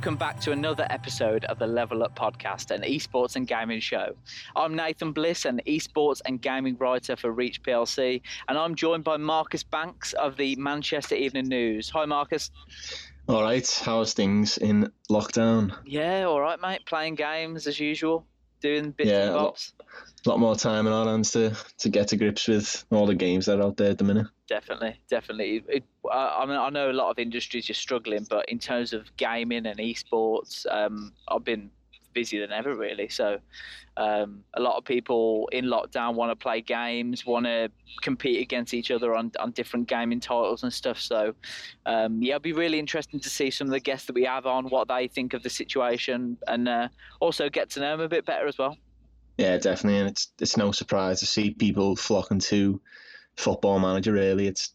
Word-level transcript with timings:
Welcome 0.00 0.16
back 0.16 0.40
to 0.40 0.52
another 0.52 0.86
episode 0.88 1.44
of 1.44 1.58
the 1.58 1.66
Level 1.66 2.02
Up 2.02 2.18
Podcast, 2.18 2.70
an 2.70 2.80
esports 2.80 3.36
and 3.36 3.46
gaming 3.46 3.80
show. 3.80 4.16
I'm 4.56 4.74
Nathan 4.74 5.12
Bliss, 5.12 5.44
an 5.44 5.60
esports 5.66 6.22
and 6.24 6.40
gaming 6.40 6.78
writer 6.78 7.16
for 7.16 7.30
Reach 7.30 7.62
PLC, 7.62 8.22
and 8.48 8.56
I'm 8.56 8.76
joined 8.76 9.04
by 9.04 9.18
Marcus 9.18 9.62
Banks 9.62 10.14
of 10.14 10.38
the 10.38 10.56
Manchester 10.56 11.16
Evening 11.16 11.48
News. 11.48 11.90
Hi, 11.90 12.06
Marcus. 12.06 12.50
All 13.28 13.42
right, 13.42 13.82
how's 13.84 14.14
things 14.14 14.56
in 14.56 14.90
lockdown? 15.10 15.76
Yeah, 15.84 16.24
all 16.24 16.40
right, 16.40 16.58
mate. 16.58 16.86
Playing 16.86 17.16
games 17.16 17.66
as 17.66 17.78
usual, 17.78 18.24
doing 18.62 18.92
bits 18.92 19.10
Yeah, 19.10 19.24
and 19.24 19.34
bobs. 19.34 19.74
A 20.24 20.28
lot 20.28 20.38
more 20.38 20.54
time 20.54 20.86
in 20.86 20.92
our 20.92 21.06
hands 21.06 21.30
to, 21.32 21.56
to 21.78 21.88
get 21.88 22.08
to 22.08 22.16
grips 22.16 22.46
with 22.46 22.84
all 22.90 23.06
the 23.06 23.14
games 23.14 23.46
that 23.46 23.58
are 23.58 23.62
out 23.62 23.76
there 23.78 23.90
at 23.90 23.98
the 23.98 24.04
minute. 24.04 24.26
Definitely, 24.48 25.00
definitely. 25.08 25.62
It, 25.68 25.84
I 26.12 26.44
mean, 26.44 26.56
I 26.56 26.68
know 26.68 26.90
a 26.90 26.92
lot 26.92 27.10
of 27.10 27.18
industries 27.18 27.70
are 27.70 27.74
struggling, 27.74 28.26
but 28.28 28.48
in 28.48 28.58
terms 28.58 28.92
of 28.92 29.16
gaming 29.16 29.64
and 29.66 29.78
esports, 29.78 30.66
um, 30.70 31.12
I've 31.28 31.44
been 31.44 31.70
busier 32.12 32.46
than 32.46 32.52
ever, 32.52 32.74
really. 32.74 33.08
So, 33.08 33.38
um, 33.96 34.44
a 34.54 34.60
lot 34.60 34.76
of 34.76 34.84
people 34.84 35.48
in 35.52 35.66
lockdown 35.66 36.14
want 36.14 36.30
to 36.30 36.36
play 36.36 36.60
games, 36.60 37.24
want 37.24 37.46
to 37.46 37.70
compete 38.02 38.40
against 38.40 38.74
each 38.74 38.90
other 38.90 39.14
on, 39.14 39.32
on 39.38 39.52
different 39.52 39.88
gaming 39.88 40.20
titles 40.20 40.62
and 40.62 40.72
stuff. 40.72 41.00
So, 41.00 41.34
um, 41.86 42.22
yeah, 42.22 42.34
it'll 42.34 42.42
be 42.42 42.52
really 42.52 42.78
interesting 42.78 43.20
to 43.20 43.30
see 43.30 43.50
some 43.50 43.68
of 43.68 43.72
the 43.72 43.80
guests 43.80 44.06
that 44.06 44.14
we 44.14 44.24
have 44.24 44.46
on, 44.46 44.66
what 44.66 44.88
they 44.88 45.08
think 45.08 45.34
of 45.34 45.42
the 45.42 45.50
situation, 45.50 46.36
and 46.46 46.68
uh, 46.68 46.88
also 47.20 47.48
get 47.48 47.70
to 47.70 47.80
know 47.80 47.92
them 47.96 48.00
a 48.00 48.08
bit 48.08 48.26
better 48.26 48.46
as 48.46 48.58
well. 48.58 48.76
Yeah, 49.40 49.56
definitely, 49.56 50.00
and 50.00 50.10
it's 50.10 50.32
it's 50.38 50.58
no 50.58 50.70
surprise 50.70 51.20
to 51.20 51.26
see 51.26 51.54
people 51.54 51.96
flocking 51.96 52.40
to 52.40 52.78
Football 53.36 53.78
Manager. 53.78 54.12
Really, 54.12 54.46
it's 54.46 54.74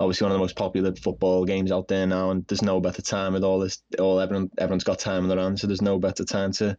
obviously 0.00 0.24
one 0.24 0.32
of 0.32 0.36
the 0.36 0.42
most 0.42 0.56
popular 0.56 0.94
football 0.94 1.44
games 1.44 1.70
out 1.70 1.88
there 1.88 2.06
now, 2.06 2.30
and 2.30 2.46
there's 2.46 2.62
no 2.62 2.80
better 2.80 3.02
time 3.02 3.34
with 3.34 3.44
all 3.44 3.58
this. 3.58 3.82
All 3.98 4.18
everyone 4.18 4.50
everyone's 4.56 4.84
got 4.84 4.98
time 4.98 5.24
on 5.24 5.28
their 5.28 5.38
hands, 5.38 5.60
so 5.60 5.66
there's 5.66 5.82
no 5.82 5.98
better 5.98 6.24
time 6.24 6.52
to 6.52 6.78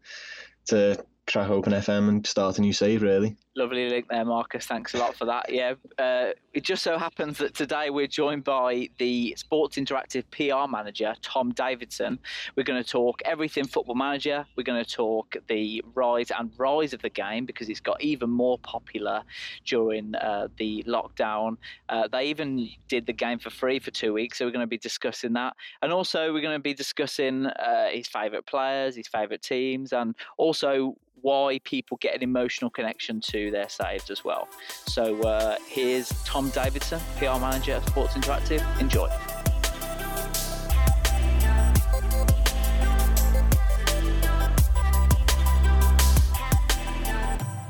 to 0.69 1.05
crack 1.29 1.49
open 1.49 1.73
FM 1.73 2.09
and 2.09 2.25
start 2.25 2.57
a 2.57 2.61
new 2.61 2.73
save. 2.73 3.03
Really. 3.03 3.37
Lovely 3.55 3.89
link 3.89 4.07
there, 4.09 4.25
Marcus. 4.25 4.65
Thanks 4.65 4.93
a 4.93 4.97
lot 4.97 5.15
for 5.15 5.25
that. 5.25 5.51
Yeah, 5.51 5.73
uh, 5.97 6.29
it 6.53 6.63
just 6.63 6.81
so 6.81 6.97
happens 6.97 7.37
that 7.39 7.53
today 7.53 7.89
we're 7.89 8.07
joined 8.07 8.43
by 8.43 8.89
the 8.97 9.35
Sports 9.37 9.77
Interactive 9.77 10.23
PR 10.31 10.71
manager, 10.71 11.13
Tom 11.21 11.51
Davidson. 11.51 12.19
We're 12.55 12.63
going 12.63 12.81
to 12.81 12.89
talk 12.89 13.21
everything 13.25 13.67
Football 13.67 13.95
Manager. 13.95 14.45
We're 14.55 14.63
going 14.63 14.83
to 14.83 14.89
talk 14.89 15.35
the 15.47 15.83
rise 15.93 16.31
and 16.31 16.51
rise 16.57 16.93
of 16.93 17.01
the 17.01 17.09
game 17.09 17.45
because 17.45 17.69
it's 17.69 17.79
got 17.79 18.01
even 18.01 18.29
more 18.29 18.57
popular 18.59 19.23
during 19.65 20.15
uh, 20.15 20.47
the 20.57 20.83
lockdown. 20.87 21.57
Uh, 21.89 22.07
they 22.07 22.25
even 22.25 22.69
did 22.87 23.05
the 23.05 23.13
game 23.13 23.39
for 23.39 23.49
free 23.49 23.79
for 23.79 23.91
two 23.91 24.13
weeks, 24.13 24.37
so 24.37 24.45
we're 24.45 24.51
going 24.51 24.63
to 24.63 24.67
be 24.67 24.77
discussing 24.77 25.33
that. 25.33 25.53
And 25.81 25.91
also, 25.91 26.33
we're 26.33 26.41
going 26.41 26.57
to 26.57 26.63
be 26.63 26.73
discussing 26.73 27.45
uh, 27.45 27.89
his 27.91 28.07
favourite 28.07 28.45
players, 28.45 28.95
his 28.95 29.07
favourite 29.07 29.41
teams, 29.41 29.91
and 29.93 30.15
also 30.37 30.95
why 31.21 31.59
people 31.63 31.97
get 32.01 32.15
an 32.15 32.23
emotional 32.23 32.69
connection 32.69 33.21
to 33.21 33.51
their 33.51 33.69
saves 33.69 34.09
as 34.09 34.23
well. 34.23 34.47
So 34.85 35.21
uh, 35.21 35.57
here's 35.67 36.09
Tom 36.23 36.49
Davidson, 36.49 36.99
PR 37.17 37.39
manager 37.39 37.73
at 37.73 37.87
Sports 37.87 38.13
Interactive. 38.13 38.63
Enjoy. 38.79 39.09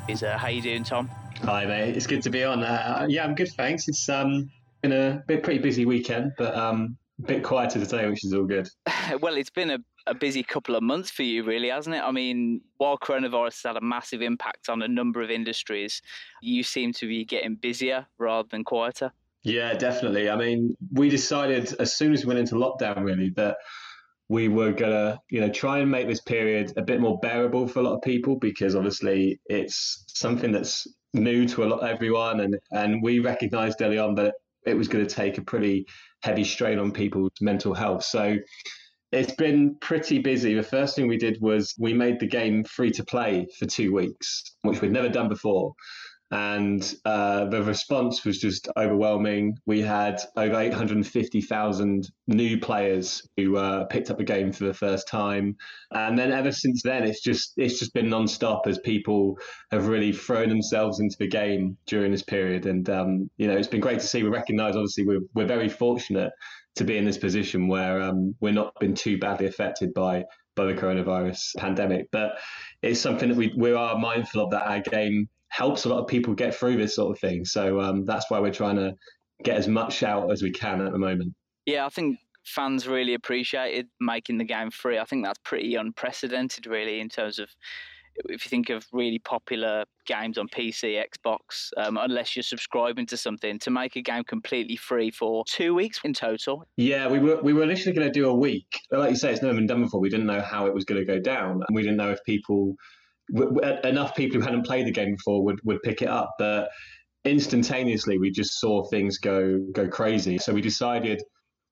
Is 0.07 0.23
uh, 0.23 0.37
how 0.37 0.47
you 0.47 0.61
doing, 0.61 0.83
Tom? 0.83 1.07
Hi 1.43 1.65
mate, 1.65 1.95
it's 1.95 2.07
good 2.07 2.23
to 2.23 2.29
be 2.29 2.43
on. 2.43 2.63
Uh, 2.63 3.05
yeah, 3.07 3.23
I'm 3.23 3.35
good, 3.35 3.49
thanks. 3.49 3.87
It's 3.87 4.09
um 4.09 4.49
been 4.81 4.91
a 4.91 5.23
bit 5.27 5.43
pretty 5.43 5.59
busy 5.59 5.85
weekend, 5.85 6.33
but 6.37 6.55
um 6.55 6.97
a 7.23 7.27
bit 7.27 7.43
quieter 7.43 7.79
today, 7.79 8.07
which 8.09 8.25
is 8.25 8.33
all 8.33 8.45
good. 8.45 8.67
well, 9.21 9.35
it's 9.35 9.49
been 9.49 9.69
a, 9.69 9.77
a 10.09 10.15
busy 10.15 10.43
couple 10.43 10.75
of 10.75 10.83
months 10.83 11.09
for 11.09 11.23
you, 11.23 11.43
really, 11.43 11.69
hasn't 11.69 11.95
it? 11.95 12.01
I 12.03 12.11
mean, 12.11 12.61
while 12.77 12.97
coronavirus 12.97 13.61
has 13.61 13.63
had 13.63 13.77
a 13.77 13.81
massive 13.81 14.21
impact 14.21 14.69
on 14.69 14.81
a 14.81 14.87
number 14.87 15.21
of 15.21 15.29
industries, 15.29 16.01
you 16.41 16.63
seem 16.63 16.93
to 16.93 17.07
be 17.07 17.25
getting 17.25 17.55
busier 17.55 18.07
rather 18.17 18.47
than 18.49 18.63
quieter. 18.63 19.11
Yeah, 19.43 19.73
definitely. 19.73 20.29
I 20.29 20.35
mean, 20.35 20.75
we 20.91 21.09
decided 21.09 21.73
as 21.79 21.95
soon 21.95 22.13
as 22.13 22.25
we 22.25 22.27
went 22.27 22.39
into 22.39 22.55
lockdown, 22.55 23.03
really, 23.03 23.29
that 23.37 23.57
we 24.27 24.47
were 24.47 24.71
gonna, 24.71 25.19
you 25.29 25.41
know, 25.41 25.49
try 25.49 25.79
and 25.79 25.89
make 25.89 26.07
this 26.07 26.21
period 26.21 26.73
a 26.77 26.81
bit 26.81 26.99
more 26.99 27.19
bearable 27.19 27.67
for 27.67 27.79
a 27.79 27.83
lot 27.83 27.95
of 27.95 28.01
people 28.01 28.35
because 28.35 28.75
obviously 28.75 29.39
it's 29.45 30.03
something 30.07 30.51
that's 30.51 30.87
new 31.13 31.47
to 31.47 31.63
a 31.63 31.67
lot 31.67 31.87
everyone, 31.87 32.41
and 32.41 32.59
and 32.71 33.01
we 33.01 33.19
recognised 33.19 33.81
early 33.81 33.97
on 33.97 34.15
that 34.15 34.35
it 34.65 34.73
was 34.75 34.87
going 34.87 35.05
to 35.05 35.13
take 35.13 35.37
a 35.37 35.41
pretty 35.41 35.85
heavy 36.21 36.43
strain 36.43 36.79
on 36.79 36.91
people's 36.91 37.31
mental 37.41 37.73
health. 37.73 38.03
So 38.03 38.37
it's 39.11 39.33
been 39.33 39.75
pretty 39.79 40.19
busy. 40.19 40.53
The 40.53 40.63
first 40.63 40.95
thing 40.95 41.07
we 41.07 41.17
did 41.17 41.37
was 41.41 41.73
we 41.79 41.93
made 41.93 42.19
the 42.19 42.27
game 42.27 42.63
free 42.63 42.91
to 42.91 43.03
play 43.03 43.47
for 43.57 43.65
two 43.65 43.93
weeks, 43.93 44.43
which 44.61 44.81
we'd 44.81 44.91
never 44.91 45.09
done 45.09 45.29
before. 45.29 45.73
And 46.31 46.93
uh, 47.05 47.45
the 47.45 47.63
response 47.63 48.23
was 48.23 48.37
just 48.37 48.67
overwhelming. 48.77 49.57
We 49.65 49.81
had 49.81 50.21
over 50.35 50.59
850,000 50.59 52.07
new 52.27 52.59
players 52.59 53.27
who 53.35 53.57
uh, 53.57 53.85
picked 53.85 54.11
up 54.11 54.19
the 54.19 54.23
game 54.23 54.51
for 54.51 54.65
the 54.65 54.73
first 54.75 55.07
time, 55.07 55.55
and 55.91 56.15
then 56.15 56.31
ever 56.31 56.51
since 56.51 56.83
then, 56.83 57.03
it's 57.03 57.23
just 57.23 57.53
it's 57.57 57.79
just 57.79 57.95
been 57.95 58.09
non-stop 58.09 58.67
as 58.67 58.77
people 58.77 59.39
have 59.71 59.87
really 59.87 60.11
thrown 60.11 60.49
themselves 60.49 60.99
into 60.99 61.17
the 61.17 61.27
game 61.27 61.75
during 61.87 62.11
this 62.11 62.21
period. 62.21 62.67
And 62.67 62.87
um, 62.91 63.31
you 63.37 63.47
know, 63.47 63.57
it's 63.57 63.67
been 63.67 63.81
great 63.81 63.99
to 63.99 64.05
see. 64.05 64.21
We 64.21 64.29
recognise, 64.29 64.75
obviously, 64.75 65.07
we're 65.07 65.21
we're 65.33 65.47
very 65.47 65.67
fortunate 65.67 66.31
to 66.79 66.85
be 66.85 66.97
in 66.97 67.05
this 67.05 67.17
position 67.17 67.67
where 67.67 68.01
um, 68.01 68.33
we're 68.39 68.53
not 68.53 68.73
been 68.79 68.95
too 68.95 69.17
badly 69.17 69.45
affected 69.45 69.93
by 69.93 70.23
by 70.55 70.65
the 70.65 70.73
coronavirus 70.73 71.55
pandemic. 71.57 72.07
But 72.11 72.39
it's 72.81 72.99
something 72.99 73.29
that 73.29 73.37
we 73.37 73.53
we 73.55 73.73
are 73.73 73.97
mindful 73.97 74.43
of 74.43 74.51
that 74.51 74.67
our 74.67 74.79
game 74.79 75.29
helps 75.49 75.85
a 75.85 75.89
lot 75.89 75.99
of 75.99 76.07
people 76.07 76.33
get 76.33 76.55
through 76.55 76.77
this 76.77 76.95
sort 76.95 77.15
of 77.15 77.19
thing. 77.19 77.45
So 77.45 77.79
um, 77.81 78.05
that's 78.05 78.29
why 78.29 78.39
we're 78.39 78.53
trying 78.53 78.77
to 78.77 78.93
get 79.43 79.57
as 79.57 79.67
much 79.67 80.03
out 80.03 80.31
as 80.31 80.41
we 80.41 80.51
can 80.51 80.81
at 80.81 80.91
the 80.91 80.99
moment. 80.99 81.33
Yeah, 81.65 81.85
I 81.85 81.89
think 81.89 82.17
fans 82.45 82.87
really 82.87 83.13
appreciated 83.13 83.87
making 83.99 84.37
the 84.37 84.45
game 84.45 84.71
free. 84.71 84.97
I 84.97 85.05
think 85.05 85.25
that's 85.25 85.39
pretty 85.43 85.75
unprecedented, 85.75 86.65
really, 86.65 86.99
in 86.99 87.09
terms 87.09 87.39
of 87.39 87.49
if 88.25 88.45
you 88.45 88.49
think 88.49 88.69
of 88.69 88.85
really 88.91 89.19
popular 89.19 89.85
games 90.05 90.37
on 90.37 90.47
PC, 90.47 91.03
Xbox, 91.03 91.69
um, 91.77 91.97
unless 91.97 92.35
you're 92.35 92.43
subscribing 92.43 93.05
to 93.07 93.17
something, 93.17 93.59
to 93.59 93.69
make 93.69 93.95
a 93.95 94.01
game 94.01 94.23
completely 94.23 94.75
free 94.75 95.11
for 95.11 95.43
two 95.47 95.73
weeks 95.73 95.99
in 96.03 96.13
total. 96.13 96.65
Yeah, 96.77 97.07
we 97.07 97.19
were 97.19 97.41
we 97.41 97.53
were 97.53 97.63
initially 97.63 97.93
going 97.93 98.07
to 98.07 98.13
do 98.13 98.29
a 98.29 98.33
week. 98.33 98.67
But 98.89 98.99
like 98.99 99.11
you 99.11 99.15
say, 99.15 99.31
it's 99.31 99.41
never 99.41 99.55
been 99.55 99.67
done 99.67 99.83
before. 99.83 99.99
We 99.99 100.09
didn't 100.09 100.27
know 100.27 100.41
how 100.41 100.65
it 100.65 100.73
was 100.73 100.85
going 100.85 100.99
to 100.99 101.05
go 101.05 101.19
down, 101.19 101.61
and 101.67 101.75
we 101.75 101.81
didn't 101.81 101.97
know 101.97 102.11
if 102.11 102.19
people 102.25 102.75
enough 103.83 104.15
people 104.15 104.39
who 104.39 104.45
hadn't 104.45 104.65
played 104.65 104.87
the 104.87 104.91
game 104.91 105.15
before 105.15 105.43
would 105.43 105.59
would 105.63 105.81
pick 105.83 106.01
it 106.01 106.07
up. 106.07 106.33
But 106.37 106.69
instantaneously, 107.25 108.17
we 108.17 108.31
just 108.31 108.59
saw 108.59 108.83
things 108.85 109.17
go 109.17 109.59
go 109.73 109.87
crazy. 109.87 110.37
So 110.37 110.53
we 110.53 110.61
decided 110.61 111.21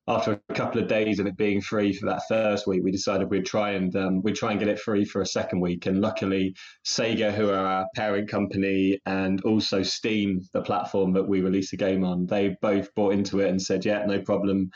after 0.07 0.39
a 0.50 0.54
couple 0.54 0.81
of 0.81 0.88
days 0.88 1.19
of 1.19 1.27
it 1.27 1.36
being 1.36 1.59
free 1.59 1.92
for 1.92 2.06
that 2.06 2.21
first 2.30 2.65
week, 2.65 2.81
we 2.83 2.92
decided 2.92 3.30
we'd 3.30 3.45
try 3.45 3.71
and 3.71 3.94
um, 3.95 4.21
we'd 4.21 4.36
try 4.36 4.51
and 4.51 4.59
get 4.59 4.69
it 4.69 4.80
free 4.80 5.04
for 5.04 5.21
a 5.21 5.25
second 5.25 5.59
week. 5.59 5.86
And 5.86 6.00
luckily, 6.00 6.56
Sega, 6.86 7.33
who 7.33 7.50
are 7.50 7.65
our 7.65 7.88
parent 7.95 8.30
company, 8.30 9.00
and 9.06 9.42
also 9.42 9.83
Steam, 9.83 10.42
the 10.54 10.62
platform 10.62 11.12
that 11.13 11.27
we 11.27 11.42
release 11.42 11.71
the 11.71 11.77
game 11.77 12.06
on, 12.06 12.25
they 12.25 12.56
both 12.62 12.94
bought 12.95 13.13
into 13.13 13.42
it 13.42 13.50
and 13.50 13.62
said, 13.62 13.86
"Yeah, 13.86 14.06
no 14.06 14.21
problem." 14.21 14.69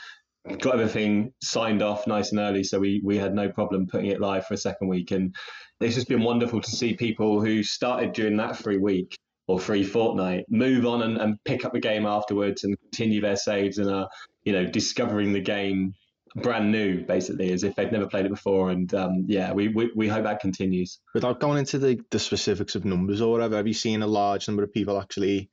Got 0.58 0.74
everything 0.74 1.32
signed 1.42 1.82
off 1.82 2.06
nice 2.06 2.32
and 2.32 2.40
early, 2.40 2.64
so 2.64 2.78
we 2.78 3.00
we 3.04 3.16
had 3.16 3.34
no 3.34 3.48
problem 3.48 3.86
putting 3.86 4.10
it 4.10 4.20
live 4.20 4.46
for 4.46 4.54
a 4.54 4.58
second 4.58 4.88
week. 4.88 5.12
And 5.12 5.34
it's 5.80 5.94
just 5.94 6.08
been 6.08 6.22
wonderful 6.22 6.60
to 6.60 6.70
see 6.70 6.94
people 6.94 7.40
who 7.40 7.62
started 7.62 8.12
during 8.12 8.36
that 8.36 8.56
free 8.56 8.78
week 8.78 9.16
or 9.48 9.58
free 9.58 9.84
fortnight 9.84 10.44
move 10.48 10.86
on 10.86 11.02
and, 11.02 11.18
and 11.18 11.36
pick 11.44 11.64
up 11.64 11.72
the 11.72 11.80
game 11.80 12.06
afterwards 12.06 12.64
and 12.64 12.78
continue 12.80 13.20
their 13.20 13.36
saves 13.36 13.78
and 13.78 13.90
are 13.90 14.08
you 14.44 14.52
know 14.52 14.66
discovering 14.66 15.32
the 15.32 15.40
game 15.40 15.94
brand 16.34 16.72
new, 16.72 17.04
basically, 17.04 17.52
as 17.52 17.62
if 17.62 17.74
they'd 17.74 17.92
never 17.92 18.06
played 18.06 18.26
it 18.26 18.30
before. 18.30 18.70
And 18.70 18.92
um, 18.94 19.24
yeah, 19.26 19.52
we, 19.52 19.68
we, 19.68 19.90
we 19.94 20.08
hope 20.08 20.24
that 20.24 20.40
continues. 20.40 20.98
Without 21.14 21.40
going 21.40 21.58
into 21.58 21.78
the, 21.78 22.00
the 22.10 22.18
specifics 22.18 22.74
of 22.74 22.84
numbers 22.84 23.20
or 23.20 23.32
whatever, 23.32 23.56
have 23.56 23.66
you 23.66 23.74
seen 23.74 24.02
a 24.02 24.06
large 24.06 24.48
number 24.48 24.62
of 24.62 24.72
people 24.72 25.00
actually 25.00 25.50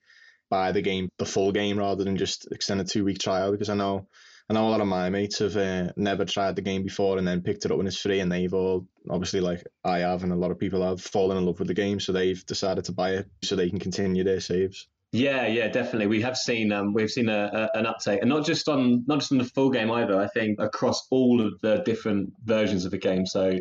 buy 0.49 0.71
the 0.71 0.81
game, 0.81 1.09
the 1.17 1.25
full 1.25 1.51
game, 1.51 1.77
rather 1.77 2.03
than 2.03 2.17
just 2.17 2.51
extend 2.51 2.81
a 2.81 2.83
two 2.83 3.03
week 3.03 3.19
trial? 3.19 3.51
Because 3.51 3.69
I 3.69 3.75
know 3.75 4.07
I 4.49 4.55
know 4.55 4.67
a 4.67 4.71
lot 4.71 4.81
of 4.81 4.87
my 4.87 5.11
mates 5.11 5.39
have 5.39 5.55
uh, 5.55 5.91
never 5.95 6.25
tried 6.25 6.55
the 6.55 6.63
game 6.63 6.81
before 6.81 7.19
and 7.19 7.27
then 7.27 7.43
picked 7.43 7.65
it 7.65 7.71
up 7.71 7.77
when 7.77 7.85
it's 7.85 8.01
free, 8.01 8.19
and 8.19 8.31
they've 8.31 8.53
all 8.53 8.87
obviously 9.09 9.41
like 9.41 9.63
I 9.83 9.99
have, 9.99 10.23
and 10.23 10.31
a 10.31 10.37
lot 10.37 10.51
of 10.51 10.59
people 10.59 10.81
have 10.81 11.01
fallen 11.01 11.37
in 11.37 11.45
love 11.45 11.59
with 11.59 11.67
the 11.67 11.73
game, 11.73 11.99
so 11.99 12.13
they've 12.13 12.43
decided 12.45 12.85
to 12.85 12.91
buy 12.91 13.11
it 13.11 13.27
so 13.43 13.55
they 13.55 13.69
can 13.69 13.79
continue 13.79 14.23
their 14.23 14.39
saves. 14.39 14.87
Yeah, 15.11 15.47
yeah, 15.47 15.67
definitely. 15.69 16.05
We 16.05 16.21
have 16.21 16.37
seen 16.37 16.71
um, 16.71 16.93
we've 16.93 17.09
seen 17.09 17.29
a, 17.29 17.69
a, 17.73 17.77
an 17.77 17.87
uptake, 17.87 18.21
and 18.21 18.29
not 18.29 18.45
just 18.45 18.69
on 18.69 19.03
not 19.07 19.19
just 19.19 19.31
on 19.31 19.39
the 19.39 19.43
full 19.43 19.71
game 19.71 19.89
either. 19.89 20.19
I 20.19 20.27
think 20.27 20.59
across 20.59 21.07
all 21.09 21.41
of 21.41 21.59
the 21.61 21.77
different 21.83 22.31
versions 22.45 22.85
of 22.85 22.91
the 22.91 22.99
game. 22.99 23.25
So, 23.25 23.57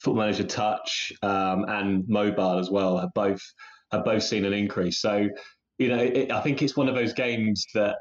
Football 0.00 0.22
Manager 0.24 0.44
Touch 0.44 1.12
um, 1.22 1.64
and 1.68 2.04
mobile 2.08 2.58
as 2.58 2.68
well 2.70 2.98
have 2.98 3.14
both 3.14 3.40
have 3.92 4.04
both 4.04 4.24
seen 4.24 4.44
an 4.44 4.52
increase. 4.52 5.00
So, 5.00 5.28
you 5.78 5.88
know, 5.88 5.98
it, 5.98 6.32
I 6.32 6.40
think 6.40 6.62
it's 6.62 6.76
one 6.76 6.88
of 6.88 6.96
those 6.96 7.12
games 7.12 7.64
that 7.74 7.96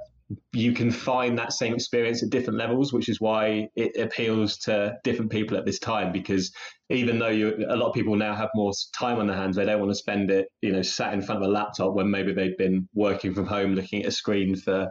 you 0.52 0.74
can 0.74 0.92
find 0.92 1.38
that 1.38 1.54
same 1.54 1.74
experience 1.74 2.22
at 2.22 2.30
different 2.30 2.60
levels, 2.60 2.92
which 2.92 3.08
is 3.08 3.22
why 3.22 3.68
it 3.76 3.98
appeals 3.98 4.58
to 4.58 4.98
different 5.04 5.32
people 5.32 5.58
at 5.58 5.66
this 5.66 5.80
time. 5.80 6.12
Because 6.12 6.52
even 6.90 7.18
though 7.18 7.30
you, 7.30 7.66
a 7.70 7.76
lot 7.76 7.90
of 7.90 7.94
people 7.94 8.16
now 8.16 8.36
have 8.36 8.50
more 8.54 8.74
time 8.98 9.20
on 9.20 9.28
their 9.28 9.38
hands, 9.38 9.56
they 9.56 9.66
don't 9.66 9.80
want 9.80 9.92
to 9.92 9.96
spend 9.96 10.30
it, 10.30 10.48
you 10.62 10.72
know, 10.72 10.82
sat 10.82 11.14
in 11.14 11.22
front 11.22 11.42
of 11.42 11.50
a 11.50 11.52
laptop 11.52 11.94
when 11.94 12.12
maybe 12.12 12.34
they've 12.34 12.58
been 12.58 12.88
working 12.94 13.34
from 13.34 13.46
home, 13.46 13.74
looking 13.74 14.02
at 14.02 14.10
a 14.10 14.12
screen 14.12 14.56
for, 14.56 14.90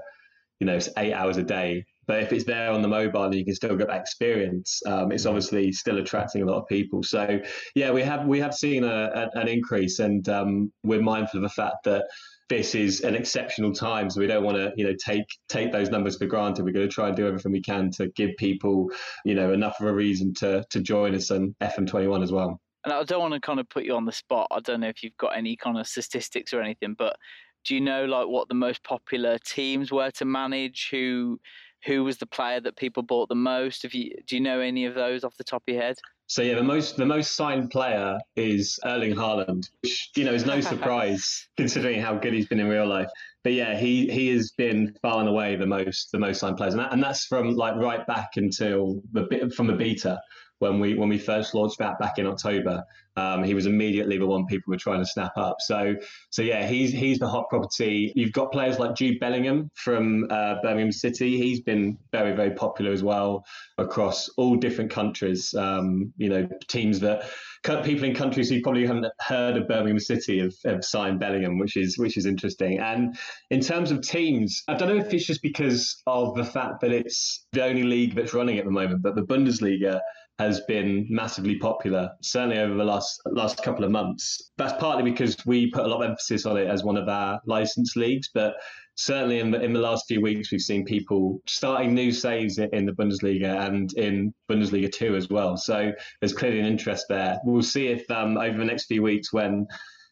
you 0.60 0.66
know, 0.66 0.78
eight 0.96 1.12
hours 1.12 1.36
a 1.36 1.42
day. 1.42 1.84
But 2.06 2.22
if 2.22 2.32
it's 2.32 2.44
there 2.44 2.70
on 2.70 2.82
the 2.82 2.88
mobile 2.88 3.24
and 3.24 3.34
you 3.34 3.44
can 3.44 3.54
still 3.54 3.76
get 3.76 3.88
that 3.88 4.00
experience, 4.00 4.80
um, 4.86 5.10
it's 5.10 5.26
obviously 5.26 5.72
still 5.72 5.98
attracting 5.98 6.42
a 6.42 6.46
lot 6.46 6.62
of 6.62 6.68
people. 6.68 7.02
So 7.02 7.40
yeah, 7.74 7.90
we 7.90 8.02
have 8.02 8.26
we 8.26 8.38
have 8.40 8.54
seen 8.54 8.84
a, 8.84 9.28
a, 9.34 9.38
an 9.38 9.48
increase, 9.48 9.98
and 9.98 10.26
um, 10.28 10.72
we're 10.84 11.02
mindful 11.02 11.38
of 11.38 11.42
the 11.42 11.48
fact 11.48 11.84
that 11.84 12.04
this 12.48 12.74
is 12.74 13.00
an 13.00 13.14
exceptional 13.14 13.72
time, 13.72 14.08
so 14.08 14.20
we 14.20 14.26
don't 14.26 14.44
want 14.44 14.56
to, 14.56 14.72
you 14.76 14.86
know, 14.86 14.94
take 15.04 15.24
take 15.48 15.72
those 15.72 15.90
numbers 15.90 16.16
for 16.16 16.26
granted. 16.26 16.64
We're 16.64 16.72
going 16.72 16.88
to 16.88 16.92
try 16.92 17.08
and 17.08 17.16
do 17.16 17.26
everything 17.26 17.52
we 17.52 17.62
can 17.62 17.90
to 17.92 18.08
give 18.08 18.30
people, 18.36 18.90
you 19.24 19.34
know, 19.34 19.52
enough 19.52 19.80
of 19.80 19.86
a 19.86 19.92
reason 19.92 20.32
to 20.34 20.64
to 20.70 20.80
join 20.80 21.14
us 21.14 21.30
on 21.30 21.54
FM21 21.60 22.22
as 22.22 22.32
well. 22.32 22.60
And 22.84 22.92
I 22.92 23.02
don't 23.02 23.20
want 23.20 23.34
to 23.34 23.40
kind 23.40 23.58
of 23.58 23.68
put 23.68 23.84
you 23.84 23.96
on 23.96 24.04
the 24.04 24.12
spot. 24.12 24.46
I 24.52 24.60
don't 24.60 24.80
know 24.80 24.88
if 24.88 25.02
you've 25.02 25.16
got 25.16 25.36
any 25.36 25.56
kind 25.56 25.76
of 25.76 25.88
statistics 25.88 26.54
or 26.54 26.60
anything, 26.60 26.94
but 26.96 27.16
do 27.64 27.74
you 27.74 27.80
know 27.80 28.04
like 28.04 28.28
what 28.28 28.48
the 28.48 28.54
most 28.54 28.84
popular 28.84 29.38
teams 29.38 29.90
were 29.90 30.12
to 30.12 30.24
manage? 30.24 30.88
Who 30.92 31.40
who 31.84 32.04
was 32.04 32.18
the 32.18 32.26
player 32.26 32.60
that 32.60 32.76
people 32.76 33.02
bought 33.02 33.28
the 33.28 33.34
most? 33.34 33.84
If 33.84 33.94
you 33.94 34.10
do 34.26 34.36
you 34.36 34.42
know 34.42 34.60
any 34.60 34.86
of 34.86 34.94
those 34.94 35.24
off 35.24 35.36
the 35.36 35.44
top 35.44 35.62
of 35.66 35.74
your 35.74 35.82
head? 35.82 35.96
So 36.28 36.42
yeah, 36.42 36.56
the 36.56 36.62
most 36.62 36.96
the 36.96 37.06
most 37.06 37.36
signed 37.36 37.70
player 37.70 38.18
is 38.34 38.78
Erling 38.84 39.14
Haaland, 39.14 39.70
which 39.82 40.10
you 40.16 40.24
know 40.24 40.32
is 40.32 40.44
no 40.44 40.60
surprise 40.72 41.48
considering 41.56 42.00
how 42.00 42.16
good 42.16 42.34
he's 42.34 42.48
been 42.48 42.60
in 42.60 42.68
real 42.68 42.86
life. 42.86 43.08
But 43.44 43.52
yeah, 43.52 43.78
he 43.78 44.08
he 44.08 44.28
has 44.30 44.50
been 44.52 44.96
far 45.02 45.20
and 45.20 45.28
away 45.28 45.56
the 45.56 45.66
most 45.66 46.10
the 46.12 46.18
most 46.18 46.40
signed 46.40 46.56
players, 46.56 46.74
and, 46.74 46.82
that, 46.82 46.92
and 46.92 47.02
that's 47.02 47.26
from 47.26 47.54
like 47.54 47.76
right 47.76 48.04
back 48.06 48.30
until 48.36 49.00
the 49.12 49.22
bit 49.22 49.52
from 49.52 49.68
the 49.68 49.74
beta 49.74 50.20
when 50.58 50.80
we 50.80 50.94
when 50.94 51.08
we 51.08 51.18
first 51.18 51.54
launched 51.54 51.78
that 51.78 51.98
back 51.98 52.18
in 52.18 52.26
October. 52.26 52.84
Um, 53.18 53.44
he 53.44 53.54
was 53.54 53.64
immediately 53.64 54.18
the 54.18 54.26
one 54.26 54.44
people 54.44 54.70
were 54.70 54.76
trying 54.76 55.00
to 55.00 55.06
snap 55.06 55.32
up. 55.36 55.56
So 55.60 55.94
so 56.30 56.42
yeah, 56.42 56.66
he's 56.66 56.92
he's 56.92 57.18
the 57.18 57.28
hot 57.28 57.48
property. 57.48 58.12
You've 58.14 58.32
got 58.32 58.52
players 58.52 58.78
like 58.78 58.94
Jude 58.94 59.18
Bellingham 59.20 59.70
from 59.74 60.26
uh, 60.30 60.56
Birmingham 60.62 60.92
City. 60.92 61.38
He's 61.38 61.60
been 61.60 61.98
very 62.12 62.34
very 62.34 62.50
popular 62.50 62.92
as 62.92 63.02
well 63.02 63.44
across 63.78 64.28
all 64.36 64.56
different 64.56 64.90
countries. 64.90 65.54
Um, 65.54 66.12
you 66.18 66.28
know, 66.28 66.48
teams 66.68 67.00
that 67.00 67.30
people 67.84 68.04
in 68.04 68.14
countries 68.14 68.48
who 68.48 68.60
probably 68.60 68.86
haven't 68.86 69.06
heard 69.20 69.56
of 69.56 69.66
Birmingham 69.66 69.98
City 69.98 70.38
have, 70.40 70.54
have 70.64 70.84
signed 70.84 71.18
Bellingham, 71.18 71.58
which 71.58 71.76
is 71.76 71.98
which 71.98 72.16
is 72.16 72.26
interesting. 72.26 72.78
And 72.78 73.16
in 73.50 73.60
terms 73.60 73.90
of 73.90 74.02
teams, 74.02 74.62
I 74.68 74.74
don't 74.74 74.88
know 74.88 75.04
if 75.04 75.12
it's 75.12 75.26
just 75.26 75.42
because 75.42 76.02
of 76.06 76.34
the 76.36 76.44
fact 76.44 76.80
that 76.82 76.92
it's 76.92 77.46
the 77.52 77.64
only 77.64 77.82
league 77.82 78.14
that's 78.14 78.34
running 78.34 78.58
at 78.58 78.64
the 78.64 78.70
moment, 78.70 79.02
but 79.02 79.14
the 79.14 79.22
Bundesliga 79.22 80.00
has 80.38 80.60
been 80.62 81.06
massively 81.08 81.56
popular, 81.56 82.10
certainly 82.20 82.58
over 82.58 82.74
the 82.74 82.84
last 82.84 83.20
last 83.26 83.62
couple 83.62 83.84
of 83.84 83.90
months. 83.90 84.50
That's 84.58 84.78
partly 84.78 85.10
because 85.10 85.36
we 85.46 85.70
put 85.70 85.84
a 85.84 85.88
lot 85.88 86.02
of 86.02 86.10
emphasis 86.10 86.44
on 86.44 86.56
it 86.58 86.68
as 86.68 86.84
one 86.84 86.96
of 86.96 87.08
our 87.08 87.40
licensed 87.46 87.96
leagues, 87.96 88.28
but 88.32 88.56
certainly 88.96 89.38
in 89.38 89.50
the, 89.50 89.62
in 89.62 89.72
the 89.72 89.80
last 89.80 90.06
few 90.08 90.20
weeks, 90.20 90.50
we've 90.50 90.60
seen 90.60 90.84
people 90.84 91.40
starting 91.46 91.94
new 91.94 92.10
saves 92.10 92.58
in 92.58 92.86
the 92.86 92.92
Bundesliga 92.92 93.66
and 93.66 93.92
in 93.94 94.34
Bundesliga 94.50 94.90
2 94.90 95.16
as 95.16 95.28
well. 95.28 95.56
So 95.56 95.92
there's 96.20 96.32
clearly 96.32 96.60
an 96.60 96.66
interest 96.66 97.06
there. 97.08 97.38
We'll 97.44 97.62
see 97.62 97.88
if 97.88 98.10
um, 98.10 98.36
over 98.36 98.58
the 98.58 98.64
next 98.64 98.86
few 98.86 99.02
weeks 99.02 99.32
when 99.32 99.66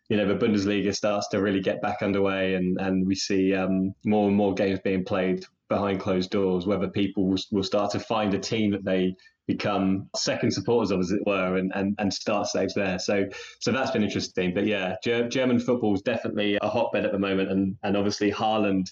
you 0.08 0.18
know 0.18 0.26
the 0.26 0.34
Bundesliga 0.34 0.94
starts 0.94 1.28
to 1.28 1.40
really 1.40 1.60
get 1.60 1.80
back 1.80 2.02
underway 2.02 2.54
and, 2.54 2.78
and 2.78 3.06
we 3.06 3.14
see 3.14 3.54
um, 3.54 3.94
more 4.04 4.28
and 4.28 4.36
more 4.36 4.52
games 4.52 4.80
being 4.84 5.04
played 5.04 5.44
behind 5.68 5.98
closed 5.98 6.30
doors, 6.30 6.66
whether 6.66 6.88
people 6.88 7.26
will, 7.26 7.38
will 7.50 7.62
start 7.62 7.90
to 7.90 7.98
find 7.98 8.34
a 8.34 8.38
team 8.38 8.70
that 8.70 8.84
they 8.84 9.16
become 9.46 10.08
second 10.16 10.52
supporters 10.52 10.90
of, 10.90 11.00
as 11.00 11.10
it 11.10 11.20
were, 11.26 11.56
and, 11.56 11.72
and, 11.74 11.94
and 11.98 12.12
start 12.12 12.46
saves 12.46 12.74
there. 12.74 12.98
So 12.98 13.26
so 13.60 13.72
that's 13.72 13.90
been 13.90 14.02
interesting. 14.02 14.54
But 14.54 14.66
yeah, 14.66 14.96
Ger- 15.02 15.28
German 15.28 15.60
football 15.60 15.94
is 15.94 16.02
definitely 16.02 16.58
a 16.60 16.68
hotbed 16.68 17.04
at 17.04 17.12
the 17.12 17.18
moment, 17.18 17.50
and 17.50 17.76
and 17.82 17.96
obviously 17.96 18.30
Haaland. 18.30 18.86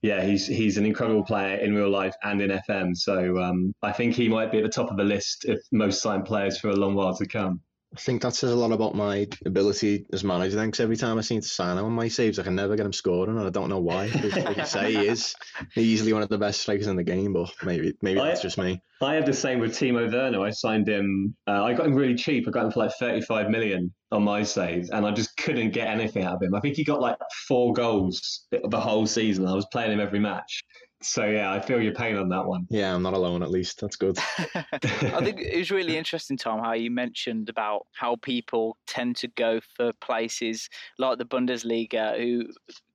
Yeah, 0.00 0.24
he's 0.24 0.46
he's 0.46 0.78
an 0.78 0.86
incredible 0.86 1.24
player 1.24 1.56
in 1.56 1.74
real 1.74 1.90
life 1.90 2.14
and 2.22 2.40
in 2.40 2.50
FM. 2.50 2.96
So 2.96 3.38
um, 3.42 3.74
I 3.82 3.90
think 3.90 4.14
he 4.14 4.28
might 4.28 4.52
be 4.52 4.58
at 4.58 4.64
the 4.64 4.70
top 4.70 4.90
of 4.90 4.96
the 4.96 5.04
list 5.04 5.44
of 5.46 5.58
most 5.72 6.00
signed 6.00 6.24
players 6.24 6.58
for 6.58 6.68
a 6.68 6.76
long 6.76 6.94
while 6.94 7.16
to 7.16 7.26
come. 7.26 7.60
I 7.94 8.00
think 8.00 8.20
that 8.20 8.34
says 8.34 8.50
a 8.50 8.56
lot 8.56 8.70
about 8.70 8.94
my 8.94 9.26
ability 9.46 10.04
as 10.12 10.22
manager. 10.22 10.56
Then, 10.56 10.66
because 10.66 10.80
every 10.80 10.96
time 10.96 11.16
I 11.16 11.22
seem 11.22 11.40
to 11.40 11.48
sign 11.48 11.78
him 11.78 11.86
on 11.86 11.92
my 11.92 12.08
saves, 12.08 12.38
I 12.38 12.42
can 12.42 12.54
never 12.54 12.76
get 12.76 12.84
him 12.84 12.92
scoring, 12.92 13.36
and 13.36 13.46
I 13.46 13.50
don't 13.50 13.70
know 13.70 13.80
why. 13.80 14.08
like 14.36 14.58
you 14.58 14.66
say, 14.66 14.92
he 14.92 15.06
is 15.08 15.34
easily 15.74 16.12
one 16.12 16.22
of 16.22 16.28
the 16.28 16.36
best 16.36 16.60
strikers 16.60 16.86
in 16.86 16.96
the 16.96 17.02
game, 17.02 17.32
but 17.32 17.50
maybe 17.64 17.94
maybe 18.02 18.20
I, 18.20 18.28
that's 18.28 18.42
just 18.42 18.58
me. 18.58 18.82
I 19.00 19.14
had 19.14 19.24
the 19.24 19.32
same 19.32 19.58
with 19.58 19.72
Timo 19.72 20.12
Werner. 20.12 20.40
I 20.40 20.50
signed 20.50 20.86
him. 20.86 21.34
Uh, 21.46 21.64
I 21.64 21.72
got 21.72 21.86
him 21.86 21.94
really 21.94 22.14
cheap. 22.14 22.46
I 22.46 22.50
got 22.50 22.66
him 22.66 22.72
for 22.72 22.80
like 22.80 22.92
thirty-five 23.00 23.48
million 23.48 23.92
on 24.12 24.22
my 24.22 24.42
saves, 24.42 24.90
and 24.90 25.06
I 25.06 25.10
just 25.12 25.34
couldn't 25.38 25.70
get 25.70 25.88
anything 25.88 26.24
out 26.24 26.34
of 26.34 26.42
him. 26.42 26.54
I 26.54 26.60
think 26.60 26.76
he 26.76 26.84
got 26.84 27.00
like 27.00 27.16
four 27.46 27.72
goals 27.72 28.46
the 28.50 28.80
whole 28.80 29.06
season. 29.06 29.46
I 29.46 29.54
was 29.54 29.66
playing 29.72 29.92
him 29.92 30.00
every 30.00 30.20
match, 30.20 30.62
so 31.00 31.26
yeah, 31.26 31.52
I 31.52 31.60
feel 31.60 31.80
your 31.80 31.94
pain 31.94 32.16
on 32.16 32.28
that 32.30 32.44
one. 32.44 32.66
Yeah, 32.70 32.94
I'm 32.94 33.02
not 33.02 33.14
alone. 33.14 33.42
At 33.42 33.50
least 33.50 33.80
that's 33.80 33.96
good. 33.96 34.18
I 34.38 35.20
think 35.22 35.40
it 35.40 35.56
was 35.56 35.70
really 35.70 35.96
interesting, 35.96 36.36
Tom, 36.36 36.58
how 36.58 36.72
you 36.72 36.90
mentioned 36.90 37.48
about 37.48 37.86
how 37.92 38.16
people 38.16 38.76
tend 38.86 39.16
to 39.16 39.28
go 39.28 39.60
for 39.76 39.92
places 39.94 40.68
like 40.98 41.18
the 41.18 41.24
Bundesliga, 41.24 42.18
who 42.18 42.46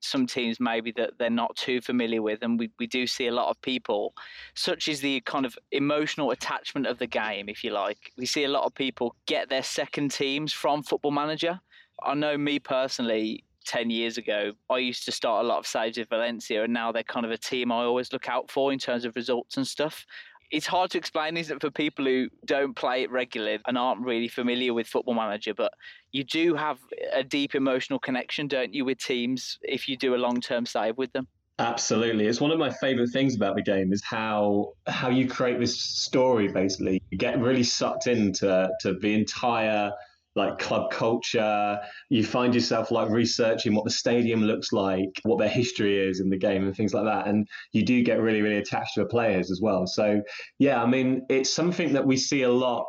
some 0.01 0.27
teams 0.27 0.59
maybe 0.59 0.91
that 0.97 1.11
they're 1.17 1.29
not 1.29 1.55
too 1.55 1.79
familiar 1.79 2.21
with, 2.21 2.39
and 2.41 2.59
we 2.59 2.69
we 2.77 2.87
do 2.87 3.07
see 3.07 3.27
a 3.27 3.33
lot 3.33 3.49
of 3.49 3.61
people, 3.61 4.13
such 4.53 4.89
as 4.89 4.99
the 4.99 5.21
kind 5.21 5.45
of 5.45 5.57
emotional 5.71 6.31
attachment 6.31 6.87
of 6.87 6.99
the 6.99 7.07
game, 7.07 7.47
if 7.47 7.63
you 7.63 7.71
like. 7.71 8.11
We 8.17 8.25
see 8.25 8.43
a 8.43 8.49
lot 8.49 8.65
of 8.65 8.75
people 8.75 9.15
get 9.27 9.49
their 9.49 9.63
second 9.63 10.11
teams 10.11 10.51
from 10.51 10.83
Football 10.83 11.11
Manager. 11.11 11.59
I 12.03 12.15
know 12.15 12.37
me 12.37 12.59
personally, 12.59 13.45
10 13.65 13.89
years 13.89 14.17
ago, 14.17 14.53
I 14.69 14.77
used 14.77 15.05
to 15.05 15.11
start 15.11 15.45
a 15.45 15.47
lot 15.47 15.59
of 15.59 15.67
saves 15.67 15.97
with 15.97 16.09
Valencia, 16.09 16.63
and 16.63 16.73
now 16.73 16.91
they're 16.91 17.03
kind 17.03 17.25
of 17.25 17.31
a 17.31 17.37
team 17.37 17.71
I 17.71 17.83
always 17.83 18.11
look 18.13 18.29
out 18.29 18.49
for 18.51 18.71
in 18.71 18.79
terms 18.79 19.05
of 19.05 19.15
results 19.15 19.57
and 19.57 19.67
stuff. 19.67 20.05
It's 20.51 20.67
hard 20.67 20.91
to 20.91 20.99
explain, 20.99 21.35
isn't 21.35 21.55
it, 21.55 21.61
for 21.61 21.71
people 21.71 22.05
who 22.05 22.29
don't 22.45 22.75
play 22.75 23.03
it 23.03 23.11
regularly 23.11 23.59
and 23.65 23.77
aren't 23.77 24.01
really 24.01 24.27
familiar 24.27 24.73
with 24.73 24.87
Football 24.87 25.15
Manager, 25.15 25.53
but 25.53 25.73
you 26.11 26.23
do 26.23 26.53
have 26.53 26.77
a 27.11 27.23
deep 27.23 27.55
emotional 27.55 27.97
connection, 27.97 28.47
don't 28.47 28.73
you, 28.73 28.85
with 28.85 28.99
teams 28.99 29.57
if 29.63 29.87
you 29.87 29.97
do 29.97 30.13
a 30.13 30.17
long 30.17 30.41
term 30.41 30.65
save 30.65 30.97
with 30.97 31.11
them? 31.13 31.27
Absolutely. 31.59 32.25
It's 32.25 32.41
one 32.41 32.51
of 32.51 32.57
my 32.57 32.71
favorite 32.71 33.09
things 33.09 33.35
about 33.35 33.55
the 33.55 33.61
game 33.61 33.93
is 33.93 34.03
how 34.03 34.73
how 34.87 35.09
you 35.09 35.27
create 35.27 35.59
this 35.59 35.79
story 35.79 36.47
basically. 36.47 37.01
You 37.11 37.17
get 37.17 37.39
really 37.39 37.63
sucked 37.63 38.07
into 38.07 38.69
to 38.81 38.93
the 38.93 39.13
entire 39.13 39.91
like 40.35 40.57
club 40.59 40.91
culture. 40.91 41.79
You 42.09 42.23
find 42.23 42.53
yourself 42.53 42.91
like 42.91 43.09
researching 43.09 43.75
what 43.75 43.85
the 43.85 43.91
stadium 43.91 44.43
looks 44.43 44.71
like, 44.71 45.09
what 45.23 45.39
their 45.39 45.49
history 45.49 45.97
is 45.97 46.19
in 46.19 46.29
the 46.29 46.37
game, 46.37 46.65
and 46.65 46.75
things 46.75 46.93
like 46.93 47.05
that. 47.05 47.27
And 47.27 47.47
you 47.71 47.83
do 47.83 48.03
get 48.03 48.21
really, 48.21 48.41
really 48.41 48.57
attached 48.57 48.95
to 48.95 49.01
the 49.01 49.07
players 49.07 49.51
as 49.51 49.59
well. 49.61 49.85
So, 49.85 50.21
yeah, 50.59 50.81
I 50.81 50.87
mean, 50.87 51.25
it's 51.29 51.53
something 51.53 51.93
that 51.93 52.05
we 52.05 52.17
see 52.17 52.43
a 52.43 52.51
lot 52.51 52.85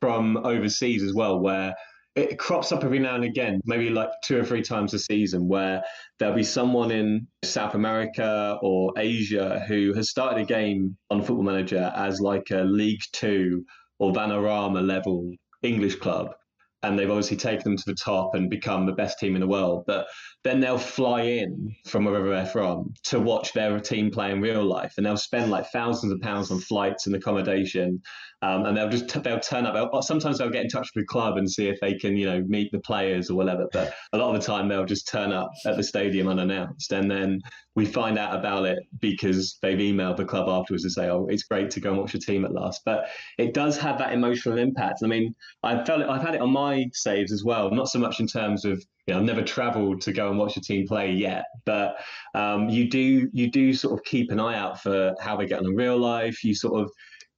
from 0.00 0.38
overseas 0.38 1.02
as 1.02 1.14
well, 1.14 1.38
where 1.40 1.74
it 2.14 2.38
crops 2.38 2.72
up 2.72 2.84
every 2.84 2.98
now 2.98 3.14
and 3.14 3.24
again, 3.24 3.60
maybe 3.64 3.88
like 3.88 4.10
two 4.22 4.38
or 4.38 4.44
three 4.44 4.62
times 4.62 4.92
a 4.92 4.98
season, 4.98 5.48
where 5.48 5.82
there'll 6.18 6.34
be 6.34 6.42
someone 6.42 6.90
in 6.90 7.26
South 7.42 7.74
America 7.74 8.58
or 8.60 8.92
Asia 8.98 9.64
who 9.66 9.94
has 9.94 10.10
started 10.10 10.42
a 10.42 10.44
game 10.44 10.96
on 11.10 11.22
Football 11.22 11.44
Manager 11.44 11.90
as 11.96 12.20
like 12.20 12.50
a 12.50 12.64
League 12.64 13.00
Two 13.12 13.64
or 13.98 14.12
Vanarama 14.12 14.86
level 14.86 15.32
English 15.62 15.96
club 15.96 16.34
and 16.82 16.98
they've 16.98 17.10
obviously 17.10 17.36
taken 17.36 17.62
them 17.64 17.76
to 17.76 17.84
the 17.86 17.94
top 17.94 18.34
and 18.34 18.50
become 18.50 18.86
the 18.86 18.92
best 18.92 19.18
team 19.18 19.34
in 19.34 19.40
the 19.40 19.46
world. 19.46 19.84
But 19.86 20.06
then 20.44 20.58
they'll 20.58 20.78
fly 20.78 21.22
in 21.22 21.74
from 21.86 22.04
wherever 22.04 22.28
they're 22.28 22.46
from 22.46 22.92
to 23.04 23.20
watch 23.20 23.52
their 23.52 23.78
team 23.78 24.10
play 24.10 24.32
in 24.32 24.40
real 24.40 24.64
life, 24.64 24.94
and 24.96 25.06
they'll 25.06 25.16
spend 25.16 25.50
like 25.50 25.66
thousands 25.70 26.12
of 26.12 26.20
pounds 26.20 26.50
on 26.50 26.58
flights 26.58 27.06
and 27.06 27.14
accommodation, 27.14 28.02
um, 28.42 28.66
and 28.66 28.76
they'll 28.76 28.88
just 28.88 29.22
they'll 29.22 29.38
turn 29.38 29.66
up. 29.66 29.74
They'll, 29.74 30.02
sometimes 30.02 30.38
they'll 30.38 30.50
get 30.50 30.64
in 30.64 30.68
touch 30.68 30.88
with 30.94 31.04
the 31.04 31.06
club 31.06 31.36
and 31.36 31.48
see 31.48 31.68
if 31.68 31.78
they 31.80 31.94
can 31.94 32.16
you 32.16 32.26
know 32.26 32.42
meet 32.42 32.72
the 32.72 32.80
players 32.80 33.30
or 33.30 33.34
whatever. 33.34 33.68
But 33.72 33.94
a 34.12 34.18
lot 34.18 34.34
of 34.34 34.40
the 34.40 34.46
time 34.46 34.68
they'll 34.68 34.84
just 34.84 35.06
turn 35.06 35.32
up 35.32 35.50
at 35.64 35.76
the 35.76 35.84
stadium 35.84 36.26
unannounced, 36.26 36.92
and 36.92 37.08
then 37.08 37.40
we 37.76 37.86
find 37.86 38.18
out 38.18 38.36
about 38.36 38.66
it 38.66 38.80
because 39.00 39.58
they've 39.62 39.78
emailed 39.78 40.16
the 40.16 40.24
club 40.24 40.48
afterwards 40.48 40.82
to 40.82 40.90
say, 40.90 41.08
"Oh, 41.08 41.26
it's 41.30 41.44
great 41.44 41.70
to 41.70 41.80
go 41.80 41.90
and 41.90 42.00
watch 42.00 42.14
your 42.14 42.20
team 42.20 42.44
at 42.44 42.52
last." 42.52 42.82
But 42.84 43.06
it 43.38 43.54
does 43.54 43.78
have 43.78 43.98
that 43.98 44.12
emotional 44.12 44.58
impact. 44.58 45.00
I 45.04 45.06
mean, 45.06 45.36
I 45.62 45.84
felt 45.84 46.00
it, 46.00 46.08
I've 46.08 46.22
had 46.22 46.34
it 46.34 46.40
on 46.40 46.52
my 46.52 46.86
saves 46.92 47.32
as 47.32 47.44
well. 47.44 47.70
Not 47.70 47.88
so 47.88 48.00
much 48.00 48.18
in 48.18 48.26
terms 48.26 48.64
of 48.64 48.84
you 49.06 49.14
know, 49.14 49.20
I've 49.20 49.26
never 49.26 49.42
travelled 49.42 50.00
to 50.02 50.12
go 50.12 50.28
and 50.30 50.38
watch 50.38 50.56
a 50.56 50.60
team 50.60 50.86
play 50.86 51.10
yet, 51.10 51.44
but 51.64 51.96
um, 52.34 52.68
you 52.68 52.88
do 52.88 53.28
you 53.32 53.50
do 53.50 53.74
sort 53.74 53.94
of 53.94 54.04
keep 54.04 54.30
an 54.30 54.38
eye 54.38 54.56
out 54.56 54.80
for 54.80 55.14
how 55.20 55.36
they 55.36 55.46
get 55.46 55.58
on 55.58 55.66
in 55.66 55.74
real 55.74 55.98
life. 55.98 56.44
You 56.44 56.54
sort 56.54 56.80
of 56.80 56.90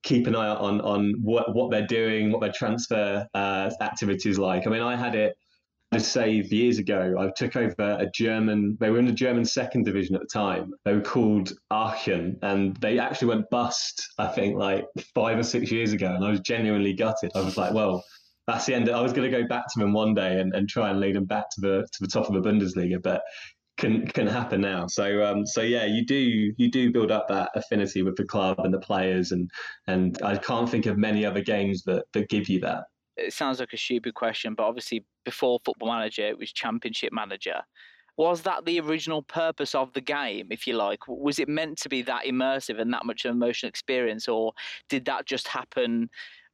keep 0.02 0.26
an 0.26 0.36
eye 0.36 0.48
out 0.48 0.58
on 0.58 0.80
on 0.82 1.14
what 1.22 1.54
what 1.54 1.70
they're 1.70 1.86
doing, 1.86 2.30
what 2.30 2.42
their 2.42 2.52
transfer 2.52 3.26
uh, 3.34 3.70
activities 3.80 4.38
like. 4.38 4.66
I 4.66 4.70
mean, 4.70 4.82
I 4.82 4.94
had 4.94 5.14
it 5.14 5.36
to 5.92 6.00
save 6.00 6.52
years 6.52 6.78
ago. 6.78 7.14
I 7.18 7.30
took 7.34 7.56
over 7.56 7.96
a 7.98 8.10
German. 8.14 8.76
They 8.78 8.90
were 8.90 8.98
in 8.98 9.06
the 9.06 9.12
German 9.12 9.46
second 9.46 9.84
division 9.84 10.16
at 10.16 10.20
the 10.20 10.28
time. 10.30 10.72
They 10.84 10.92
were 10.92 11.00
called 11.00 11.52
Aachen, 11.70 12.38
and 12.42 12.76
they 12.76 12.98
actually 12.98 13.28
went 13.28 13.48
bust. 13.48 14.06
I 14.18 14.26
think 14.26 14.58
like 14.58 14.84
five 15.14 15.38
or 15.38 15.44
six 15.44 15.72
years 15.72 15.94
ago, 15.94 16.12
and 16.14 16.22
I 16.22 16.30
was 16.30 16.40
genuinely 16.40 16.92
gutted. 16.92 17.30
I 17.34 17.40
was 17.40 17.56
like, 17.56 17.72
well 17.72 18.04
that's 18.46 18.66
the 18.66 18.74
end. 18.74 18.90
I 18.90 19.00
was 19.00 19.12
going 19.12 19.30
to 19.30 19.42
go 19.42 19.46
back 19.46 19.64
to 19.72 19.78
them 19.78 19.92
one 19.92 20.14
day 20.14 20.40
and, 20.40 20.54
and 20.54 20.68
try 20.68 20.90
and 20.90 21.00
lead 21.00 21.16
them 21.16 21.24
back 21.24 21.50
to 21.50 21.60
the 21.60 21.86
to 21.92 21.98
the 22.00 22.06
top 22.06 22.28
of 22.28 22.34
the 22.34 22.48
Bundesliga, 22.48 23.02
but 23.02 23.22
can 23.76 24.06
can 24.06 24.26
happen 24.26 24.60
now. 24.60 24.86
So 24.86 25.24
um, 25.24 25.46
so 25.46 25.62
yeah, 25.62 25.84
you 25.84 26.04
do 26.04 26.16
you 26.56 26.70
do 26.70 26.92
build 26.92 27.10
up 27.10 27.28
that 27.28 27.50
affinity 27.54 28.02
with 28.02 28.16
the 28.16 28.24
club 28.24 28.60
and 28.60 28.72
the 28.72 28.80
players, 28.80 29.32
and 29.32 29.50
and 29.86 30.18
I 30.22 30.36
can't 30.36 30.68
think 30.68 30.86
of 30.86 30.98
many 30.98 31.24
other 31.24 31.40
games 31.40 31.82
that 31.84 32.04
that 32.12 32.28
give 32.28 32.48
you 32.48 32.60
that. 32.60 32.84
It 33.16 33.32
sounds 33.32 33.60
like 33.60 33.72
a 33.72 33.76
stupid 33.76 34.14
question, 34.14 34.54
but 34.54 34.64
obviously 34.64 35.04
before 35.24 35.60
Football 35.64 35.88
Manager, 35.88 36.26
it 36.26 36.38
was 36.38 36.52
Championship 36.52 37.12
Manager. 37.12 37.60
Was 38.16 38.42
that 38.42 38.64
the 38.64 38.78
original 38.78 39.22
purpose 39.22 39.74
of 39.74 39.92
the 39.92 40.00
game, 40.00 40.48
if 40.50 40.68
you 40.68 40.74
like? 40.74 41.00
Was 41.08 41.40
it 41.40 41.48
meant 41.48 41.78
to 41.78 41.88
be 41.88 42.02
that 42.02 42.26
immersive 42.26 42.80
and 42.80 42.92
that 42.92 43.04
much 43.04 43.24
of 43.24 43.32
an 43.32 43.36
emotional 43.36 43.68
experience, 43.68 44.28
or 44.28 44.52
did 44.88 45.04
that 45.06 45.26
just 45.26 45.48
happen 45.48 46.10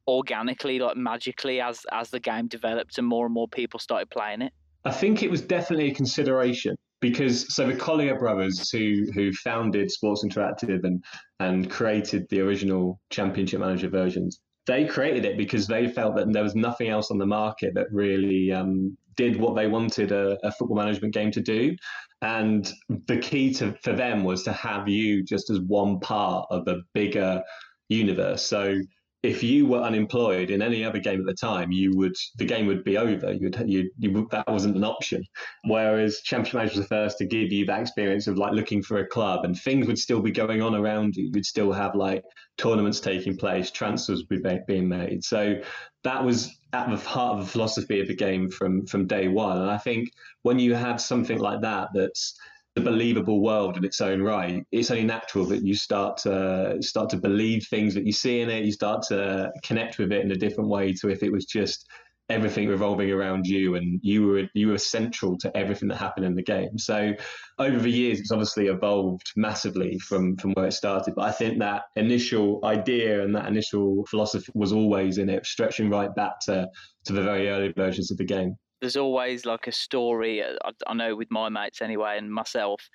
organically, 0.07 0.79
like 0.79 0.97
magically, 0.97 1.61
as 1.61 1.85
as 1.91 2.09
the 2.09 2.19
game 2.19 2.47
developed 2.47 2.97
and 2.97 3.07
more 3.07 3.25
and 3.25 3.33
more 3.33 3.47
people 3.47 3.79
started 3.79 4.09
playing 4.09 4.41
it? 4.41 4.53
I 4.85 4.91
think 4.91 5.21
it 5.21 5.29
was 5.29 5.41
definitely 5.41 5.91
a 5.91 5.93
consideration 5.93 6.75
because 7.01 7.53
so 7.53 7.67
the 7.67 7.73
Collyer 7.73 8.17
brothers 8.17 8.69
who 8.71 9.05
who 9.13 9.31
founded 9.33 9.91
Sports 9.91 10.23
Interactive 10.23 10.83
and 10.83 11.03
and 11.39 11.69
created 11.69 12.27
the 12.29 12.41
original 12.41 12.99
Championship 13.09 13.59
Manager 13.59 13.89
versions, 13.89 14.39
they 14.67 14.85
created 14.85 15.25
it 15.25 15.37
because 15.37 15.67
they 15.67 15.87
felt 15.87 16.15
that 16.15 16.31
there 16.31 16.43
was 16.43 16.55
nothing 16.55 16.89
else 16.89 17.11
on 17.11 17.17
the 17.17 17.25
market 17.25 17.73
that 17.73 17.87
really 17.91 18.51
um, 18.51 18.95
did 19.15 19.39
what 19.39 19.55
they 19.55 19.67
wanted 19.67 20.11
a, 20.11 20.37
a, 20.45 20.51
football 20.51 20.77
management 20.77 21.13
game 21.13 21.31
to 21.31 21.41
do. 21.41 21.75
And 22.21 22.71
the 23.07 23.17
key 23.17 23.53
to 23.55 23.73
for 23.83 23.93
them 23.93 24.23
was 24.23 24.43
to 24.43 24.53
have 24.53 24.87
you 24.87 25.23
just 25.23 25.49
as 25.49 25.59
one 25.59 25.99
part 25.99 26.45
of 26.51 26.67
a 26.67 26.77
bigger 26.93 27.41
universe. 27.89 28.43
So 28.43 28.79
if 29.23 29.43
you 29.43 29.67
were 29.67 29.81
unemployed 29.81 30.49
in 30.49 30.63
any 30.63 30.83
other 30.83 30.97
game 30.97 31.19
at 31.19 31.25
the 31.27 31.33
time, 31.33 31.71
you 31.71 31.91
would 31.95 32.15
the 32.37 32.45
game 32.45 32.65
would 32.65 32.83
be 32.83 32.97
over. 32.97 33.31
You'd 33.31 33.55
you, 33.67 33.91
you 33.99 34.27
that 34.31 34.47
wasn't 34.47 34.75
an 34.75 34.83
option. 34.83 35.23
Whereas 35.63 36.21
Championship 36.21 36.53
Manager 36.55 36.79
was 36.79 36.87
the 36.87 36.95
first 36.95 37.17
to 37.19 37.25
give 37.25 37.51
you 37.51 37.65
that 37.65 37.81
experience 37.81 38.27
of 38.27 38.37
like 38.37 38.53
looking 38.53 38.81
for 38.81 38.97
a 38.97 39.07
club, 39.07 39.45
and 39.45 39.55
things 39.55 39.85
would 39.85 39.99
still 39.99 40.21
be 40.21 40.31
going 40.31 40.61
on 40.61 40.73
around 40.73 41.15
you. 41.15 41.29
You'd 41.33 41.45
still 41.45 41.71
have 41.71 41.93
like 41.95 42.23
tournaments 42.57 42.99
taking 42.99 43.37
place, 43.37 43.69
transfers 43.69 44.23
be 44.23 44.41
being 44.67 44.89
made. 44.89 45.23
So 45.23 45.61
that 46.03 46.25
was 46.25 46.49
at 46.73 46.89
the 46.89 46.97
heart 46.97 47.37
of 47.37 47.45
the 47.45 47.51
philosophy 47.51 47.99
of 47.99 48.07
the 48.07 48.15
game 48.15 48.49
from 48.49 48.87
from 48.87 49.05
day 49.05 49.27
one. 49.27 49.57
And 49.57 49.69
I 49.69 49.77
think 49.77 50.09
when 50.41 50.57
you 50.57 50.73
have 50.73 50.99
something 50.99 51.37
like 51.37 51.61
that, 51.61 51.89
that's 51.93 52.35
a 52.77 52.81
believable 52.81 53.41
world 53.41 53.75
in 53.75 53.83
its 53.83 53.99
own 53.99 54.21
right, 54.21 54.65
it's 54.71 54.91
only 54.91 55.03
natural 55.03 55.45
that 55.45 55.63
you 55.63 55.75
start 55.75 56.17
to 56.17 56.77
start 56.81 57.09
to 57.09 57.17
believe 57.17 57.67
things 57.69 57.93
that 57.93 58.05
you 58.05 58.13
see 58.13 58.39
in 58.39 58.49
it. 58.49 58.63
You 58.63 58.71
start 58.71 59.03
to 59.09 59.51
connect 59.63 59.97
with 59.97 60.11
it 60.11 60.23
in 60.23 60.31
a 60.31 60.35
different 60.35 60.69
way 60.69 60.93
to 60.93 61.09
if 61.09 61.21
it 61.21 61.31
was 61.31 61.45
just 61.45 61.85
everything 62.29 62.69
revolving 62.69 63.11
around 63.11 63.45
you 63.45 63.75
and 63.75 63.99
you 64.01 64.25
were 64.25 64.47
you 64.53 64.69
were 64.69 64.77
central 64.77 65.37
to 65.37 65.55
everything 65.55 65.89
that 65.89 65.97
happened 65.97 66.25
in 66.25 66.33
the 66.33 66.43
game. 66.43 66.77
So 66.77 67.13
over 67.59 67.77
the 67.77 67.91
years, 67.91 68.21
it's 68.21 68.31
obviously 68.31 68.67
evolved 68.67 69.33
massively 69.35 69.99
from 69.99 70.37
from 70.37 70.53
where 70.53 70.67
it 70.67 70.73
started. 70.73 71.13
But 71.15 71.23
I 71.23 71.31
think 71.33 71.59
that 71.59 71.83
initial 71.97 72.61
idea 72.63 73.21
and 73.21 73.35
that 73.35 73.47
initial 73.47 74.05
philosophy 74.09 74.49
was 74.55 74.71
always 74.71 75.17
in 75.17 75.29
it, 75.29 75.45
stretching 75.45 75.89
right 75.89 76.13
back 76.15 76.39
to 76.45 76.69
to 77.03 77.13
the 77.13 77.21
very 77.21 77.49
early 77.49 77.73
versions 77.73 78.11
of 78.11 78.17
the 78.17 78.23
game 78.23 78.55
there's 78.81 78.97
always 78.97 79.45
like 79.45 79.67
a 79.67 79.71
story. 79.71 80.43
Uh, 80.43 80.55
I, 80.65 80.71
I 80.87 80.93
know 80.93 81.15
with 81.15 81.31
my 81.31 81.49
mates 81.49 81.81
anyway, 81.81 82.17
and 82.17 82.31
myself, 82.31 82.89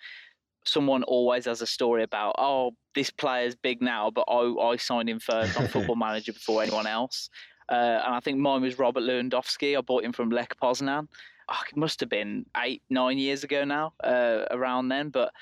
someone 0.64 1.04
always 1.04 1.44
has 1.46 1.62
a 1.62 1.66
story 1.66 2.02
about 2.02 2.34
oh 2.38 2.72
this 2.94 3.10
player's 3.10 3.54
big 3.54 3.80
now, 3.80 4.10
but 4.10 4.24
I 4.28 4.42
I 4.60 4.76
signed 4.76 5.08
him 5.08 5.20
first 5.20 5.58
on 5.58 5.68
Football 5.68 5.96
Manager 5.96 6.32
before 6.32 6.62
anyone 6.62 6.86
else. 6.86 7.30
Uh, 7.68 8.00
and 8.04 8.14
I 8.14 8.20
think 8.20 8.38
mine 8.38 8.62
was 8.62 8.78
Robert 8.78 9.02
Lewandowski. 9.02 9.76
I 9.76 9.80
bought 9.80 10.04
him 10.04 10.12
from 10.12 10.30
Lech 10.30 10.56
Poznan. 10.60 11.08
Oh, 11.48 11.60
it 11.68 11.76
must 11.76 12.00
have 12.00 12.08
been 12.08 12.46
eight, 12.56 12.82
nine 12.90 13.18
years 13.18 13.44
ago 13.44 13.64
now, 13.64 13.92
uh, 14.02 14.44
around 14.50 14.88
then. 14.88 15.10
But 15.10 15.32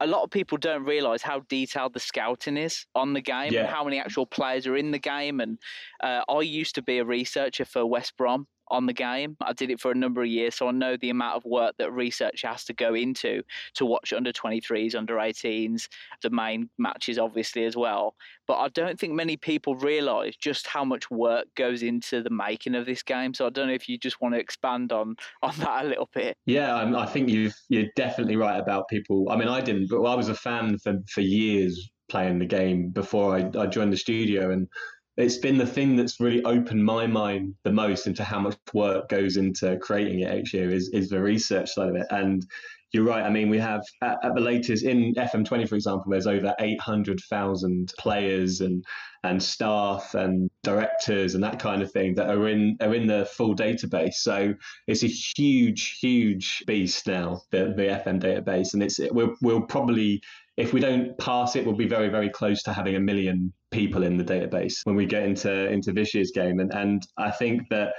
a 0.00 0.06
lot 0.06 0.22
of 0.22 0.30
people 0.30 0.58
don't 0.58 0.84
realize 0.84 1.22
how 1.22 1.40
detailed 1.48 1.94
the 1.94 2.00
scouting 2.00 2.56
is 2.56 2.86
on 2.94 3.12
the 3.12 3.20
game 3.20 3.52
yeah. 3.52 3.60
and 3.60 3.68
how 3.68 3.84
many 3.84 4.00
actual 4.00 4.26
players 4.26 4.66
are 4.66 4.76
in 4.76 4.90
the 4.90 4.98
game. 4.98 5.40
And 5.40 5.58
uh, 6.02 6.22
I 6.28 6.40
used 6.40 6.74
to 6.76 6.82
be 6.82 6.98
a 6.98 7.04
researcher 7.04 7.64
for 7.64 7.86
West 7.86 8.16
Brom 8.16 8.46
on 8.72 8.86
the 8.86 8.92
game. 8.92 9.36
I 9.40 9.52
did 9.52 9.70
it 9.70 9.80
for 9.80 9.90
a 9.90 9.94
number 9.94 10.22
of 10.22 10.28
years, 10.28 10.54
so 10.54 10.68
I 10.68 10.72
know 10.72 10.96
the 10.96 11.10
amount 11.10 11.36
of 11.36 11.44
work 11.44 11.74
that 11.78 11.92
research 11.92 12.42
has 12.42 12.64
to 12.64 12.72
go 12.72 12.94
into 12.94 13.42
to 13.74 13.86
watch 13.86 14.12
under 14.12 14.32
23s, 14.32 14.94
under 14.94 15.16
18s, 15.16 15.88
the 16.22 16.30
main 16.30 16.70
matches, 16.78 17.18
obviously, 17.18 17.64
as 17.64 17.76
well. 17.76 18.14
But 18.46 18.58
I 18.58 18.68
don't 18.68 18.98
think 18.98 19.12
many 19.12 19.36
people 19.36 19.76
realise 19.76 20.36
just 20.36 20.66
how 20.66 20.84
much 20.84 21.10
work 21.10 21.46
goes 21.54 21.82
into 21.82 22.22
the 22.22 22.30
making 22.30 22.74
of 22.74 22.86
this 22.86 23.02
game. 23.02 23.34
So 23.34 23.46
I 23.46 23.50
don't 23.50 23.68
know 23.68 23.74
if 23.74 23.88
you 23.88 23.98
just 23.98 24.20
want 24.20 24.34
to 24.34 24.40
expand 24.40 24.92
on 24.92 25.16
on 25.42 25.54
that 25.58 25.84
a 25.84 25.88
little 25.88 26.08
bit. 26.14 26.36
Yeah, 26.46 26.74
I 26.96 27.06
think 27.06 27.28
you've 27.28 27.54
you're 27.68 27.90
definitely 27.96 28.36
right 28.36 28.58
about 28.58 28.88
people. 28.88 29.28
I 29.30 29.36
mean, 29.36 29.48
I 29.48 29.60
didn't, 29.60 29.88
but 29.90 30.02
I 30.02 30.14
was 30.14 30.28
a 30.28 30.34
fan 30.34 30.78
for 30.78 30.98
for 31.08 31.20
years 31.20 31.90
playing 32.08 32.38
the 32.38 32.46
game 32.46 32.90
before 32.90 33.36
I, 33.36 33.50
I 33.58 33.66
joined 33.66 33.92
the 33.92 33.96
studio 33.96 34.50
and 34.50 34.68
it's 35.16 35.38
been 35.38 35.58
the 35.58 35.66
thing 35.66 35.96
that's 35.96 36.20
really 36.20 36.42
opened 36.44 36.84
my 36.84 37.06
mind 37.06 37.54
the 37.64 37.72
most 37.72 38.06
into 38.06 38.24
how 38.24 38.40
much 38.40 38.56
work 38.72 39.08
goes 39.08 39.36
into 39.36 39.76
creating 39.78 40.20
it 40.20 40.34
each 40.34 40.54
year 40.54 40.70
is, 40.70 40.88
is 40.90 41.10
the 41.10 41.20
research 41.20 41.70
side 41.70 41.90
of 41.90 41.96
it. 41.96 42.06
And 42.10 42.46
you're 42.92 43.04
right. 43.04 43.24
I 43.24 43.30
mean, 43.30 43.48
we 43.48 43.58
have 43.58 43.82
at, 44.02 44.18
at 44.22 44.34
the 44.34 44.40
latest 44.40 44.84
in 44.84 45.14
FM20, 45.14 45.68
for 45.68 45.74
example, 45.74 46.10
there's 46.10 46.26
over 46.26 46.54
800,000 46.58 47.92
players 47.98 48.60
and 48.60 48.84
and 49.24 49.40
staff 49.40 50.14
and 50.14 50.50
directors 50.64 51.34
and 51.34 51.44
that 51.44 51.60
kind 51.60 51.80
of 51.80 51.92
thing 51.92 52.12
that 52.16 52.28
are 52.28 52.48
in 52.48 52.76
are 52.80 52.94
in 52.94 53.06
the 53.06 53.24
full 53.26 53.54
database. 53.54 54.14
So 54.14 54.54
it's 54.86 55.04
a 55.04 55.06
huge, 55.06 55.98
huge 56.00 56.64
beast 56.66 57.06
now, 57.06 57.42
the, 57.50 57.72
the 57.76 58.02
FM 58.04 58.20
database, 58.20 58.74
and 58.74 58.82
it's 58.82 58.98
we'll 59.10 59.36
we'll 59.40 59.62
probably 59.62 60.20
if 60.56 60.72
we 60.72 60.80
don't 60.80 61.16
pass 61.18 61.56
it, 61.56 61.64
we'll 61.64 61.74
be 61.74 61.88
very, 61.88 62.08
very 62.08 62.28
close 62.28 62.62
to 62.64 62.72
having 62.72 62.96
a 62.96 63.00
million 63.00 63.52
people 63.70 64.02
in 64.02 64.18
the 64.18 64.24
database 64.24 64.74
when 64.84 64.96
we 64.96 65.06
get 65.06 65.22
into 65.22 65.70
into 65.70 65.92
this 65.92 66.14
year's 66.14 66.32
game. 66.34 66.60
And 66.60 66.72
and 66.74 67.02
I 67.16 67.30
think 67.30 67.68
that 67.70 67.94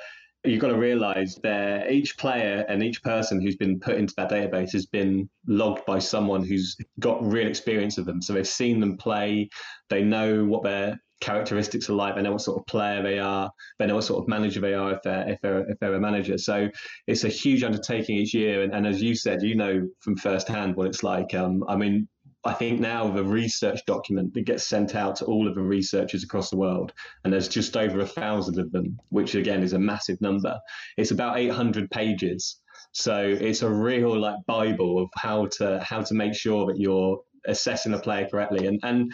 you've 0.46 0.60
got 0.60 0.68
to 0.68 0.78
realize 0.78 1.40
that 1.44 1.92
each 1.92 2.18
player 2.18 2.66
and 2.68 2.84
each 2.84 3.02
person 3.02 3.42
who's 3.42 3.56
been 3.56 3.80
put 3.80 3.96
into 3.96 4.14
that 4.18 4.30
database 4.30 4.72
has 4.74 4.86
been 4.86 5.30
logged 5.48 5.86
by 5.86 6.00
someone 6.00 6.46
who's 6.46 6.76
got 7.00 7.26
real 7.26 7.48
experience 7.48 7.98
of 7.98 8.06
them. 8.06 8.22
So 8.22 8.34
they've 8.34 8.48
seen 8.48 8.80
them 8.80 8.98
play, 8.98 9.50
they 9.90 10.04
know 10.04 10.44
what 10.44 10.64
their 10.64 11.00
characteristics 11.22 11.90
are 11.90 11.94
like, 11.94 12.16
they 12.16 12.22
know 12.22 12.34
what 12.34 12.42
sort 12.42 12.60
of 12.60 12.66
player 12.66 13.02
they 13.02 13.20
are, 13.20 13.50
they 13.80 13.88
know 13.88 13.96
what 13.96 14.04
sort 14.04 14.22
of 14.22 14.28
manager 14.28 14.60
they 14.60 14.74
are 14.74 14.92
if 14.92 15.02
they're 15.04 15.30
if 15.30 15.40
they're 15.42 15.70
if 15.70 15.80
they're 15.80 15.96
a 15.96 16.00
manager. 16.00 16.38
So 16.38 16.68
it's 17.08 17.24
a 17.24 17.30
huge 17.30 17.64
undertaking 17.64 18.18
each 18.18 18.34
year. 18.34 18.64
And, 18.64 18.74
and 18.74 18.86
as 18.86 19.02
you 19.02 19.16
said, 19.16 19.42
you 19.42 19.56
know 19.56 19.88
from 20.02 20.18
firsthand 20.18 20.76
what 20.76 20.88
it's 20.88 21.04
like. 21.04 21.34
Um, 21.34 21.64
I 21.70 21.78
mean, 21.78 22.10
I 22.46 22.54
think 22.54 22.80
now 22.80 23.10
the 23.10 23.24
research 23.24 23.80
document 23.86 24.34
that 24.34 24.46
gets 24.46 24.68
sent 24.68 24.96
out 24.96 25.16
to 25.18 25.26
all 25.26 25.48
of 25.48 25.56
the 25.56 25.62
researchers 25.62 26.24
across 26.24 26.50
the 26.50 26.58
world, 26.58 26.92
and 27.24 27.32
there's 27.32 27.48
just 27.48 27.78
over 27.78 28.00
a 28.00 28.08
thousand 28.08 28.60
of 28.60 28.72
them, 28.72 29.00
which 29.10 29.36
again 29.36 29.64
is 29.64 29.74
a 29.74 29.80
massive 29.80 30.20
number. 30.20 30.60
It's 30.98 31.12
about 31.12 31.38
800 31.38 31.90
pages, 31.90 32.60
so 32.92 33.18
it's 33.18 33.62
a 33.62 33.70
real 33.70 34.20
like 34.20 34.36
bible 34.46 35.02
of 35.02 35.10
how 35.16 35.48
to 35.58 35.80
how 35.82 36.02
to 36.02 36.14
make 36.14 36.36
sure 36.36 36.66
that 36.68 36.80
you're 36.80 37.22
assessing 37.48 37.94
a 37.94 38.00
player 38.00 38.28
correctly. 38.30 38.68
And 38.68 38.80
and 38.84 39.12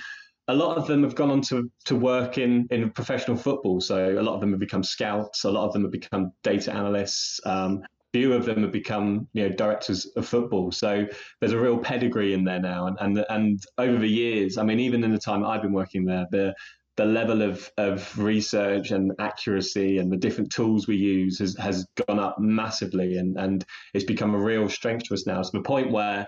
a 0.50 0.53
lot 0.53 0.77
of 0.77 0.88
them 0.88 1.03
have 1.03 1.13
gone 1.13 1.29
on 1.29 1.41
to, 1.41 1.71
to 1.86 1.95
work 1.95 2.39
in, 2.39 2.67
in 2.71 2.89
professional 2.89 3.38
football. 3.38 3.79
So 3.79 4.19
a 4.19 4.24
lot 4.24 4.33
of 4.33 4.41
them 4.41 4.50
have 4.50 4.59
become 4.59 4.81
scouts. 4.81 5.43
A 5.43 5.51
lot 5.51 5.67
of 5.67 5.74
them 5.74 5.83
have 5.83 5.91
become 5.91 6.31
data 6.43 6.74
analysts. 6.74 7.39
Um, 7.45 7.83
few 8.13 8.34
of 8.34 8.46
them 8.46 8.63
have 8.63 8.72
become 8.72 9.28
you 9.34 9.48
know 9.48 9.56
directors 9.56 10.06
of 10.16 10.28
football. 10.28 10.72
So 10.72 11.06
there's 11.39 11.54
a 11.54 11.60
real 11.60 11.78
pedigree 11.78 12.34
in 12.34 12.44
there 12.44 12.60
now. 12.60 12.88
And 12.88 12.98
and 13.00 13.25
and 13.30 13.63
over 13.78 13.98
the 14.00 14.10
years, 14.10 14.58
I 14.58 14.63
mean, 14.63 14.80
even 14.80 15.04
in 15.04 15.12
the 15.12 15.20
time 15.20 15.46
I've 15.46 15.62
been 15.62 15.74
working 15.74 16.06
there, 16.06 16.28
the 16.32 16.54
the 17.00 17.06
level 17.06 17.42
of, 17.42 17.72
of 17.78 18.20
research 18.20 18.92
and 18.92 19.13
accuracy 19.20 20.00
and 20.00 20.12
the 20.12 20.18
different 20.18 20.51
tools 20.51 20.86
we 20.86 20.98
use 20.98 21.39
has, 21.39 21.56
has 21.56 21.88
gone 22.06 22.20
up 22.20 22.38
massively 22.39 23.16
and, 23.16 23.38
and 23.38 23.63
it's 23.94 24.04
become 24.04 24.36
a 24.36 24.38
real 24.38 24.68
strength 24.68 25.06
to 25.06 25.13
us 25.13 25.25
now 25.25 25.42
to 25.42 25.50
the 25.54 25.62
point 25.62 25.89
where 25.92 26.28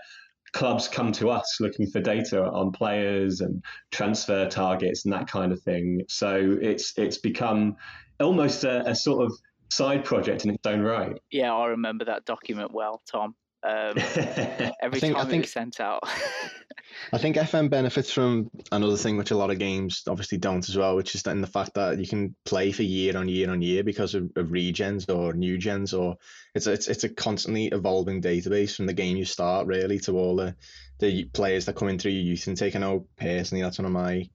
clubs 0.54 0.88
come 0.88 1.12
to 1.12 1.30
us 1.30 1.58
looking 1.60 1.88
for 1.88 2.00
data 2.00 2.46
on 2.46 2.72
players 2.72 3.42
and 3.42 3.62
transfer 3.92 4.48
targets 4.48 5.04
and 5.04 5.14
that 5.14 5.28
kind 5.28 5.52
of 5.52 5.62
thing. 5.62 6.04
So 6.08 6.58
it's 6.62 6.94
it's 6.98 7.18
become 7.18 7.76
almost 8.22 8.64
a, 8.64 8.88
a 8.90 8.96
sort 8.96 9.26
of 9.26 9.38
side 9.72 10.06
project 10.06 10.46
in 10.46 10.52
its 10.52 10.66
own 10.66 10.82
right. 10.82 11.18
Yeah, 11.32 11.54
I 11.54 11.68
remember 11.68 12.06
that 12.06 12.26
document 12.26 12.72
well, 12.72 13.02
Tom. 13.10 13.36
Um, 13.64 13.94
every 14.82 15.00
think, 15.00 15.16
time 15.16 15.28
I 15.28 15.30
think, 15.30 15.44
it 15.44 15.46
was 15.46 15.52
sent 15.52 15.80
out. 15.80 16.04
I 17.14 17.18
think 17.18 17.36
FM 17.36 17.70
benefits 17.70 18.12
from 18.12 18.50
another 18.72 18.98
thing 18.98 19.18
which 19.18 19.32
a 19.32 19.38
lot 19.38 19.52
of 19.52 19.60
games 19.60 20.04
obviously 20.08 20.40
don't 20.40 20.68
as 20.68 20.76
well, 20.76 20.96
which 20.96 21.16
is 21.16 21.26
in 21.28 21.42
the 21.42 21.48
fact 21.48 21.76
that 21.76 22.00
you 22.00 22.08
can 22.08 22.36
play 22.44 22.72
for 22.72 22.84
year 22.84 23.16
on 23.16 23.30
year 23.30 23.50
on 23.52 23.62
year 23.62 23.84
because 23.84 24.16
of, 24.16 24.24
of 24.36 24.48
regens 24.48 25.14
or 25.14 25.34
new 25.34 25.58
gens, 25.58 25.94
or 25.94 26.18
it's 26.56 26.68
a, 26.68 26.74
it's 26.74 26.88
it's 26.88 27.04
a 27.04 27.10
constantly 27.10 27.68
evolving 27.68 28.22
database 28.22 28.76
from 28.76 28.88
the 28.88 28.94
game 28.94 29.16
you 29.16 29.26
start 29.26 29.68
really 29.68 30.00
to 30.00 30.18
all 30.18 30.36
the 30.36 30.56
the 31.00 31.26
players 31.26 31.66
that 31.66 31.76
come 31.76 31.90
in 31.90 32.00
through 32.00 32.12
your 32.12 32.24
youth 32.24 32.48
intake. 32.48 32.76
I 32.76 32.80
know 32.80 33.08
personally 33.18 33.64
that's 33.64 33.80
one 33.80 33.86
of 33.86 33.92
my 33.92 34.28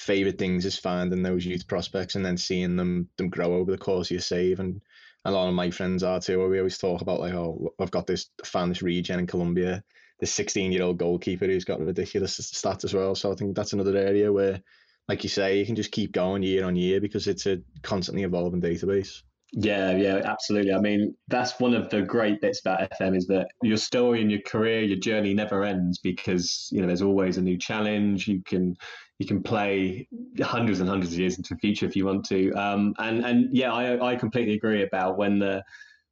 favorite 0.00 0.38
things 0.38 0.64
is 0.64 0.78
finding 0.78 1.22
those 1.22 1.44
youth 1.44 1.68
prospects 1.68 2.14
and 2.14 2.24
then 2.24 2.38
seeing 2.38 2.74
them 2.74 3.06
them 3.18 3.28
grow 3.28 3.52
over 3.54 3.70
the 3.70 3.76
course 3.76 4.06
of 4.06 4.12
your 4.12 4.20
save 4.22 4.58
and 4.58 4.80
a 5.26 5.30
lot 5.30 5.46
of 5.46 5.54
my 5.54 5.70
friends 5.70 6.02
are 6.02 6.18
too. 6.18 6.38
Where 6.38 6.48
we 6.48 6.58
always 6.58 6.78
talk 6.78 7.02
about 7.02 7.20
like, 7.20 7.34
oh, 7.34 7.74
I've 7.78 7.90
got 7.90 8.06
this 8.06 8.30
found 8.42 8.70
this 8.70 8.80
regen 8.80 9.18
in 9.18 9.26
Colombia, 9.26 9.84
this 10.18 10.32
16 10.32 10.72
year 10.72 10.84
old 10.84 10.96
goalkeeper 10.96 11.44
who's 11.44 11.66
got 11.66 11.80
ridiculous 11.80 12.40
stats 12.40 12.84
as 12.84 12.94
well. 12.94 13.14
So 13.14 13.30
I 13.30 13.34
think 13.34 13.54
that's 13.54 13.74
another 13.74 13.94
area 13.94 14.32
where, 14.32 14.62
like 15.06 15.22
you 15.22 15.28
say, 15.28 15.58
you 15.58 15.66
can 15.66 15.76
just 15.76 15.92
keep 15.92 16.12
going 16.12 16.42
year 16.42 16.64
on 16.64 16.76
year 16.76 17.02
because 17.02 17.26
it's 17.26 17.46
a 17.46 17.60
constantly 17.82 18.22
evolving 18.22 18.62
database. 18.62 19.22
Yeah, 19.52 19.96
yeah, 19.96 20.20
absolutely. 20.24 20.72
I 20.72 20.78
mean, 20.78 21.14
that's 21.26 21.58
one 21.58 21.74
of 21.74 21.90
the 21.90 22.02
great 22.02 22.40
bits 22.40 22.60
about 22.60 22.88
FM 22.92 23.16
is 23.16 23.26
that 23.26 23.48
your 23.62 23.76
story 23.78 24.20
and 24.22 24.30
your 24.30 24.40
career, 24.42 24.82
your 24.82 24.98
journey 24.98 25.34
never 25.34 25.64
ends 25.64 25.98
because 25.98 26.68
you 26.70 26.80
know 26.80 26.86
there's 26.86 27.02
always 27.02 27.36
a 27.36 27.42
new 27.42 27.58
challenge. 27.58 28.28
You 28.28 28.42
can 28.44 28.76
you 29.18 29.26
can 29.26 29.42
play 29.42 30.06
hundreds 30.40 30.78
and 30.78 30.88
hundreds 30.88 31.12
of 31.12 31.18
years 31.18 31.36
into 31.36 31.54
the 31.54 31.58
future 31.58 31.84
if 31.86 31.96
you 31.96 32.06
want 32.06 32.24
to. 32.26 32.52
Um, 32.52 32.94
and 32.98 33.24
and 33.24 33.48
yeah, 33.56 33.72
I 33.72 34.12
I 34.12 34.16
completely 34.16 34.54
agree 34.54 34.84
about 34.84 35.18
when 35.18 35.40
the 35.40 35.64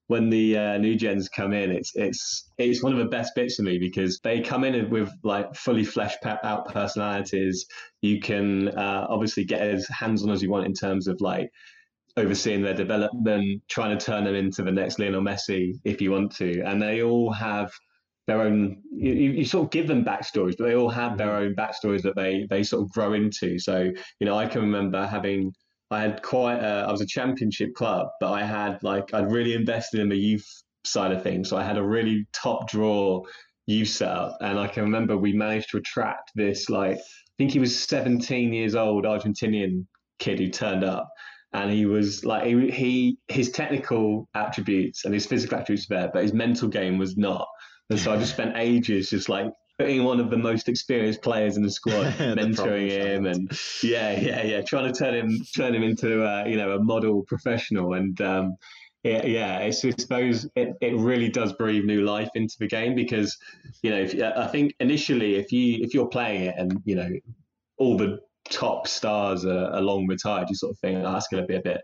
when 0.08 0.30
the 0.30 0.56
uh, 0.58 0.78
new 0.78 0.96
gens 0.96 1.28
come 1.28 1.52
in, 1.52 1.70
it's 1.70 1.92
it's 1.94 2.50
it's 2.58 2.82
one 2.82 2.92
of 2.92 2.98
the 2.98 3.04
best 3.04 3.34
bits 3.36 3.56
for 3.56 3.62
me 3.62 3.78
because 3.78 4.18
they 4.24 4.40
come 4.40 4.64
in 4.64 4.90
with 4.90 5.10
like 5.22 5.54
fully 5.54 5.84
fleshed 5.84 6.24
out 6.26 6.66
personalities. 6.72 7.66
You 8.02 8.20
can 8.20 8.68
uh, 8.68 9.06
obviously 9.08 9.44
get 9.44 9.60
as 9.60 9.86
hands 9.88 10.24
on 10.24 10.30
as 10.30 10.42
you 10.42 10.50
want 10.50 10.66
in 10.66 10.74
terms 10.74 11.06
of 11.06 11.20
like 11.20 11.50
overseeing 12.18 12.62
their 12.62 12.74
development, 12.74 13.62
trying 13.68 13.96
to 13.96 14.04
turn 14.04 14.24
them 14.24 14.34
into 14.34 14.62
the 14.62 14.72
next 14.72 14.98
Lionel 14.98 15.22
Messi 15.22 15.74
if 15.84 16.00
you 16.00 16.10
want 16.10 16.34
to. 16.36 16.60
And 16.62 16.80
they 16.80 17.02
all 17.02 17.32
have 17.32 17.72
their 18.26 18.42
own. 18.42 18.82
You, 18.92 19.12
you 19.12 19.44
sort 19.44 19.64
of 19.64 19.70
give 19.70 19.88
them 19.88 20.04
backstories, 20.04 20.56
but 20.58 20.66
they 20.66 20.74
all 20.74 20.90
have 20.90 21.16
their 21.16 21.28
mm-hmm. 21.28 21.46
own 21.46 21.54
backstories 21.54 22.02
that 22.02 22.16
they 22.16 22.46
they 22.50 22.62
sort 22.62 22.82
of 22.82 22.90
grow 22.92 23.14
into. 23.14 23.58
So 23.58 23.90
you 24.20 24.26
know, 24.26 24.38
I 24.38 24.46
can 24.46 24.60
remember 24.60 25.06
having. 25.06 25.52
I 25.90 26.02
had 26.02 26.22
quite 26.22 26.58
a, 26.58 26.84
I 26.86 26.92
was 26.92 27.00
a 27.00 27.06
championship 27.06 27.74
club, 27.74 28.08
but 28.20 28.30
I 28.30 28.44
had 28.44 28.82
like, 28.82 29.14
I'd 29.14 29.32
really 29.32 29.54
invested 29.54 30.00
in 30.00 30.10
the 30.10 30.18
youth 30.18 30.46
side 30.84 31.12
of 31.12 31.22
things. 31.22 31.48
So 31.48 31.56
I 31.56 31.64
had 31.64 31.78
a 31.78 31.82
really 31.82 32.26
top 32.34 32.68
draw 32.68 33.22
youth 33.66 33.88
setup. 33.88 34.36
And 34.42 34.58
I 34.58 34.66
can 34.66 34.82
remember 34.82 35.16
we 35.16 35.32
managed 35.32 35.70
to 35.70 35.78
attract 35.78 36.32
this, 36.34 36.68
like, 36.68 36.98
I 36.98 37.32
think 37.38 37.52
he 37.52 37.58
was 37.58 37.78
17 37.88 38.52
years 38.52 38.74
old, 38.74 39.04
Argentinian 39.04 39.86
kid 40.18 40.40
who 40.40 40.48
turned 40.48 40.84
up 40.84 41.08
and 41.52 41.70
he 41.70 41.86
was 41.86 42.24
like 42.24 42.46
he, 42.46 42.70
he 42.70 43.18
his 43.28 43.50
technical 43.50 44.28
attributes 44.34 45.04
and 45.04 45.14
his 45.14 45.26
physical 45.26 45.58
attributes 45.58 45.88
were 45.88 45.96
there, 45.96 46.10
but 46.12 46.22
his 46.22 46.32
mental 46.32 46.68
game 46.68 46.98
was 46.98 47.16
not. 47.16 47.48
And 47.90 47.98
so 47.98 48.12
I 48.12 48.18
just 48.18 48.32
spent 48.32 48.56
ages 48.56 49.10
just 49.10 49.28
like 49.28 49.50
putting 49.78 50.04
one 50.04 50.20
of 50.20 50.30
the 50.30 50.36
most 50.36 50.68
experienced 50.68 51.22
players 51.22 51.56
in 51.56 51.62
the 51.62 51.70
squad, 51.70 52.06
mentoring 52.18 52.90
him, 52.90 53.26
and 53.26 53.50
yeah, 53.82 54.18
yeah, 54.18 54.42
yeah, 54.42 54.60
trying 54.60 54.92
to 54.92 54.98
turn 54.98 55.14
him 55.14 55.30
turn 55.56 55.74
him 55.74 55.82
into 55.82 56.24
a, 56.24 56.48
you 56.48 56.56
know 56.56 56.72
a 56.72 56.82
model 56.82 57.22
professional. 57.22 57.94
And 57.94 58.20
um, 58.20 58.56
yeah, 59.04 59.24
yeah, 59.24 59.58
it's, 59.60 59.84
I 59.84 59.90
suppose 59.98 60.46
it, 60.54 60.74
it 60.80 60.96
really 60.96 61.30
does 61.30 61.52
breathe 61.54 61.84
new 61.84 62.04
life 62.04 62.28
into 62.34 62.56
the 62.58 62.66
game 62.66 62.94
because 62.94 63.38
you 63.82 63.90
know 63.90 64.00
if, 64.00 64.14
I 64.20 64.46
think 64.48 64.74
initially 64.80 65.36
if 65.36 65.50
you 65.50 65.82
if 65.82 65.94
you're 65.94 66.08
playing 66.08 66.42
it 66.42 66.56
and 66.58 66.82
you 66.84 66.96
know 66.96 67.08
all 67.78 67.96
the 67.96 68.18
top 68.50 68.88
stars 68.88 69.44
are, 69.44 69.72
are 69.72 69.80
long 69.80 70.06
retired, 70.06 70.48
you 70.48 70.54
sort 70.54 70.72
of 70.72 70.78
think 70.78 70.98
oh, 71.04 71.12
that's 71.12 71.28
going 71.28 71.42
to 71.42 71.46
be 71.46 71.56
a 71.56 71.62
bit, 71.62 71.82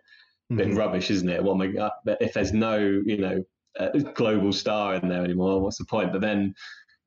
mm-hmm. 0.52 0.56
bit 0.56 0.74
rubbish, 0.74 1.10
isn't 1.10 1.28
it? 1.28 1.42
What 1.42 1.60
am 1.60 1.78
I, 1.78 1.90
if 2.20 2.34
there's 2.34 2.52
no, 2.52 2.78
you 2.78 3.18
know, 3.18 3.44
global 4.14 4.52
star 4.52 4.94
in 4.94 5.08
there 5.08 5.24
anymore, 5.24 5.60
what's 5.60 5.78
the 5.78 5.84
point? 5.84 6.12
But 6.12 6.20
then, 6.20 6.54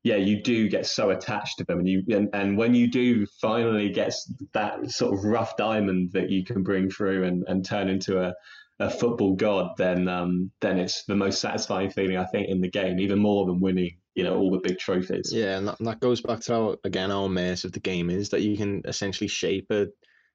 yeah, 0.04 0.18
you 0.18 0.42
do 0.42 0.70
get 0.70 0.86
so 0.86 1.10
attached 1.10 1.58
to 1.58 1.64
them, 1.66 1.80
and 1.80 1.88
you 1.88 2.04
and, 2.10 2.30
and 2.34 2.58
when 2.58 2.74
you 2.74 2.90
do 2.90 3.26
finally 3.42 3.90
get 3.90 4.14
that 4.54 4.90
sort 4.92 5.14
of 5.14 5.26
rough 5.26 5.58
diamond 5.58 6.12
that 6.14 6.30
you 6.30 6.46
can 6.46 6.64
bring 6.64 6.90
through 6.90 7.24
and, 7.24 7.44
and 7.48 7.66
turn 7.66 7.90
into 7.90 8.22
a, 8.22 8.34
a 8.80 8.90
football 8.90 9.36
god, 9.36 9.72
then 9.78 10.08
um, 10.08 10.52
then 10.62 10.78
it's 10.78 11.04
the 11.06 11.16
most 11.16 11.42
satisfying 11.42 11.90
feeling 11.90 12.18
I 12.18 12.26
think 12.26 12.48
in 12.48 12.62
the 12.62 12.70
game, 12.70 13.00
even 13.00 13.20
more 13.20 13.46
than 13.46 13.60
winning 13.60 13.98
you 14.18 14.24
know 14.24 14.36
all 14.36 14.52
the 14.52 14.58
big 14.58 14.80
trophies. 14.80 15.32
Yeah, 15.32 15.58
and 15.58 15.68
that, 15.68 15.78
that 15.80 16.00
goes 16.00 16.22
back 16.22 16.42
to 16.42 16.54
how 16.54 16.76
again 16.84 17.12
how 17.12 17.28
immersive 17.28 17.72
the 17.72 17.80
game 17.80 18.10
is 18.10 18.30
that 18.30 18.42
you 18.42 18.58
can 18.58 18.82
essentially 18.86 19.28
shape 19.28 19.68
a 19.70 19.88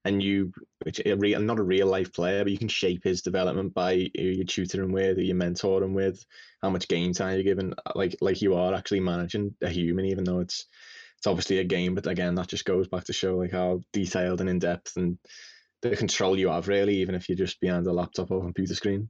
a 0.05 0.11
new, 0.11 0.53
a 1.07 1.15
real, 1.15 1.41
not 1.41 1.61
a 1.61 1.63
real 1.63 1.87
life 1.87 2.13
player, 2.13 2.43
but 2.43 2.51
you 2.51 2.59
can 2.59 2.69
shape 2.69 3.05
his 3.05 3.23
development 3.23 3.73
by 3.73 3.95
who 4.17 4.23
you're 4.23 4.45
tutoring 4.45 4.91
with, 4.91 5.17
who 5.17 5.23
you're 5.23 5.37
mentoring 5.37 5.93
with, 5.93 6.25
how 6.61 6.71
much 6.71 6.89
game 6.89 7.13
time 7.13 7.35
you're 7.35 7.45
giving. 7.45 7.73
Uh, 7.87 7.93
like 7.95 8.17
like 8.21 8.43
you 8.43 8.55
are 8.55 8.75
actually 8.75 9.01
managing 9.01 9.55
a 9.63 9.69
human, 9.69 10.07
even 10.07 10.25
though 10.25 10.41
it's 10.41 10.67
it's 11.19 11.27
obviously 11.27 11.59
a 11.59 11.65
game. 11.65 11.95
But 11.95 12.07
again, 12.07 12.35
that 12.37 12.49
just 12.49 12.65
goes 12.65 12.89
back 12.89 13.05
to 13.05 13.13
show 13.13 13.37
like 13.37 13.53
how 13.53 13.81
detailed 13.93 14.41
and 14.41 14.51
in 14.51 14.59
depth 14.59 14.97
and 14.97 15.19
the 15.83 15.97
control 15.97 16.39
you 16.39 16.49
have 16.49 16.69
really, 16.69 16.99
even 16.99 17.15
if 17.15 17.29
you're 17.29 17.39
just 17.39 17.61
behind 17.61 17.87
a 17.87 17.93
laptop 17.93 18.31
or 18.31 18.41
computer 18.41 18.75
screen. 18.75 19.09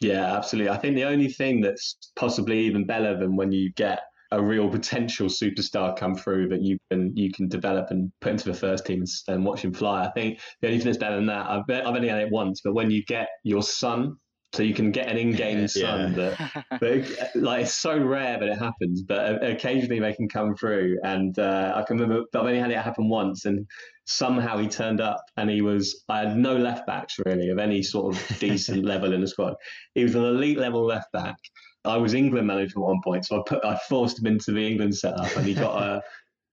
Yeah, 0.00 0.36
absolutely. 0.36 0.70
I 0.70 0.76
think 0.78 0.94
the 0.94 1.04
only 1.04 1.28
thing 1.28 1.60
that's 1.60 1.96
possibly 2.16 2.60
even 2.60 2.86
better 2.86 3.18
than 3.18 3.36
when 3.36 3.50
you 3.52 3.72
get 3.72 4.00
a 4.30 4.40
real 4.42 4.68
potential 4.68 5.26
superstar 5.28 5.96
come 5.96 6.14
through 6.14 6.48
that 6.48 6.60
you 6.60 6.76
can 6.90 7.16
you 7.16 7.32
can 7.32 7.48
develop 7.48 7.90
and 7.90 8.12
put 8.20 8.32
into 8.32 8.44
the 8.44 8.54
first 8.54 8.84
team 8.84 9.02
and 9.28 9.44
watch 9.44 9.62
him 9.62 9.72
fly. 9.72 10.04
I 10.04 10.10
think 10.10 10.38
the 10.60 10.68
only 10.68 10.78
thing 10.78 10.86
that's 10.86 10.98
better 10.98 11.16
than 11.16 11.26
that, 11.26 11.48
I've, 11.48 11.62
I've 11.68 11.86
only 11.96 12.08
had 12.08 12.20
it 12.20 12.30
once, 12.30 12.60
but 12.62 12.74
when 12.74 12.90
you 12.90 13.02
get 13.06 13.28
your 13.42 13.62
son 13.62 14.16
so 14.54 14.62
you 14.62 14.74
can 14.74 14.90
get 14.90 15.08
an 15.08 15.16
in-game 15.16 15.68
son 15.68 16.14
that, 16.14 16.64
but 16.80 17.40
like 17.40 17.62
it's 17.62 17.74
so 17.74 17.98
rare 17.98 18.38
that 18.38 18.48
it 18.48 18.58
happens, 18.58 19.02
but 19.02 19.42
occasionally 19.44 20.00
they 20.00 20.14
can 20.14 20.28
come 20.28 20.54
through. 20.56 20.98
And 21.04 21.38
uh, 21.38 21.72
I 21.76 21.82
can 21.82 21.98
remember 21.98 22.24
I've 22.34 22.46
only 22.46 22.58
had 22.58 22.70
it 22.70 22.78
happen 22.78 23.08
once, 23.08 23.44
and 23.44 23.66
somehow 24.06 24.58
he 24.58 24.68
turned 24.68 25.00
up, 25.00 25.20
and 25.36 25.50
he 25.50 25.60
was 25.60 26.04
I 26.08 26.20
had 26.20 26.36
no 26.36 26.56
left 26.56 26.86
backs 26.86 27.16
really 27.24 27.50
of 27.50 27.58
any 27.58 27.82
sort 27.82 28.14
of 28.14 28.38
decent 28.38 28.84
level 28.84 29.12
in 29.12 29.20
the 29.20 29.28
squad. 29.28 29.54
He 29.94 30.02
was 30.02 30.14
an 30.14 30.24
elite 30.24 30.58
level 30.58 30.84
left 30.84 31.12
back. 31.12 31.36
I 31.84 31.96
was 31.96 32.12
England 32.14 32.46
manager 32.46 32.80
at 32.80 32.82
one 32.82 33.00
point, 33.02 33.26
so 33.26 33.40
I 33.40 33.42
put 33.46 33.64
I 33.64 33.78
forced 33.88 34.18
him 34.18 34.26
into 34.26 34.52
the 34.52 34.66
England 34.66 34.96
setup, 34.96 35.34
and 35.36 35.46
he 35.46 35.54
got 35.54 35.82
a 35.82 36.02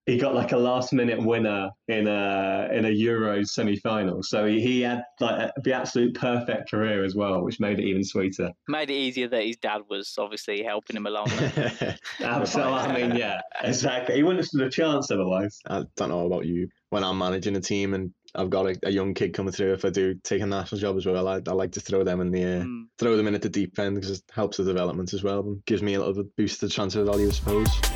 he 0.06 0.18
got 0.18 0.36
like 0.36 0.52
a 0.52 0.58
last 0.58 0.94
minute 0.94 1.22
winner 1.22 1.72
in 1.88 2.08
a 2.08 2.70
in 2.72 2.86
a 2.86 2.90
Euros 2.90 3.48
semi 3.48 3.78
final. 3.78 4.22
So 4.22 4.46
he, 4.46 4.62
he 4.62 4.82
had 4.82 5.04
like 5.20 5.52
the 5.64 5.74
absolute 5.74 6.14
perfect 6.16 6.70
career 6.70 7.04
as 7.04 7.16
well, 7.16 7.44
which 7.44 7.60
made 7.60 7.80
it 7.80 7.86
even 7.86 8.04
sweeter. 8.04 8.52
Made 8.68 8.92
it 8.92 8.96
easier 8.96 9.28
that 9.30 9.44
his 9.44 9.58
dad 9.58 9.82
was 9.90 10.14
obviously 10.20 10.64
helping 10.64 10.96
him 10.96 11.08
along. 11.08 11.30
Absolutely. 12.20 12.74
I 12.74 12.94
mean, 12.94 13.16
yeah, 13.16 13.42
exactly. 13.64 14.16
He 14.16 14.24
wouldn't 14.24 14.42
have 14.42 14.48
stood 14.48 14.62
a 14.62 14.70
chance 14.70 15.10
otherwise. 15.10 15.60
I 15.68 15.86
don't 15.96 16.10
know 16.10 16.26
about 16.26 16.46
you. 16.46 16.70
When 16.90 17.04
I'm 17.04 17.18
managing 17.18 17.56
a 17.56 17.62
team 17.62 17.94
and 17.94 18.14
I've 18.36 18.50
got 18.50 18.68
a, 18.68 18.78
a 18.84 18.92
young 18.92 19.16
kid 19.16 19.34
coming 19.34 19.52
through, 19.52 19.74
if 19.74 19.86
I 19.86 19.90
do 19.90 20.14
take 20.24 20.42
a 20.42 20.46
national 20.46 20.80
job 20.80 20.98
as 20.98 21.06
well, 21.06 21.28
I, 21.28 21.42
I 21.48 21.54
like 21.54 21.72
to 21.74 21.80
throw 21.80 22.04
them 22.04 22.22
in 22.22 22.32
the 22.32 22.44
air, 22.44 22.62
mm. 22.62 22.84
throw 23.00 23.18
them 23.18 23.28
in 23.28 23.36
at 23.36 23.42
the 23.42 23.50
deep 23.50 23.78
end 23.80 23.96
because 23.96 24.12
it 24.12 24.24
helps 24.32 24.58
the 24.58 24.64
development 24.64 25.14
as 25.14 25.24
well 25.24 25.40
and 25.40 25.66
gives 25.66 25.82
me 25.82 25.96
a 25.96 26.00
little 26.00 26.14
bit 26.14 26.36
boost 26.36 26.60
to 26.60 26.70
transfer 26.70 27.04
value, 27.04 27.28
I 27.28 27.32
suppose. 27.32 27.95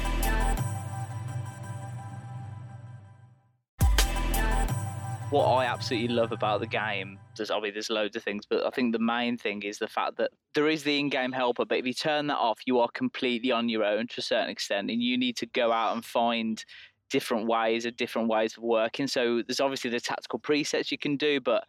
What 5.29 5.45
I 5.45 5.65
absolutely 5.65 6.15
love 6.15 6.31
about 6.31 6.59
the 6.59 6.67
game, 6.67 7.19
there's 7.37 7.51
I 7.51 7.59
mean 7.59 7.73
there's 7.73 7.89
loads 7.89 8.15
of 8.15 8.23
things, 8.23 8.45
but 8.49 8.65
I 8.65 8.69
think 8.71 8.93
the 8.93 8.99
main 8.99 9.37
thing 9.37 9.61
is 9.63 9.77
the 9.77 9.87
fact 9.87 10.17
that 10.17 10.31
there 10.55 10.67
is 10.67 10.83
the 10.83 10.99
in-game 10.99 11.31
helper, 11.31 11.65
but 11.65 11.77
if 11.77 11.85
you 11.85 11.93
turn 11.93 12.27
that 12.27 12.37
off, 12.37 12.59
you 12.65 12.79
are 12.79 12.89
completely 12.93 13.51
on 13.51 13.69
your 13.69 13.83
own 13.83 14.07
to 14.07 14.15
a 14.19 14.23
certain 14.23 14.49
extent, 14.49 14.89
and 14.89 15.01
you 15.01 15.17
need 15.17 15.37
to 15.37 15.45
go 15.45 15.71
out 15.71 15.93
and 15.93 16.03
find 16.03 16.63
different 17.09 17.47
ways 17.47 17.85
of 17.85 17.95
different 17.95 18.27
ways 18.27 18.55
of 18.57 18.63
working. 18.63 19.07
So 19.07 19.41
there's 19.47 19.59
obviously 19.59 19.89
the 19.91 19.99
tactical 19.99 20.39
presets 20.39 20.91
you 20.91 20.97
can 20.97 21.17
do, 21.17 21.39
but 21.39 21.63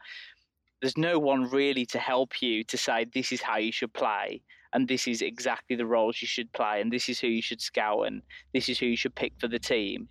there's 0.80 0.96
no 0.96 1.18
one 1.18 1.50
really 1.50 1.84
to 1.86 1.98
help 1.98 2.40
you 2.40 2.64
to 2.64 2.76
say 2.76 3.06
this 3.12 3.32
is 3.32 3.42
how 3.42 3.58
you 3.58 3.72
should 3.72 3.92
play 3.92 4.42
and 4.72 4.86
this 4.88 5.06
is 5.06 5.20
exactly 5.20 5.76
the 5.76 5.86
roles 5.86 6.22
you 6.22 6.28
should 6.28 6.50
play 6.52 6.80
and 6.80 6.92
this 6.92 7.08
is 7.08 7.20
who 7.20 7.26
you 7.26 7.42
should 7.42 7.60
scout 7.60 8.06
and 8.06 8.22
this 8.54 8.68
is 8.68 8.78
who 8.78 8.86
you 8.86 8.96
should 8.96 9.14
pick 9.14 9.32
for 9.38 9.48
the 9.48 9.58
team. 9.58 10.08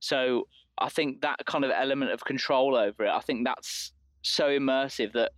So 0.00 0.46
I 0.78 0.88
think 0.88 1.22
that 1.22 1.44
kind 1.46 1.64
of 1.64 1.70
element 1.70 2.10
of 2.10 2.24
control 2.24 2.76
over 2.76 3.04
it, 3.04 3.10
I 3.10 3.20
think 3.20 3.44
that's 3.44 3.92
so 4.22 4.48
immersive 4.48 5.12
that 5.12 5.32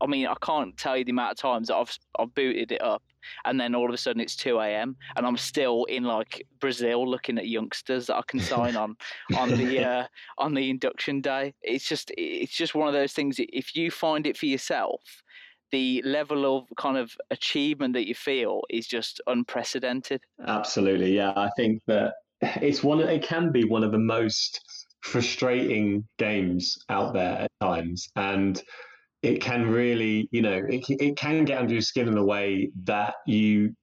I 0.00 0.06
mean 0.06 0.26
I 0.26 0.34
can't 0.40 0.76
tell 0.76 0.96
you 0.96 1.04
the 1.04 1.12
amount 1.12 1.32
of 1.32 1.38
times 1.38 1.68
that 1.68 1.76
I've 1.76 1.96
I've 2.18 2.34
booted 2.34 2.72
it 2.72 2.82
up 2.82 3.02
and 3.44 3.58
then 3.58 3.74
all 3.74 3.88
of 3.88 3.94
a 3.94 3.98
sudden 3.98 4.20
it's 4.20 4.36
2 4.36 4.58
a.m. 4.58 4.96
and 5.16 5.26
I'm 5.26 5.36
still 5.36 5.84
in 5.84 6.04
like 6.04 6.46
Brazil 6.60 7.08
looking 7.08 7.38
at 7.38 7.48
youngsters 7.48 8.06
that 8.06 8.16
I 8.16 8.22
can 8.26 8.40
sign 8.52 8.76
on 8.76 8.96
on 9.36 9.50
the 9.50 9.84
uh, 9.84 10.06
on 10.38 10.54
the 10.54 10.70
induction 10.70 11.20
day. 11.20 11.54
It's 11.62 11.88
just 11.88 12.12
it's 12.16 12.54
just 12.54 12.74
one 12.74 12.88
of 12.88 12.94
those 12.94 13.12
things. 13.12 13.36
If 13.38 13.74
you 13.76 13.90
find 13.90 14.26
it 14.26 14.36
for 14.36 14.46
yourself, 14.46 15.00
the 15.70 16.02
level 16.04 16.56
of 16.58 16.68
kind 16.76 16.96
of 16.96 17.12
achievement 17.30 17.94
that 17.94 18.06
you 18.06 18.14
feel 18.14 18.62
is 18.70 18.86
just 18.86 19.20
unprecedented. 19.26 20.22
Absolutely, 20.46 21.16
yeah. 21.16 21.32
I 21.36 21.50
think 21.56 21.82
that 21.86 22.14
it's 22.62 22.82
one. 22.82 23.00
It 23.00 23.22
can 23.22 23.52
be 23.52 23.64
one 23.64 23.84
of 23.84 23.92
the 23.92 23.98
most 23.98 24.60
frustrating 25.00 26.04
games 26.18 26.78
out 26.88 27.14
there 27.14 27.42
at 27.42 27.50
times, 27.60 28.08
and 28.16 28.60
it 29.22 29.40
can 29.40 29.70
really, 29.70 30.28
you 30.32 30.42
know, 30.42 30.60
it, 30.68 30.84
it 30.88 31.16
can 31.16 31.46
get 31.46 31.58
under 31.58 31.72
your 31.72 31.82
skin 31.82 32.08
in 32.08 32.18
a 32.18 32.24
way 32.24 32.70
that 32.84 33.14
you, 33.26 33.74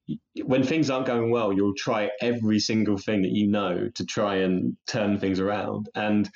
when 0.44 0.62
things 0.62 0.88
aren't 0.88 1.06
going 1.06 1.30
well, 1.30 1.52
you'll 1.52 1.74
try 1.76 2.08
every 2.20 2.60
single 2.60 2.96
thing 2.96 3.22
that 3.22 3.32
you 3.32 3.48
know 3.48 3.88
to 3.96 4.06
try 4.06 4.36
and 4.36 4.76
turn 4.86 5.18
things 5.18 5.40
around. 5.40 5.88
And 5.96 6.30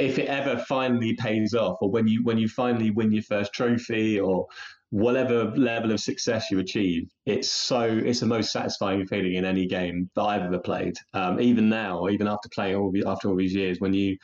if 0.00 0.18
it 0.18 0.26
ever 0.26 0.58
finally 0.68 1.14
pays 1.14 1.54
off, 1.54 1.78
or 1.80 1.90
when 1.90 2.08
you 2.08 2.22
when 2.24 2.38
you 2.38 2.48
finally 2.48 2.90
win 2.90 3.12
your 3.12 3.22
first 3.22 3.52
trophy, 3.52 4.18
or 4.18 4.46
whatever 4.90 5.46
level 5.56 5.92
of 5.92 6.00
success 6.00 6.50
you 6.50 6.58
achieve, 6.58 7.08
it's 7.26 7.50
so 7.50 7.82
it's 7.82 8.20
the 8.20 8.26
most 8.26 8.52
satisfying 8.52 9.06
feeling 9.06 9.34
in 9.34 9.44
any 9.44 9.66
game 9.66 10.10
that 10.14 10.22
I've 10.22 10.42
ever 10.42 10.58
played. 10.58 10.94
Um, 11.12 11.40
even 11.40 11.68
now, 11.68 12.08
even 12.08 12.28
after 12.28 12.48
playing 12.50 12.76
all 12.76 12.92
after 13.06 13.28
all 13.28 13.36
these 13.36 13.54
years, 13.54 13.80
when 13.80 13.92
you 13.92 14.16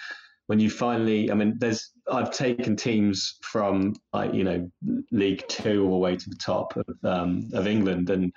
when 0.46 0.58
you 0.58 0.68
finally, 0.68 1.30
I 1.30 1.34
mean, 1.34 1.54
there's 1.58 1.92
I've 2.10 2.32
taken 2.32 2.74
teams 2.74 3.38
from 3.42 3.94
like 4.12 4.34
you 4.34 4.44
know 4.44 4.70
League 5.12 5.44
Two 5.48 5.84
all 5.84 5.92
the 5.92 5.98
way 5.98 6.16
to 6.16 6.30
the 6.30 6.36
top 6.36 6.76
of 6.76 6.86
um, 7.04 7.48
of 7.52 7.66
England, 7.66 8.10
and 8.10 8.32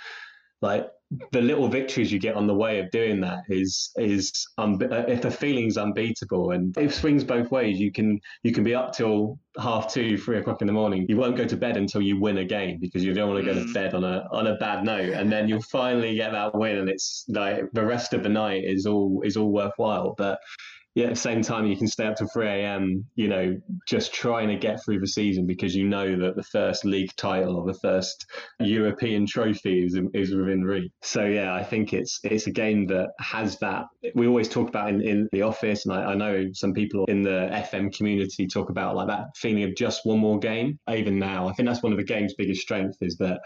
like 0.62 0.88
the 1.32 1.42
little 1.42 1.68
victories 1.68 2.12
you 2.12 2.20
get 2.20 2.36
on 2.36 2.48
the 2.48 2.54
way 2.54 2.80
of 2.80 2.90
doing 2.92 3.20
that 3.22 3.40
is 3.50 3.92
is 3.98 4.32
um, 4.58 4.80
if 4.82 5.22
the 5.22 5.32
feeling's 5.32 5.78
unbeatable 5.78 6.52
and 6.52 6.78
it 6.78 6.94
swings 6.94 7.24
both 7.24 7.52
ways. 7.52 7.80
You 7.80 7.92
can 7.92 8.20
you 8.44 8.52
can 8.52 8.64
be 8.64 8.76
up 8.76 8.94
till 8.94 9.40
half 9.60 9.94
two 9.94 10.18
three 10.18 10.38
o'clock 10.38 10.62
in 10.62 10.68
the 10.68 10.74
morning. 10.74 11.06
You 11.10 11.18
won't 11.18 11.36
go 11.36 11.46
to 11.46 11.58
bed 11.58 11.78
until 11.78 12.02
you 12.02 12.20
win 12.20 12.38
a 12.38 12.46
game 12.46 12.78
because 12.80 13.04
you 13.04 13.14
don't 13.14 13.30
want 13.30 13.46
to 13.46 13.54
go 13.54 13.58
to 13.58 13.66
mm. 13.66 13.74
bed 13.74 13.94
on 13.94 14.04
a 14.04 14.28
on 14.32 14.48
a 14.48 14.56
bad 14.56 14.84
note 14.84 15.14
and 15.14 15.32
then 15.32 15.48
you'll 15.48 15.62
finally 15.62 16.16
get 16.16 16.32
that 16.32 16.56
win 16.56 16.78
and 16.78 16.90
it's 16.90 17.26
like 17.30 17.64
the 17.74 17.86
rest 17.86 18.14
of 18.14 18.24
the 18.24 18.30
night 18.30 18.64
is 18.64 18.86
all 18.86 19.22
is 19.24 19.38
all 19.38 19.52
worthwhile. 19.52 20.16
But 20.18 20.40
yeah, 20.96 21.06
at 21.06 21.10
the 21.16 21.20
same 21.20 21.42
time, 21.42 21.66
you 21.66 21.76
can 21.76 21.88
stay 21.88 22.06
up 22.06 22.16
to 22.18 22.28
3 22.28 22.48
a.m., 22.48 23.06
you 23.16 23.28
know, 23.28 23.60
just 23.88 24.14
trying 24.14 24.50
to 24.50 24.56
get 24.56 24.84
through 24.84 25.00
the 25.00 25.08
season 25.08 25.48
because 25.48 25.76
you 25.76 25.88
know 25.88 26.16
that 26.20 26.36
the 26.36 26.44
first 26.44 26.86
league 26.86 27.10
title 27.16 27.56
or 27.56 27.66
the 27.66 27.80
first 27.80 28.28
European 28.60 29.26
trophy 29.26 29.86
is, 29.86 30.00
is 30.14 30.36
within 30.36 30.62
reach. 30.64 30.92
So, 31.02 31.26
yeah, 31.26 31.54
I 31.54 31.64
think 31.64 31.94
it's 31.94 32.20
it's 32.24 32.46
a 32.46 32.52
game 32.52 32.86
that 32.88 33.10
has 33.20 33.58
that. 33.60 33.86
We 34.14 34.28
always 34.28 34.50
talk 34.50 34.70
about 34.70 34.90
in, 34.90 35.02
in 35.02 35.30
the 35.32 35.42
office, 35.42 35.86
and 35.86 35.96
I, 35.96 36.12
I 36.12 36.16
know 36.16 36.46
some 36.54 36.74
people 36.74 37.06
in 37.06 37.24
the 37.24 37.50
FM 37.52 37.96
community 37.96 38.46
talk 38.46 38.70
about 38.70 38.96
like 38.96 39.08
that 39.08 39.36
feeling 39.36 39.64
of 39.64 39.76
just 39.76 40.02
one 40.04 40.20
more 40.20 40.38
game. 40.38 40.78
Even 40.94 41.18
now, 41.18 41.48
I 41.48 41.54
think 41.54 41.68
that's 41.68 41.82
one 41.82 41.92
of 41.92 41.98
the 41.98 42.06
game's 42.06 42.36
biggest 42.36 42.62
strengths 42.62 42.98
is 43.02 43.18
that 43.18 43.42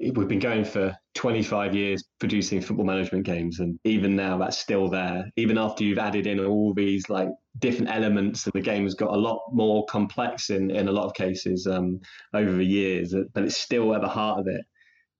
we've 0.00 0.28
been 0.28 0.38
going 0.38 0.64
for 0.64 0.96
25 1.14 1.74
years 1.74 2.02
producing 2.18 2.60
football 2.60 2.86
management 2.86 3.24
games 3.24 3.60
and 3.60 3.78
even 3.84 4.16
now 4.16 4.38
that's 4.38 4.56
still 4.56 4.88
there 4.88 5.30
even 5.36 5.58
after 5.58 5.84
you've 5.84 5.98
added 5.98 6.26
in 6.26 6.40
all 6.40 6.72
these 6.72 7.08
like 7.10 7.28
different 7.58 7.90
elements 7.90 8.46
and 8.46 8.52
the 8.54 8.60
game 8.60 8.84
has 8.84 8.94
got 8.94 9.10
a 9.10 9.16
lot 9.16 9.42
more 9.52 9.84
complex 9.86 10.50
in 10.50 10.70
in 10.70 10.88
a 10.88 10.92
lot 10.92 11.04
of 11.04 11.14
cases 11.14 11.66
um, 11.66 12.00
over 12.34 12.52
the 12.52 12.64
years 12.64 13.14
but 13.34 13.44
it's 13.44 13.56
still 13.56 13.94
at 13.94 14.00
the 14.00 14.08
heart 14.08 14.40
of 14.40 14.46
it 14.46 14.64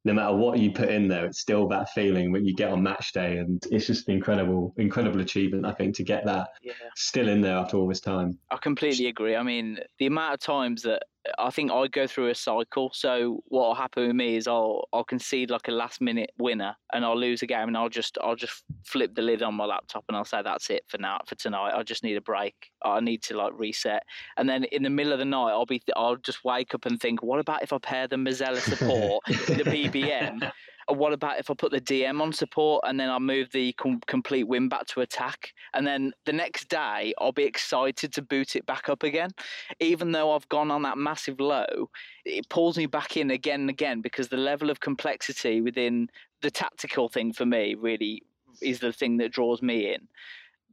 no 0.04 0.14
matter 0.14 0.34
what 0.34 0.58
you 0.58 0.72
put 0.72 0.88
in 0.88 1.08
there, 1.08 1.26
it's 1.26 1.40
still 1.40 1.68
that 1.68 1.90
feeling 1.90 2.32
that 2.32 2.42
you 2.42 2.54
get 2.54 2.70
on 2.70 2.82
match 2.82 3.12
day. 3.12 3.36
And 3.36 3.62
it's 3.70 3.86
just 3.86 4.08
an 4.08 4.14
incredible, 4.14 4.72
incredible 4.78 5.20
achievement, 5.20 5.66
I 5.66 5.72
think, 5.72 5.94
to 5.96 6.04
get 6.04 6.24
that 6.24 6.48
yeah. 6.62 6.72
still 6.96 7.28
in 7.28 7.42
there 7.42 7.56
after 7.56 7.76
all 7.76 7.86
this 7.86 8.00
time. 8.00 8.38
I 8.50 8.56
completely 8.56 9.06
agree. 9.06 9.36
I 9.36 9.42
mean, 9.42 9.78
the 9.98 10.06
amount 10.06 10.34
of 10.34 10.40
times 10.40 10.82
that 10.82 11.02
I 11.38 11.50
think 11.50 11.70
I 11.70 11.86
go 11.86 12.06
through 12.06 12.30
a 12.30 12.34
cycle. 12.34 12.90
So 12.94 13.42
what 13.48 13.68
will 13.68 13.74
happen 13.74 14.06
with 14.06 14.16
me 14.16 14.36
is 14.36 14.48
I'll 14.48 14.88
I'll 14.92 15.04
concede 15.04 15.50
like 15.50 15.68
a 15.68 15.72
last 15.72 16.00
minute 16.00 16.30
winner 16.38 16.74
and 16.92 17.04
I'll 17.04 17.18
lose 17.18 17.42
a 17.42 17.46
game 17.46 17.68
and 17.68 17.76
I'll 17.76 17.88
just 17.88 18.16
I'll 18.22 18.36
just 18.36 18.62
flip 18.84 19.14
the 19.14 19.22
lid 19.22 19.42
on 19.42 19.54
my 19.54 19.66
laptop 19.66 20.04
and 20.08 20.16
I'll 20.16 20.24
say 20.24 20.40
that's 20.42 20.70
it 20.70 20.84
for 20.88 20.98
now 20.98 21.20
for 21.26 21.34
tonight. 21.34 21.74
I 21.74 21.82
just 21.82 22.04
need 22.04 22.16
a 22.16 22.22
break. 22.22 22.54
I 22.82 23.00
need 23.00 23.22
to 23.24 23.36
like 23.36 23.52
reset. 23.54 24.02
And 24.36 24.48
then 24.48 24.64
in 24.64 24.82
the 24.82 24.90
middle 24.90 25.12
of 25.12 25.18
the 25.18 25.24
night 25.24 25.50
I'll 25.50 25.66
be 25.66 25.82
I'll 25.94 26.16
just 26.16 26.44
wake 26.44 26.74
up 26.74 26.86
and 26.86 26.98
think, 26.98 27.22
what 27.22 27.38
about 27.38 27.62
if 27.62 27.72
I 27.72 27.78
pair 27.78 28.08
the 28.08 28.16
mezzala 28.20 28.58
support 28.58 29.24
the 29.26 29.64
BBM 29.64 30.50
Oh, 30.90 30.94
what 30.94 31.12
about 31.12 31.38
if 31.38 31.50
I 31.50 31.54
put 31.54 31.70
the 31.70 31.80
DM 31.80 32.20
on 32.20 32.32
support 32.32 32.82
and 32.84 32.98
then 32.98 33.08
I 33.08 33.18
move 33.20 33.48
the 33.52 33.72
com- 33.74 34.00
complete 34.08 34.44
wing 34.44 34.68
back 34.68 34.86
to 34.88 35.02
attack? 35.02 35.52
And 35.72 35.86
then 35.86 36.12
the 36.26 36.32
next 36.32 36.68
day, 36.68 37.14
I'll 37.18 37.30
be 37.30 37.44
excited 37.44 38.12
to 38.12 38.22
boot 38.22 38.56
it 38.56 38.66
back 38.66 38.88
up 38.88 39.04
again. 39.04 39.30
Even 39.78 40.10
though 40.10 40.32
I've 40.32 40.48
gone 40.48 40.70
on 40.70 40.82
that 40.82 40.98
massive 40.98 41.38
low, 41.38 41.90
it 42.24 42.48
pulls 42.48 42.76
me 42.76 42.86
back 42.86 43.16
in 43.16 43.30
again 43.30 43.60
and 43.60 43.70
again 43.70 44.00
because 44.00 44.28
the 44.28 44.36
level 44.36 44.68
of 44.68 44.80
complexity 44.80 45.60
within 45.60 46.08
the 46.42 46.50
tactical 46.50 47.08
thing 47.08 47.32
for 47.32 47.46
me 47.46 47.74
really 47.74 48.24
is 48.60 48.80
the 48.80 48.92
thing 48.92 49.18
that 49.18 49.32
draws 49.32 49.62
me 49.62 49.92
in 49.94 50.08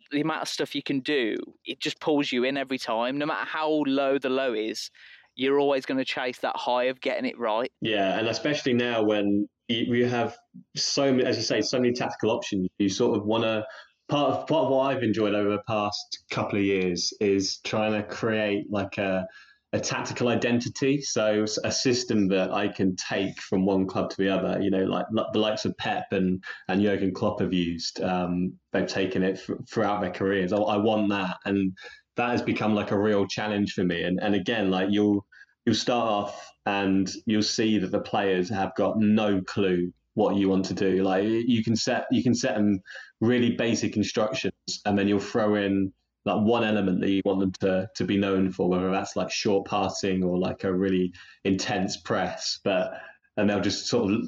the 0.10 0.22
amount 0.22 0.42
of 0.42 0.48
stuff 0.48 0.74
you 0.74 0.82
can 0.82 1.02
do, 1.02 1.36
it 1.66 1.82
just 1.82 2.00
pulls 2.00 2.32
you 2.32 2.46
in 2.46 2.56
every 2.56 2.78
time. 2.78 3.18
No 3.18 3.26
matter 3.26 3.46
how 3.46 3.84
low 3.86 4.18
the 4.18 4.30
low 4.30 4.54
is, 4.54 4.90
you're 5.36 5.60
always 5.60 5.86
going 5.86 5.98
to 5.98 6.06
chase 6.06 6.40
that 6.40 6.56
high 6.56 6.86
of 6.86 7.02
getting 7.02 7.26
it 7.26 7.38
right. 7.38 7.70
Yeah, 7.82 8.18
and 8.18 8.30
especially 8.30 8.72
now 8.72 9.04
when 9.04 9.50
you, 9.68 10.06
have 10.06 10.38
so 10.76 11.12
many, 11.12 11.26
as 11.26 11.38
you 11.38 11.44
say, 11.44 11.62
so 11.62 11.80
many 11.80 11.94
tactical 11.94 12.32
options. 12.32 12.68
You 12.78 12.90
sort 12.90 13.18
of 13.18 13.26
want 13.26 13.44
to. 13.44 13.66
Part 14.10 14.32
of 14.32 14.48
part 14.48 14.64
of 14.64 14.72
what 14.72 14.84
I've 14.84 15.04
enjoyed 15.04 15.36
over 15.36 15.50
the 15.50 15.62
past 15.68 16.24
couple 16.32 16.58
of 16.58 16.64
years 16.64 17.12
is 17.20 17.60
trying 17.66 17.92
to 17.92 18.08
create 18.08 18.72
like 18.72 18.98
a 18.98 19.28
a 19.74 19.80
tactical 19.80 20.30
identity. 20.30 21.02
So 21.02 21.46
a 21.64 21.72
system 21.72 22.30
that 22.30 22.52
I 22.54 22.70
can 22.70 22.96
take 22.96 23.42
from 23.42 23.66
one 23.66 23.86
club 23.86 24.10
to 24.12 24.18
the 24.18 24.30
other. 24.30 24.62
You 24.62 24.70
know, 24.70 24.86
like 24.86 25.06
the 25.12 25.40
likes 25.40 25.66
of 25.66 25.78
Pep 25.78 26.06
and 26.12 26.42
and 26.70 26.82
Jurgen 26.82 27.14
Klopp 27.14 27.42
have 27.42 27.54
used. 27.54 28.02
Um, 28.02 28.54
they've 28.72 28.88
taken 28.88 29.24
it 29.24 29.42
f- 29.44 29.58
throughout 29.70 30.02
their 30.02 30.12
careers. 30.12 30.54
I, 30.54 30.58
I 30.58 30.78
want 30.78 31.10
that, 31.10 31.38
and 31.44 31.76
that 32.16 32.30
has 32.30 32.42
become 32.42 32.76
like 32.76 32.92
a 32.92 33.00
real 33.00 33.28
challenge 33.28 33.74
for 33.74 33.84
me. 33.84 34.04
And 34.04 34.20
and 34.22 34.36
again, 34.36 34.72
like 34.72 34.88
you'll 34.90 35.26
you'll 35.68 35.76
start 35.76 36.10
off 36.10 36.50
and 36.66 37.12
you'll 37.26 37.42
see 37.42 37.78
that 37.78 37.92
the 37.92 38.00
players 38.00 38.48
have 38.50 38.74
got 38.76 38.98
no 38.98 39.42
clue 39.42 39.92
what 40.14 40.38
you 40.38 40.48
want 40.48 40.64
to 40.64 40.74
do. 40.74 41.04
Like 41.04 41.26
you 41.26 41.62
can 41.62 41.76
set 41.76 42.06
you 42.10 42.24
can 42.24 42.34
set 42.34 42.56
them 42.56 42.80
really 43.20 43.52
basic 43.52 43.98
instructions, 43.98 44.54
and 44.86 44.98
then 44.98 45.10
you'll 45.10 45.20
throw 45.20 45.56
in 45.56 45.92
like 46.26 46.42
one 46.42 46.64
element 46.64 47.02
that 47.02 47.10
you 47.10 47.22
want 47.26 47.42
them 47.42 47.52
to 47.60 47.90
to 47.96 48.06
be 48.06 48.18
known 48.18 48.50
for, 48.50 48.70
whether 48.70 48.90
that's 48.90 49.18
like 49.18 49.30
short 49.30 49.68
passing 49.68 50.24
or 50.24 50.40
like 50.40 50.64
a 50.64 50.74
really 50.74 51.12
intense 51.44 51.98
press. 51.98 52.60
But 52.64 52.94
and 53.36 53.50
they'll 53.50 53.60
just 53.60 53.88
sort 53.88 54.14
of 54.14 54.22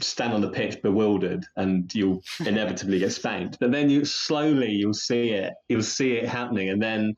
stand 0.00 0.32
on 0.32 0.40
the 0.40 0.48
pitch 0.48 0.80
bewildered 0.82 1.44
and 1.56 1.94
you'll 1.94 2.22
inevitably 2.46 2.98
get 2.98 3.12
spanked 3.12 3.58
but 3.60 3.70
then 3.70 3.90
you 3.90 4.02
slowly 4.02 4.70
you'll 4.70 4.94
see 4.94 5.28
it 5.28 5.52
you'll 5.68 5.82
see 5.82 6.12
it 6.12 6.26
happening 6.26 6.70
and 6.70 6.82
then 6.82 7.14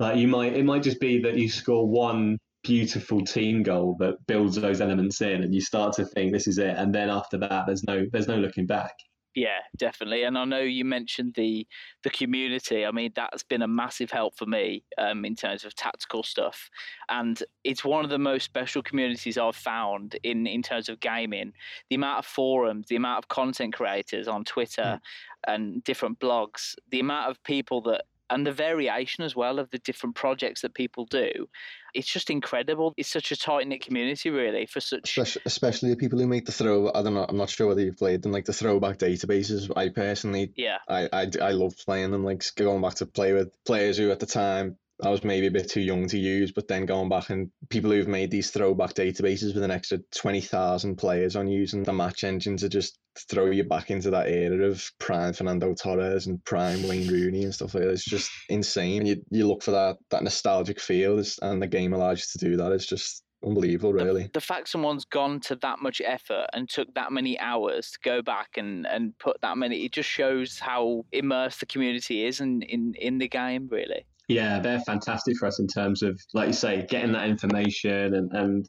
like 0.00 0.16
you 0.16 0.26
might 0.26 0.54
it 0.54 0.64
might 0.64 0.82
just 0.82 0.98
be 1.00 1.20
that 1.20 1.36
you 1.36 1.50
score 1.50 1.86
one 1.86 2.38
beautiful 2.64 3.20
team 3.20 3.62
goal 3.62 3.96
that 4.00 4.26
builds 4.26 4.56
those 4.56 4.80
elements 4.80 5.20
in 5.20 5.42
and 5.42 5.54
you 5.54 5.60
start 5.60 5.92
to 5.92 6.04
think 6.04 6.32
this 6.32 6.48
is 6.48 6.58
it 6.58 6.74
and 6.76 6.94
then 6.94 7.10
after 7.10 7.36
that 7.36 7.66
there's 7.66 7.84
no 7.84 8.06
there's 8.10 8.26
no 8.26 8.36
looking 8.36 8.66
back. 8.66 8.94
Yeah 9.36 9.58
definitely 9.76 10.22
and 10.22 10.38
i 10.38 10.44
know 10.44 10.60
you 10.60 10.84
mentioned 10.84 11.34
the 11.34 11.66
the 12.04 12.10
community. 12.10 12.86
I 12.86 12.90
mean 12.90 13.12
that's 13.14 13.42
been 13.42 13.62
a 13.62 13.68
massive 13.68 14.10
help 14.10 14.38
for 14.38 14.46
me 14.46 14.84
um, 14.96 15.24
in 15.24 15.34
terms 15.34 15.64
of 15.64 15.74
tactical 15.74 16.22
stuff 16.22 16.70
and 17.08 17.42
it's 17.64 17.84
one 17.84 18.04
of 18.04 18.10
the 18.10 18.18
most 18.18 18.44
special 18.44 18.82
communities 18.82 19.36
i've 19.36 19.56
found 19.56 20.16
in 20.22 20.46
in 20.46 20.62
terms 20.62 20.88
of 20.88 21.00
gaming. 21.00 21.52
The 21.90 21.96
amount 21.96 22.20
of 22.20 22.26
forums 22.26 22.86
the 22.88 22.96
amount 22.96 23.18
of 23.18 23.28
content 23.28 23.74
creators 23.74 24.26
on 24.26 24.44
twitter 24.44 24.82
mm. 24.82 25.00
and 25.46 25.84
different 25.84 26.18
blogs 26.18 26.76
the 26.90 27.00
amount 27.00 27.30
of 27.30 27.42
people 27.44 27.82
that 27.82 28.04
and 28.30 28.46
the 28.46 28.52
variation 28.52 29.24
as 29.24 29.36
well 29.36 29.58
of 29.58 29.70
the 29.70 29.78
different 29.78 30.14
projects 30.14 30.62
that 30.62 30.74
people 30.74 31.04
do. 31.06 31.48
It's 31.94 32.08
just 32.08 32.30
incredible. 32.30 32.92
It's 32.96 33.08
such 33.08 33.30
a 33.30 33.36
tight 33.36 33.68
knit 33.68 33.84
community, 33.84 34.30
really, 34.30 34.66
for 34.66 34.80
such. 34.80 35.10
Especially, 35.10 35.42
especially 35.44 35.90
the 35.90 35.96
people 35.96 36.18
who 36.18 36.26
make 36.26 36.46
the 36.46 36.52
throw. 36.52 36.90
I 36.92 37.02
don't 37.02 37.14
know. 37.14 37.26
I'm 37.28 37.36
not 37.36 37.50
sure 37.50 37.68
whether 37.68 37.80
you've 37.80 37.98
played 37.98 38.22
them, 38.22 38.32
like 38.32 38.46
the 38.46 38.52
throwback 38.52 38.98
databases. 38.98 39.70
I 39.76 39.90
personally, 39.90 40.52
yeah, 40.56 40.78
I 40.88 41.08
I, 41.12 41.30
I 41.40 41.50
love 41.52 41.74
playing 41.84 42.10
them. 42.10 42.24
Like 42.24 42.44
going 42.56 42.82
back 42.82 42.94
to 42.94 43.06
play 43.06 43.32
with 43.32 43.52
players 43.64 43.98
who 43.98 44.10
at 44.10 44.20
the 44.20 44.26
time 44.26 44.76
I 45.02 45.10
was 45.10 45.24
maybe 45.24 45.48
a 45.48 45.50
bit 45.50 45.68
too 45.68 45.80
young 45.80 46.06
to 46.08 46.18
use, 46.18 46.52
but 46.52 46.68
then 46.68 46.86
going 46.86 47.08
back 47.08 47.30
and 47.30 47.50
people 47.68 47.90
who've 47.90 48.06
made 48.06 48.30
these 48.30 48.50
throwback 48.50 48.94
databases 48.94 49.54
with 49.54 49.64
an 49.64 49.70
extra 49.70 49.98
20,000 50.16 50.96
players 50.96 51.34
on 51.34 51.48
using 51.48 51.82
the 51.82 51.92
match 51.92 52.22
engine 52.22 52.56
to 52.58 52.68
just 52.68 52.98
throw 53.28 53.46
you 53.46 53.64
back 53.64 53.90
into 53.90 54.10
that 54.10 54.28
era 54.28 54.66
of 54.66 54.88
prime 54.98 55.32
Fernando 55.32 55.74
Torres 55.74 56.26
and 56.26 56.44
prime 56.44 56.86
Wayne 56.86 57.08
Rooney 57.08 57.44
and 57.44 57.54
stuff 57.54 57.74
like 57.74 57.84
that. 57.84 57.90
It's 57.90 58.04
just 58.04 58.30
insane. 58.48 58.98
And 58.98 59.08
you, 59.08 59.16
you 59.30 59.48
look 59.48 59.62
for 59.62 59.72
that, 59.72 59.96
that 60.10 60.22
nostalgic 60.22 60.80
feel 60.80 61.20
and 61.42 61.60
the 61.60 61.66
game 61.66 61.92
allows 61.92 62.20
you 62.20 62.38
to 62.38 62.50
do 62.50 62.56
that. 62.56 62.72
It's 62.72 62.86
just 62.86 63.24
unbelievable, 63.44 63.92
really. 63.92 64.24
The, 64.24 64.30
the, 64.34 64.40
fact 64.40 64.68
someone's 64.68 65.04
gone 65.04 65.40
to 65.40 65.56
that 65.56 65.80
much 65.80 66.00
effort 66.04 66.46
and 66.52 66.68
took 66.68 66.92
that 66.94 67.12
many 67.12 67.38
hours 67.40 67.90
to 67.92 67.98
go 68.04 68.22
back 68.22 68.50
and, 68.56 68.86
and 68.86 69.16
put 69.18 69.40
that 69.42 69.58
many, 69.58 69.84
it 69.84 69.92
just 69.92 70.08
shows 70.08 70.58
how 70.58 71.04
immersed 71.12 71.60
the 71.60 71.66
community 71.66 72.24
is 72.24 72.40
in, 72.40 72.62
in, 72.62 72.94
in 72.98 73.18
the 73.18 73.28
game, 73.28 73.68
really. 73.70 74.06
Yeah, 74.28 74.60
they're 74.60 74.80
fantastic 74.80 75.36
for 75.36 75.46
us 75.46 75.58
in 75.58 75.66
terms 75.66 76.02
of, 76.02 76.18
like 76.32 76.48
you 76.48 76.54
say, 76.54 76.86
getting 76.88 77.12
that 77.12 77.28
information 77.28 78.14
and, 78.14 78.32
and 78.32 78.68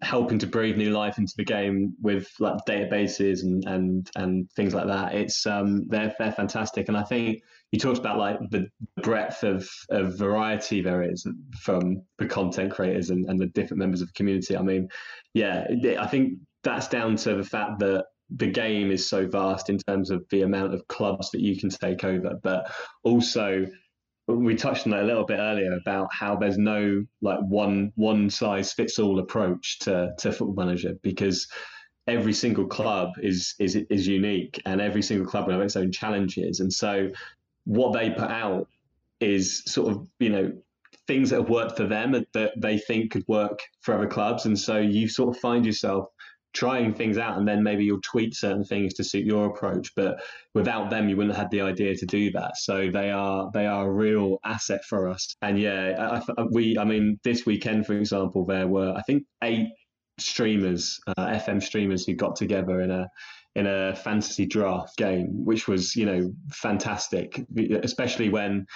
helping 0.00 0.38
to 0.38 0.46
breathe 0.46 0.76
new 0.76 0.90
life 0.90 1.18
into 1.18 1.34
the 1.36 1.44
game 1.44 1.92
with 2.00 2.28
like 2.38 2.56
databases 2.68 3.42
and 3.42 3.64
and 3.66 4.10
and 4.16 4.48
things 4.52 4.74
like 4.74 4.86
that. 4.86 5.14
It's 5.14 5.44
um 5.46 5.86
they're 5.88 6.14
they're 6.18 6.32
fantastic, 6.32 6.88
and 6.88 6.96
I 6.96 7.02
think 7.02 7.42
you 7.72 7.78
talked 7.78 7.98
about 7.98 8.18
like 8.18 8.38
the 8.50 8.68
breadth 9.02 9.42
of, 9.42 9.68
of 9.90 10.16
variety 10.16 10.80
there 10.80 11.02
is 11.02 11.26
from 11.60 12.02
the 12.18 12.26
content 12.26 12.72
creators 12.72 13.10
and, 13.10 13.28
and 13.28 13.38
the 13.38 13.46
different 13.46 13.78
members 13.78 14.00
of 14.00 14.08
the 14.08 14.14
community. 14.14 14.56
I 14.56 14.62
mean, 14.62 14.88
yeah, 15.34 15.66
I 15.98 16.06
think 16.06 16.34
that's 16.62 16.88
down 16.88 17.16
to 17.16 17.34
the 17.34 17.44
fact 17.44 17.78
that 17.80 18.06
the 18.30 18.46
game 18.46 18.90
is 18.90 19.08
so 19.08 19.26
vast 19.26 19.68
in 19.68 19.78
terms 19.78 20.10
of 20.10 20.24
the 20.30 20.42
amount 20.42 20.74
of 20.74 20.86
clubs 20.88 21.30
that 21.30 21.40
you 21.40 21.58
can 21.58 21.70
take 21.70 22.04
over, 22.04 22.38
but 22.42 22.70
also 23.02 23.66
we 24.28 24.54
touched 24.54 24.86
on 24.86 24.90
that 24.92 25.02
a 25.02 25.06
little 25.06 25.24
bit 25.24 25.38
earlier 25.38 25.72
about 25.72 26.08
how 26.12 26.36
there's 26.36 26.58
no 26.58 27.04
like 27.22 27.40
one 27.40 27.92
one 27.96 28.28
size 28.28 28.72
fits 28.72 28.98
all 28.98 29.18
approach 29.18 29.78
to 29.80 30.12
to 30.18 30.32
football 30.32 30.54
manager 30.54 30.94
because 31.02 31.48
every 32.06 32.32
single 32.32 32.66
club 32.66 33.10
is 33.22 33.54
is 33.58 33.76
is 33.76 34.06
unique 34.06 34.60
and 34.66 34.80
every 34.80 35.02
single 35.02 35.26
club 35.26 35.46
will 35.46 35.54
have 35.54 35.62
its 35.62 35.76
own 35.76 35.92
challenges. 35.92 36.60
And 36.60 36.72
so 36.72 37.10
what 37.64 37.92
they 37.92 38.10
put 38.10 38.30
out 38.30 38.68
is 39.20 39.62
sort 39.64 39.92
of 39.92 40.08
you 40.18 40.28
know 40.28 40.52
things 41.06 41.30
that 41.30 41.40
have 41.40 41.48
worked 41.48 41.76
for 41.76 41.86
them 41.86 42.12
that 42.34 42.52
they 42.56 42.78
think 42.78 43.12
could 43.12 43.26
work 43.28 43.60
for 43.80 43.94
other 43.94 44.06
clubs. 44.06 44.44
And 44.44 44.58
so 44.58 44.78
you 44.78 45.08
sort 45.08 45.34
of 45.34 45.40
find 45.40 45.64
yourself 45.64 46.08
trying 46.54 46.94
things 46.94 47.18
out 47.18 47.36
and 47.38 47.46
then 47.46 47.62
maybe 47.62 47.84
you'll 47.84 48.00
tweak 48.00 48.34
certain 48.34 48.64
things 48.64 48.94
to 48.94 49.04
suit 49.04 49.24
your 49.24 49.46
approach 49.46 49.94
but 49.94 50.22
without 50.54 50.90
them 50.90 51.08
you 51.08 51.16
wouldn't 51.16 51.34
have 51.34 51.44
had 51.44 51.50
the 51.50 51.60
idea 51.60 51.94
to 51.94 52.06
do 52.06 52.30
that. 52.32 52.56
So 52.56 52.90
they 52.90 53.10
are 53.10 53.50
they 53.52 53.66
are 53.66 53.86
a 53.86 53.92
real 53.92 54.38
asset 54.44 54.84
for 54.84 55.08
us. 55.08 55.36
And 55.42 55.58
yeah 55.58 56.22
I, 56.36 56.40
I, 56.40 56.44
we 56.50 56.78
i 56.78 56.84
mean 56.84 57.18
this 57.24 57.44
weekend 57.46 57.86
for 57.86 57.94
example 57.94 58.44
there 58.44 58.66
were 58.66 58.94
i 58.96 59.02
think 59.02 59.24
eight 59.42 59.68
streamers 60.18 60.98
uh, 61.06 61.26
fm 61.26 61.62
streamers 61.62 62.04
who 62.04 62.14
got 62.14 62.34
together 62.36 62.80
in 62.80 62.90
a 62.90 63.08
in 63.54 63.66
a 63.66 63.94
fantasy 63.94 64.46
draft 64.46 64.96
game 64.96 65.44
which 65.44 65.68
was 65.68 65.94
you 65.96 66.06
know 66.06 66.32
fantastic 66.52 67.44
especially 67.82 68.28
when 68.28 68.66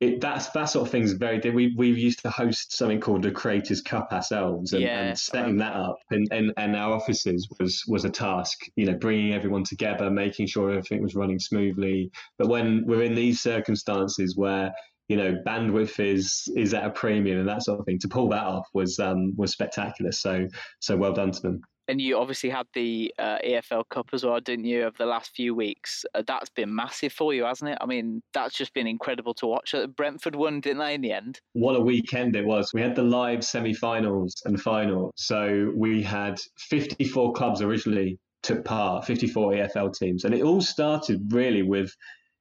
it, 0.00 0.20
that's 0.20 0.50
that 0.50 0.64
sort 0.66 0.86
of 0.86 0.92
thing 0.92 1.02
is 1.02 1.12
very 1.12 1.38
we 1.50 1.74
we 1.76 1.88
used 1.88 2.20
to 2.22 2.30
host 2.30 2.76
something 2.76 3.00
called 3.00 3.22
the 3.22 3.30
Creators 3.30 3.80
Cup 3.80 4.12
ourselves, 4.12 4.72
and, 4.72 4.82
yeah. 4.82 5.02
and 5.02 5.18
setting 5.18 5.56
that 5.58 5.74
up 5.74 5.96
and, 6.10 6.26
in, 6.32 6.52
in 6.56 6.74
our 6.74 6.92
offices 6.94 7.48
was 7.60 7.82
was 7.86 8.04
a 8.04 8.10
task. 8.10 8.58
You 8.76 8.86
know, 8.86 8.94
bringing 8.94 9.32
everyone 9.32 9.64
together, 9.64 10.10
making 10.10 10.48
sure 10.48 10.70
everything 10.70 11.02
was 11.02 11.14
running 11.14 11.38
smoothly. 11.38 12.10
But 12.38 12.48
when 12.48 12.84
we're 12.86 13.02
in 13.02 13.14
these 13.14 13.40
circumstances 13.40 14.36
where 14.36 14.72
you 15.08 15.16
know 15.16 15.36
bandwidth 15.46 16.00
is 16.00 16.48
is 16.56 16.74
at 16.74 16.84
a 16.84 16.90
premium 16.90 17.38
and 17.38 17.48
that 17.48 17.62
sort 17.62 17.78
of 17.78 17.86
thing, 17.86 17.98
to 18.00 18.08
pull 18.08 18.28
that 18.30 18.44
off 18.44 18.66
was 18.74 18.98
um, 18.98 19.32
was 19.36 19.52
spectacular. 19.52 20.10
So 20.10 20.48
so 20.80 20.96
well 20.96 21.12
done 21.12 21.30
to 21.30 21.40
them 21.40 21.60
and 21.88 22.00
you 22.00 22.18
obviously 22.18 22.50
had 22.50 22.66
the 22.74 23.14
uh, 23.18 23.38
EFL 23.44 23.88
Cup 23.88 24.10
as 24.12 24.24
well, 24.24 24.40
didn't 24.40 24.64
you, 24.64 24.82
over 24.84 24.96
the 24.98 25.06
last 25.06 25.32
few 25.34 25.54
weeks? 25.54 26.04
Uh, 26.14 26.22
that's 26.26 26.50
been 26.50 26.74
massive 26.74 27.12
for 27.12 27.34
you, 27.34 27.44
hasn't 27.44 27.70
it? 27.70 27.78
I 27.80 27.86
mean, 27.86 28.22
that's 28.32 28.54
just 28.54 28.74
been 28.74 28.86
incredible 28.86 29.34
to 29.34 29.46
watch. 29.46 29.74
Uh, 29.74 29.86
Brentford 29.86 30.34
won, 30.34 30.60
didn't 30.60 30.78
they, 30.78 30.94
in 30.94 31.00
the 31.00 31.12
end? 31.12 31.40
What 31.52 31.76
a 31.76 31.80
weekend 31.80 32.36
it 32.36 32.44
was. 32.44 32.72
We 32.72 32.80
had 32.80 32.96
the 32.96 33.02
live 33.02 33.44
semi 33.44 33.74
finals 33.74 34.42
and 34.44 34.60
final. 34.60 35.12
So 35.16 35.72
we 35.74 36.02
had 36.02 36.40
54 36.58 37.32
clubs 37.32 37.60
originally 37.62 38.18
took 38.42 38.64
part, 38.64 39.04
54 39.06 39.52
EFL 39.52 39.96
teams. 39.96 40.24
And 40.24 40.34
it 40.34 40.42
all 40.42 40.60
started 40.60 41.32
really 41.32 41.62
with 41.62 41.94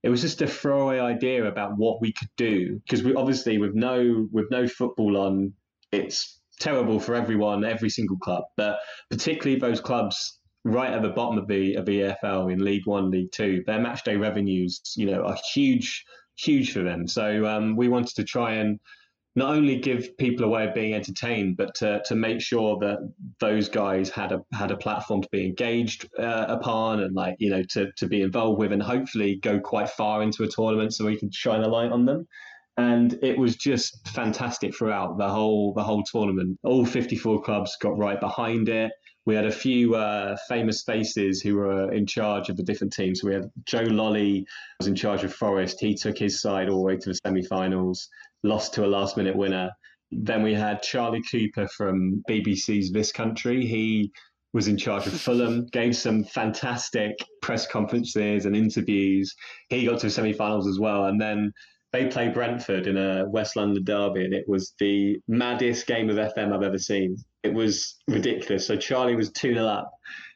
it 0.04 0.10
was 0.10 0.22
just 0.22 0.42
a 0.42 0.48
throwaway 0.48 1.00
idea 1.00 1.46
about 1.46 1.78
what 1.78 2.02
we 2.02 2.12
could 2.12 2.30
do 2.36 2.82
because 2.84 3.04
we 3.04 3.16
obviously 3.16 3.58
with 3.58 3.74
no 3.74 4.28
with 4.32 4.52
no 4.52 4.68
football 4.68 5.16
on 5.16 5.54
it's 5.94 6.42
terrible 6.60 7.00
for 7.00 7.16
everyone, 7.16 7.64
every 7.64 7.90
single 7.90 8.18
club, 8.18 8.44
but 8.58 8.80
particularly 9.10 9.60
those 9.60 9.82
clubs 9.82 10.40
right 10.66 10.94
at 10.94 11.02
the 11.02 11.10
bottom 11.10 11.38
of 11.38 11.48
the 11.48 11.76
of 11.76 11.86
the 11.86 12.02
EFL 12.24 12.52
in 12.52 12.64
League 12.64 12.86
One, 12.86 13.12
League 13.12 13.32
Two, 13.32 13.64
their 13.66 13.80
match 13.80 14.04
day 14.04 14.16
revenues, 14.16 14.82
you 14.96 15.06
know, 15.06 15.24
are 15.24 15.38
huge, 15.54 16.04
huge 16.38 16.72
for 16.72 16.84
them. 16.84 17.08
So 17.08 17.46
um, 17.46 17.76
we 17.76 17.90
wanted 17.90 18.16
to 18.16 18.24
try 18.24 18.54
and 18.54 18.80
not 19.36 19.56
only 19.56 19.78
give 19.78 20.16
people 20.18 20.46
a 20.46 20.48
way 20.48 20.68
of 20.68 20.76
being 20.76 20.94
entertained, 20.94 21.58
but 21.58 21.74
to, 21.76 22.02
to 22.06 22.16
make 22.16 22.40
sure 22.40 22.78
that 22.80 23.00
those 23.40 23.68
guys 23.68 24.10
had 24.10 24.32
a 24.32 24.44
had 24.54 24.70
a 24.70 24.78
platform 24.78 25.22
to 25.24 25.30
be 25.32 25.46
engaged 25.46 26.08
uh, 26.20 26.46
upon 26.48 27.02
and 27.02 27.16
like 27.16 27.36
you 27.40 27.50
know 27.50 27.64
to 27.72 27.92
to 27.98 28.08
be 28.08 28.22
involved 28.22 28.60
with 28.60 28.72
and 28.72 28.84
hopefully 28.84 29.40
go 29.42 29.60
quite 29.60 29.90
far 29.90 30.22
into 30.22 30.44
a 30.44 30.48
tournament 30.48 30.94
so 30.94 31.06
we 31.06 31.18
can 31.18 31.32
shine 31.32 31.64
a 31.64 31.68
light 31.68 31.92
on 31.92 32.06
them 32.06 32.28
and 32.78 33.20
it 33.22 33.38
was 33.38 33.56
just 33.56 34.08
fantastic 34.10 34.76
throughout 34.76 35.18
the 35.18 35.30
whole 35.30 35.74
the 35.74 35.84
whole 35.84 36.04
tournament. 36.04 36.58
All 36.64 36.86
54 36.86 37.42
clubs 37.44 37.78
got 37.80 37.98
right 37.98 38.20
behind 38.20 38.70
it. 38.70 38.92
We 39.26 39.36
had 39.36 39.46
a 39.46 39.52
few 39.52 39.96
uh, 39.96 40.36
famous 40.50 40.84
faces 40.84 41.42
who 41.42 41.56
were 41.56 41.94
in 41.94 42.06
charge 42.06 42.50
of 42.50 42.58
the 42.58 42.64
different 42.64 42.92
teams. 42.92 43.24
We 43.24 43.34
had 43.34 43.50
Joe 43.66 43.84
Lolley 43.84 44.46
was 44.80 44.88
in 44.88 44.96
charge 44.96 45.24
of 45.24 45.34
Forest. 45.34 45.80
He 45.80 45.96
took 45.96 46.18
his 46.18 46.42
side 46.42 46.68
all 46.68 46.80
the 46.80 46.84
way 46.84 46.98
to 46.98 47.10
the 47.10 47.16
semi-finals, 47.16 48.10
lost 48.44 48.74
to 48.74 48.86
a 48.86 48.88
last-minute 48.88 49.36
winner. 49.36 49.72
Then 50.12 50.44
we 50.44 50.54
had 50.54 50.84
Charlie 50.84 51.24
Cooper 51.32 51.68
from 51.70 52.22
BBC's 52.30 52.92
This 52.92 53.14
Country. 53.14 53.66
He 53.66 54.12
was 54.52 54.68
in 54.68 54.78
charge 54.78 55.08
of 55.08 55.14
Fulham, 55.14 55.68
gave 55.72 55.96
some 55.96 56.26
fantastic 56.26 57.18
press 57.42 57.66
conferences 57.66 58.46
and 58.46 58.58
interviews. 58.58 59.34
He 59.70 59.86
got 59.86 60.00
to 60.00 60.08
the 60.08 60.12
semi-finals 60.12 60.68
as 60.68 60.80
well, 60.80 61.06
and 61.06 61.20
then 61.20 61.54
they 61.94 62.08
play 62.08 62.28
Brentford 62.28 62.88
in 62.88 62.98
a 62.98 63.26
West 63.30 63.56
London 63.56 63.84
derby, 63.84 64.26
and 64.26 64.34
it 64.34 64.50
was 64.50 64.74
the 64.80 65.20
maddest 65.28 65.86
game 65.86 66.10
of 66.10 66.18
FM 66.18 66.52
I've 66.52 66.64
ever 66.64 66.80
seen. 66.80 67.18
It 67.44 67.54
was 67.54 68.02
ridiculous. 68.08 68.66
So 68.66 68.76
Charlie 68.76 69.16
was 69.16 69.32
2 69.32 69.54
0 69.54 69.66
up 69.66 69.92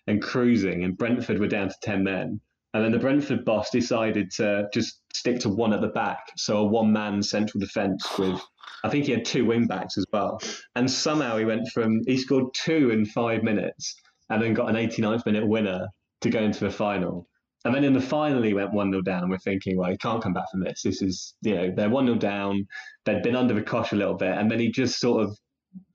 and 0.05 0.21
cruising, 0.21 0.83
and 0.83 0.97
Brentford 0.97 1.39
were 1.39 1.47
down 1.47 1.69
to 1.69 1.75
10 1.81 2.03
men. 2.03 2.39
And 2.73 2.83
then 2.85 2.91
the 2.91 2.99
Brentford 2.99 3.43
boss 3.43 3.71
decided 3.71 4.29
to 4.35 4.69
just 4.71 5.01
stick 5.13 5.39
to 5.39 5.49
one 5.49 5.73
at 5.73 5.81
the 5.81 5.87
back. 5.87 6.19
So 6.37 6.57
a 6.57 6.63
one 6.63 6.93
man 6.93 7.23
central 7.23 7.59
defence 7.59 8.05
with, 8.19 8.39
I 8.83 8.89
think 8.89 9.05
he 9.05 9.11
had 9.11 9.25
two 9.25 9.45
wing 9.45 9.65
backs 9.65 9.97
as 9.97 10.05
well. 10.13 10.39
And 10.75 10.89
somehow 10.89 11.37
he 11.37 11.45
went 11.45 11.67
from, 11.73 12.01
he 12.05 12.17
scored 12.17 12.53
two 12.53 12.91
in 12.91 13.05
five 13.05 13.41
minutes 13.41 13.95
and 14.29 14.43
then 14.43 14.53
got 14.53 14.69
an 14.69 14.75
89th 14.75 15.25
minute 15.25 15.47
winner 15.47 15.87
to 16.21 16.29
go 16.29 16.39
into 16.39 16.65
the 16.65 16.69
final. 16.69 17.27
And 17.65 17.73
then 17.73 17.83
in 17.83 17.93
the 17.93 18.01
final, 18.01 18.43
he 18.43 18.53
went 18.53 18.73
1 18.73 18.91
0 18.91 19.01
down, 19.01 19.23
and 19.23 19.29
we're 19.29 19.37
thinking, 19.39 19.77
well, 19.77 19.89
he 19.89 19.97
can't 19.97 20.21
come 20.21 20.33
back 20.33 20.49
from 20.51 20.61
this. 20.61 20.81
This 20.83 21.01
is, 21.01 21.35
you 21.41 21.55
know, 21.55 21.71
they're 21.75 21.89
1 21.89 22.05
0 22.05 22.17
down. 22.17 22.67
They'd 23.05 23.23
been 23.23 23.35
under 23.35 23.53
the 23.53 23.61
cosh 23.61 23.91
a 23.91 23.95
little 23.95 24.15
bit. 24.15 24.37
And 24.37 24.49
then 24.49 24.59
he 24.59 24.71
just 24.71 24.99
sort 24.99 25.23
of 25.23 25.37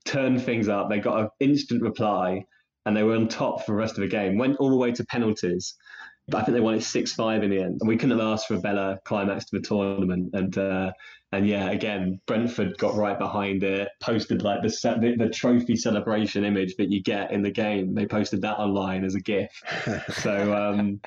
turned 0.05 0.41
things 0.41 0.67
up. 0.67 0.89
They 0.89 0.99
got 0.99 1.19
an 1.19 1.29
instant 1.39 1.81
reply, 1.81 2.43
and 2.85 2.95
they 2.95 3.03
were 3.03 3.15
on 3.15 3.27
top 3.27 3.65
for 3.65 3.71
the 3.71 3.77
rest 3.77 3.97
of 3.97 4.01
the 4.01 4.07
game. 4.07 4.37
Went 4.37 4.57
all 4.57 4.69
the 4.69 4.77
way 4.77 4.91
to 4.91 5.05
penalties. 5.05 5.75
But 6.27 6.37
I 6.37 6.43
think 6.45 6.55
they 6.55 6.61
won 6.61 6.75
it 6.75 6.83
6 6.83 7.13
5 7.13 7.43
in 7.43 7.49
the 7.49 7.59
end. 7.59 7.77
And 7.81 7.87
we 7.87 7.97
couldn't 7.97 8.17
have 8.17 8.27
asked 8.27 8.47
for 8.47 8.55
a 8.55 8.59
better 8.59 8.97
climax 9.05 9.45
to 9.45 9.59
the 9.59 9.65
tournament. 9.65 10.29
And, 10.33 10.57
uh, 10.57 10.91
and 11.33 11.47
yeah, 11.47 11.69
again, 11.71 12.21
Brentford 12.27 12.77
got 12.77 12.95
right 12.95 13.17
behind 13.17 13.63
it, 13.63 13.89
posted 13.99 14.41
like 14.41 14.61
the, 14.61 14.69
the, 15.01 15.25
the 15.25 15.29
trophy 15.29 15.75
celebration 15.75 16.45
image 16.45 16.75
that 16.77 16.91
you 16.91 17.01
get 17.01 17.31
in 17.31 17.41
the 17.41 17.51
game. 17.51 17.93
They 17.93 18.05
posted 18.05 18.41
that 18.41 18.57
online 18.57 19.03
as 19.03 19.15
a 19.15 19.19
GIF. 19.19 19.49
so, 20.13 20.55
um, 20.55 21.01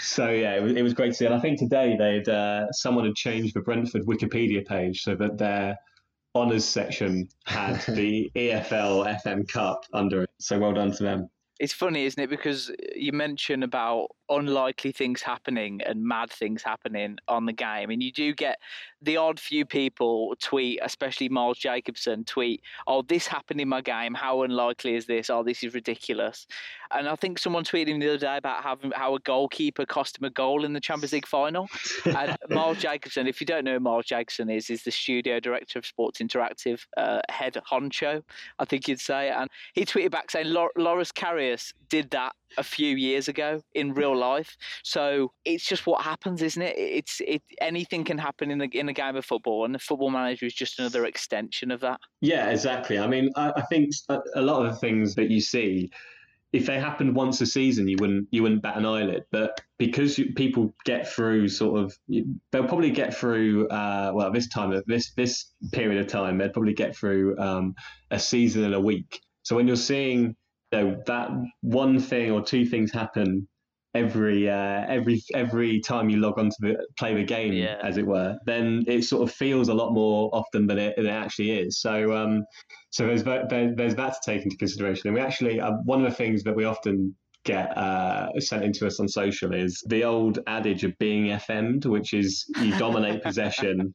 so 0.00 0.30
yeah, 0.30 0.56
it 0.56 0.62
was, 0.62 0.72
it 0.72 0.82
was 0.82 0.94
great 0.94 1.08
to 1.08 1.14
see. 1.14 1.26
And 1.26 1.34
I 1.34 1.40
think 1.40 1.58
today 1.58 1.96
they'd 1.96 2.28
uh, 2.28 2.70
someone 2.72 3.04
had 3.04 3.14
changed 3.14 3.54
the 3.54 3.60
Brentford 3.60 4.06
Wikipedia 4.06 4.66
page 4.66 5.02
so 5.02 5.14
that 5.16 5.38
their 5.38 5.76
honours 6.34 6.64
section 6.64 7.28
had 7.44 7.80
the 7.88 8.30
EFL 8.36 9.20
FM 9.24 9.48
Cup 9.48 9.84
under 9.92 10.22
it. 10.22 10.30
So 10.38 10.58
well 10.58 10.72
done 10.72 10.92
to 10.92 11.02
them. 11.02 11.28
It's 11.58 11.74
funny, 11.74 12.04
isn't 12.04 12.22
it? 12.22 12.30
Because 12.30 12.70
you 12.96 13.12
mentioned 13.12 13.64
about 13.64 14.08
unlikely 14.30 14.92
things 14.92 15.20
happening 15.20 15.80
and 15.84 16.02
mad 16.02 16.30
things 16.30 16.62
happening 16.62 17.18
on 17.28 17.46
the 17.46 17.52
game. 17.52 17.90
And 17.90 18.02
you 18.02 18.12
do 18.12 18.34
get 18.34 18.58
the 19.02 19.16
odd 19.16 19.40
few 19.40 19.66
people 19.66 20.34
tweet, 20.40 20.78
especially 20.82 21.28
Miles 21.28 21.58
Jacobson, 21.58 22.24
tweet, 22.24 22.62
"Oh, 22.86 23.02
this 23.02 23.26
happened 23.26 23.60
in 23.60 23.68
my 23.68 23.80
game. 23.80 24.14
How 24.14 24.42
unlikely 24.42 24.94
is 24.94 25.06
this? 25.06 25.30
Oh, 25.30 25.42
this 25.42 25.62
is 25.62 25.74
ridiculous." 25.74 26.46
And 26.92 27.08
I 27.08 27.16
think 27.16 27.38
someone 27.38 27.64
tweeted 27.64 27.88
him 27.88 28.00
the 28.00 28.08
other 28.08 28.18
day 28.18 28.36
about 28.36 28.62
having 28.62 28.90
how 28.92 29.14
a 29.14 29.20
goalkeeper 29.20 29.86
cost 29.86 30.18
him 30.18 30.24
a 30.24 30.30
goal 30.30 30.64
in 30.64 30.72
the 30.72 30.80
Champions 30.80 31.12
League 31.12 31.26
final. 31.26 31.68
and 32.04 32.36
Miles 32.48 32.78
Jacobson, 32.78 33.26
if 33.26 33.40
you 33.40 33.46
don't 33.46 33.64
know 33.64 33.74
who 33.74 33.80
Miles 33.80 34.06
Jacobson 34.06 34.50
is, 34.50 34.70
is 34.70 34.82
the 34.82 34.90
studio 34.90 35.40
director 35.40 35.78
of 35.78 35.86
Sports 35.86 36.20
Interactive, 36.20 36.84
uh, 36.96 37.20
head 37.28 37.56
honcho, 37.70 38.22
I 38.58 38.64
think 38.64 38.88
you'd 38.88 39.00
say. 39.00 39.30
And 39.30 39.48
he 39.72 39.84
tweeted 39.84 40.10
back 40.10 40.30
saying 40.30 40.48
Loris 40.76 41.12
Karius 41.12 41.72
did 41.88 42.10
that 42.10 42.34
a 42.58 42.62
few 42.62 42.96
years 42.96 43.28
ago 43.28 43.60
in 43.74 43.94
real 43.94 44.16
life. 44.16 44.56
So 44.82 45.32
it's 45.44 45.64
just 45.64 45.86
what 45.86 46.02
happens, 46.02 46.42
isn't 46.42 46.62
it? 46.62 46.76
It's 46.76 47.20
it 47.26 47.42
anything 47.60 48.04
can 48.04 48.18
happen 48.18 48.50
in 48.50 48.58
the 48.58 48.68
in 48.72 48.88
a 48.88 48.92
game 48.92 49.16
of 49.16 49.24
football, 49.24 49.64
and 49.64 49.74
the 49.74 49.78
football 49.78 50.10
manager 50.10 50.46
is 50.46 50.54
just 50.54 50.78
another 50.78 51.06
extension 51.06 51.70
of 51.70 51.80
that. 51.80 52.00
Yeah, 52.20 52.50
exactly. 52.50 52.98
I 52.98 53.06
mean, 53.06 53.30
I, 53.36 53.52
I 53.56 53.62
think 53.62 53.90
a 54.34 54.42
lot 54.42 54.64
of 54.64 54.72
the 54.72 54.78
things 54.78 55.14
that 55.14 55.30
you 55.30 55.40
see 55.40 55.90
if 56.52 56.66
they 56.66 56.80
happened 56.80 57.14
once 57.14 57.40
a 57.40 57.46
season, 57.46 57.86
you 57.86 57.96
wouldn't 58.00 58.26
you 58.30 58.42
wouldn't 58.42 58.62
bat 58.62 58.76
an 58.76 58.84
eyelid. 58.84 59.24
But 59.30 59.60
because 59.78 60.18
you, 60.18 60.32
people 60.34 60.74
get 60.84 61.08
through 61.08 61.48
sort 61.48 61.80
of, 61.80 61.96
they'll 62.08 62.66
probably 62.66 62.90
get 62.90 63.14
through. 63.14 63.68
Uh, 63.68 64.10
well, 64.14 64.32
this 64.32 64.48
time 64.48 64.80
this 64.86 65.12
this 65.14 65.52
period 65.72 66.00
of 66.00 66.08
time, 66.08 66.38
they'd 66.38 66.52
probably 66.52 66.74
get 66.74 66.96
through 66.96 67.38
um, 67.38 67.74
a 68.10 68.18
season 68.18 68.64
in 68.64 68.74
a 68.74 68.80
week. 68.80 69.20
So 69.42 69.56
when 69.56 69.66
you're 69.66 69.76
seeing 69.76 70.36
know, 70.72 71.02
that 71.06 71.30
one 71.62 71.98
thing 71.98 72.30
or 72.30 72.42
two 72.42 72.66
things 72.66 72.92
happen 72.92 73.48
every 73.94 74.48
uh, 74.48 74.84
every 74.88 75.22
every 75.34 75.80
time 75.80 76.08
you 76.08 76.18
log 76.18 76.38
on 76.38 76.48
to 76.48 76.56
the, 76.60 76.86
play 76.98 77.14
the 77.14 77.24
game, 77.24 77.52
yeah. 77.52 77.76
as 77.82 77.96
it 77.96 78.06
were, 78.06 78.36
then 78.46 78.84
it 78.86 79.02
sort 79.02 79.28
of 79.28 79.34
feels 79.34 79.68
a 79.68 79.74
lot 79.74 79.92
more 79.92 80.30
often 80.32 80.66
than 80.66 80.78
it, 80.78 80.96
than 80.96 81.06
it 81.06 81.10
actually 81.10 81.50
is. 81.50 81.80
So 81.80 82.14
um, 82.16 82.44
so 82.90 83.06
there's 83.06 83.24
there, 83.24 83.74
there's 83.74 83.94
that 83.96 84.14
to 84.14 84.18
take 84.24 84.44
into 84.44 84.56
consideration. 84.56 85.08
And 85.08 85.14
we 85.14 85.20
actually 85.20 85.60
uh, 85.60 85.72
one 85.84 86.04
of 86.04 86.10
the 86.10 86.16
things 86.16 86.42
that 86.44 86.54
we 86.54 86.64
often 86.64 87.14
get 87.44 87.76
uh, 87.76 88.28
sent 88.38 88.64
into 88.64 88.86
us 88.86 89.00
on 89.00 89.08
social 89.08 89.54
is 89.54 89.82
the 89.88 90.04
old 90.04 90.38
adage 90.46 90.84
of 90.84 90.96
being 90.98 91.26
FM'd, 91.26 91.86
which 91.86 92.12
is 92.12 92.46
you 92.60 92.76
dominate 92.78 93.22
possession 93.24 93.94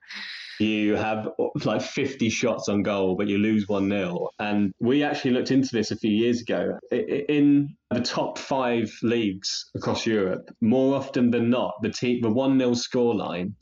you 0.60 0.95
have 0.95 1.29
like 1.63 1.81
50 1.81 2.29
shots 2.29 2.69
on 2.69 2.84
goal, 2.84 3.15
but 3.15 3.27
you 3.27 3.38
lose 3.38 3.67
1 3.67 3.89
0. 3.89 4.29
And 4.39 4.73
we 4.79 5.03
actually 5.03 5.31
looked 5.31 5.51
into 5.51 5.69
this 5.71 5.91
a 5.91 5.97
few 5.97 6.12
years 6.12 6.41
ago. 6.41 6.77
In 6.91 7.75
the 7.91 8.01
top 8.01 8.38
five 8.38 8.91
leagues 9.03 9.69
across 9.75 10.05
Europe, 10.05 10.49
more 10.62 10.95
often 10.95 11.31
than 11.31 11.49
not, 11.49 11.73
the 11.81 11.89
team, 11.89 12.21
the 12.21 12.29
1 12.29 12.60
0 12.60 12.71
scoreline 12.71 13.53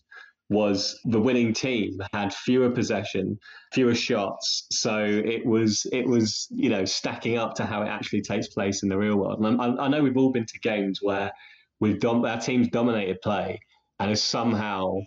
was 0.50 1.00
the 1.06 1.20
winning 1.20 1.54
team 1.54 1.98
had 2.14 2.34
fewer 2.34 2.70
possession, 2.70 3.40
fewer 3.74 3.96
shots. 3.96 4.68
So 4.72 5.04
it 5.04 5.46
was 5.46 5.86
it 5.92 6.08
was 6.08 6.48
you 6.52 6.70
know 6.70 6.86
stacking 6.86 7.38
up 7.38 7.56
to 7.56 7.66
how 7.66 7.82
it 7.82 7.88
actually 7.88 8.22
takes 8.22 8.48
place 8.48 8.84
in 8.84 8.90
the 8.90 8.98
real 8.98 9.18
world. 9.18 9.40
And 9.44 9.62
I, 9.62 9.86
I 9.86 9.88
know 9.88 10.04
we've 10.04 10.18
all 10.18 10.32
been 10.32 10.46
to 10.46 10.60
games 10.60 11.00
where 11.02 11.32
we've 11.80 12.00
done 12.00 12.26
our 12.26 12.40
teams 12.40 12.70
dominated 12.70 13.22
play 13.22 13.60
and 14.00 14.10
has 14.10 14.22
somehow 14.22 15.00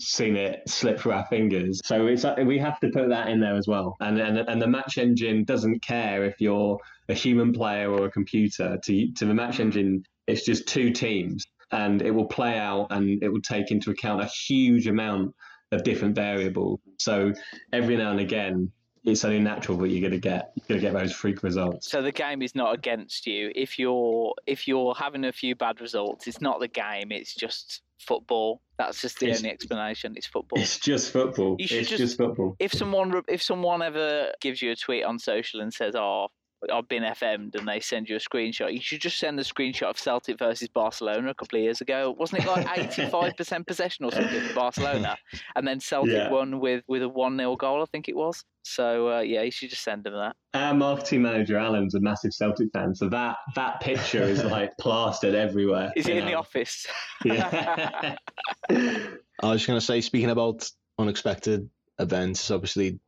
seen 0.00 0.36
it 0.36 0.60
slip 0.68 0.98
through 0.98 1.12
our 1.12 1.26
fingers. 1.26 1.80
So 1.84 2.06
it's 2.06 2.24
we 2.44 2.58
have 2.58 2.80
to 2.80 2.90
put 2.90 3.08
that 3.08 3.28
in 3.28 3.40
there 3.40 3.56
as 3.56 3.66
well. 3.66 3.96
And 4.00 4.18
and 4.18 4.38
and 4.38 4.60
the 4.60 4.66
match 4.66 4.98
engine 4.98 5.44
doesn't 5.44 5.82
care 5.82 6.24
if 6.24 6.40
you're 6.40 6.78
a 7.08 7.14
human 7.14 7.52
player 7.52 7.90
or 7.90 8.06
a 8.06 8.10
computer. 8.10 8.78
To 8.82 9.12
to 9.12 9.24
the 9.24 9.34
match 9.34 9.60
engine, 9.60 10.04
it's 10.26 10.44
just 10.44 10.66
two 10.66 10.90
teams, 10.90 11.44
and 11.74 12.02
it 12.02 12.12
will 12.12 12.26
play 12.26 12.56
out 12.56 12.86
and 12.90 13.22
it 13.22 13.28
will 13.28 13.42
take 13.42 13.70
into 13.70 13.90
account 13.90 14.22
a 14.22 14.26
huge 14.26 14.86
amount 14.86 15.34
of 15.72 15.82
different 15.82 16.14
variables. 16.14 16.80
So 16.98 17.32
every 17.72 17.96
now 17.96 18.12
and 18.12 18.20
again, 18.20 18.70
it's 19.02 19.24
only 19.24 19.40
natural 19.40 19.76
that 19.78 19.88
you're 19.88 20.00
going 20.00 20.12
to 20.12 20.18
get 20.18 20.52
you're 20.54 20.78
going 20.78 20.80
to 20.80 20.86
get 20.86 20.98
those 20.98 21.12
freak 21.12 21.42
results. 21.42 21.90
So 21.90 22.00
the 22.00 22.12
game 22.12 22.40
is 22.40 22.54
not 22.54 22.74
against 22.74 23.26
you. 23.26 23.52
If 23.54 23.78
you're 23.78 24.34
if 24.46 24.66
you're 24.68 24.94
having 24.94 25.24
a 25.24 25.32
few 25.32 25.54
bad 25.56 25.80
results, 25.80 26.26
it's 26.26 26.40
not 26.40 26.60
the 26.60 26.68
game. 26.68 27.10
It's 27.10 27.34
just 27.34 27.82
football. 27.98 28.62
That's 28.78 29.00
just 29.00 29.18
the 29.18 29.28
it's, 29.28 29.40
only 29.40 29.50
explanation. 29.50 30.14
It's 30.16 30.26
football. 30.26 30.60
It's 30.60 30.78
just 30.78 31.10
football. 31.12 31.56
You 31.58 31.66
should 31.66 31.78
it's 31.80 31.90
just, 31.90 32.00
just 32.00 32.16
football. 32.16 32.56
If 32.60 32.72
someone 32.72 33.20
if 33.28 33.42
someone 33.42 33.82
ever 33.82 34.32
gives 34.40 34.62
you 34.62 34.70
a 34.70 34.76
tweet 34.76 35.04
on 35.04 35.18
social 35.18 35.60
and 35.60 35.74
says, 35.74 35.94
"Oh, 35.96 36.28
I've 36.72 36.88
been 36.88 37.02
FM'd 37.02 37.54
and 37.56 37.66
they 37.66 37.80
send 37.80 38.08
you 38.08 38.16
a 38.16 38.18
screenshot. 38.18 38.72
You 38.72 38.80
should 38.80 39.00
just 39.00 39.18
send 39.18 39.38
the 39.38 39.42
screenshot 39.42 39.90
of 39.90 39.98
Celtic 39.98 40.38
versus 40.38 40.68
Barcelona 40.68 41.30
a 41.30 41.34
couple 41.34 41.58
of 41.58 41.62
years 41.62 41.80
ago. 41.80 42.14
Wasn't 42.18 42.42
it 42.42 42.48
like 42.48 42.66
85% 42.66 43.66
possession 43.66 44.04
or 44.04 44.12
something 44.12 44.40
for 44.40 44.54
Barcelona? 44.54 45.16
And 45.56 45.66
then 45.66 45.80
Celtic 45.80 46.12
yeah. 46.12 46.30
won 46.30 46.60
with, 46.60 46.84
with 46.88 47.02
a 47.02 47.08
1 47.08 47.38
0 47.38 47.56
goal, 47.56 47.82
I 47.82 47.86
think 47.86 48.08
it 48.08 48.16
was. 48.16 48.44
So 48.62 49.16
uh, 49.18 49.20
yeah, 49.20 49.42
you 49.42 49.50
should 49.50 49.70
just 49.70 49.84
send 49.84 50.04
them 50.04 50.14
that. 50.14 50.36
Our 50.54 50.74
marketing 50.74 51.22
manager 51.22 51.58
Alan's 51.58 51.94
a 51.94 52.00
massive 52.00 52.32
Celtic 52.32 52.68
fan, 52.72 52.94
so 52.94 53.08
that 53.10 53.36
that 53.54 53.80
picture 53.80 54.22
is 54.22 54.42
like 54.42 54.76
plastered 54.80 55.34
everywhere. 55.34 55.92
Is 55.96 56.08
it 56.08 56.16
in 56.16 56.24
the 56.24 56.34
office? 56.34 56.86
yeah. 57.24 58.16
I 58.70 59.16
was 59.42 59.60
just 59.60 59.66
going 59.66 59.78
to 59.78 59.84
say, 59.84 60.00
speaking 60.00 60.30
about 60.30 60.70
unexpected 60.98 61.68
events, 61.98 62.50
obviously 62.50 62.98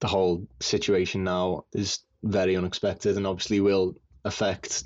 the 0.00 0.08
whole 0.08 0.46
situation 0.60 1.24
now 1.24 1.64
is 1.72 2.00
very 2.24 2.56
unexpected 2.56 3.16
and 3.16 3.26
obviously 3.26 3.60
will 3.60 3.94
affect 4.24 4.84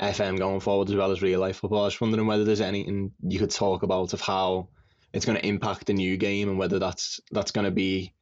FM 0.00 0.38
going 0.38 0.60
forward 0.60 0.88
as 0.88 0.96
well 0.96 1.12
as 1.12 1.22
real 1.22 1.40
life 1.40 1.56
football. 1.56 1.82
I 1.82 1.84
was 1.84 2.00
wondering 2.00 2.26
whether 2.26 2.44
there's 2.44 2.60
anything 2.60 3.12
you 3.22 3.38
could 3.38 3.50
talk 3.50 3.82
about 3.82 4.12
of 4.14 4.20
how 4.20 4.68
it's 5.12 5.26
going 5.26 5.38
to 5.38 5.46
impact 5.46 5.86
the 5.86 5.92
new 5.92 6.16
game 6.16 6.48
and 6.48 6.58
whether 6.58 6.78
that's 6.78 7.20
that's 7.30 7.50
going 7.50 7.66
to 7.66 7.70
be 7.70 8.14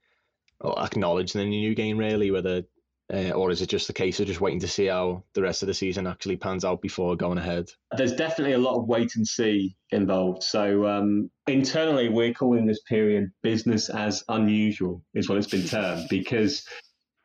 acknowledged 0.63 1.37
in 1.37 1.43
the 1.43 1.47
new 1.47 1.75
game 1.75 1.97
really, 1.97 2.31
whether 2.31 2.65
uh, 3.13 3.31
or 3.31 3.51
is 3.51 3.61
it 3.61 3.69
just 3.69 3.91
a 3.91 3.93
case 3.93 4.21
of 4.21 4.27
just 4.27 4.41
waiting 4.41 4.61
to 4.61 4.69
see 4.69 4.87
how 4.87 5.25
the 5.35 5.43
rest 5.43 5.63
of 5.63 5.67
the 5.67 5.75
season 5.75 6.07
actually 6.07 6.37
pans 6.37 6.65
out 6.65 6.81
before 6.81 7.17
going 7.17 7.39
ahead? 7.39 7.69
There's 7.97 8.15
definitely 8.15 8.55
a 8.55 8.59
lot 8.59 8.79
of 8.79 8.87
wait 8.87 9.17
and 9.17 9.27
see 9.27 9.77
involved. 9.91 10.45
So 10.45 10.87
um, 10.87 11.29
internally, 11.49 12.09
we're 12.09 12.33
calling 12.33 12.67
this 12.67 12.83
period 12.83 13.31
business 13.43 13.89
as 13.89 14.23
unusual, 14.29 15.03
is 15.15 15.29
what 15.29 15.39
it's 15.39 15.49
been 15.49 15.67
termed, 15.67 16.07
because 16.09 16.65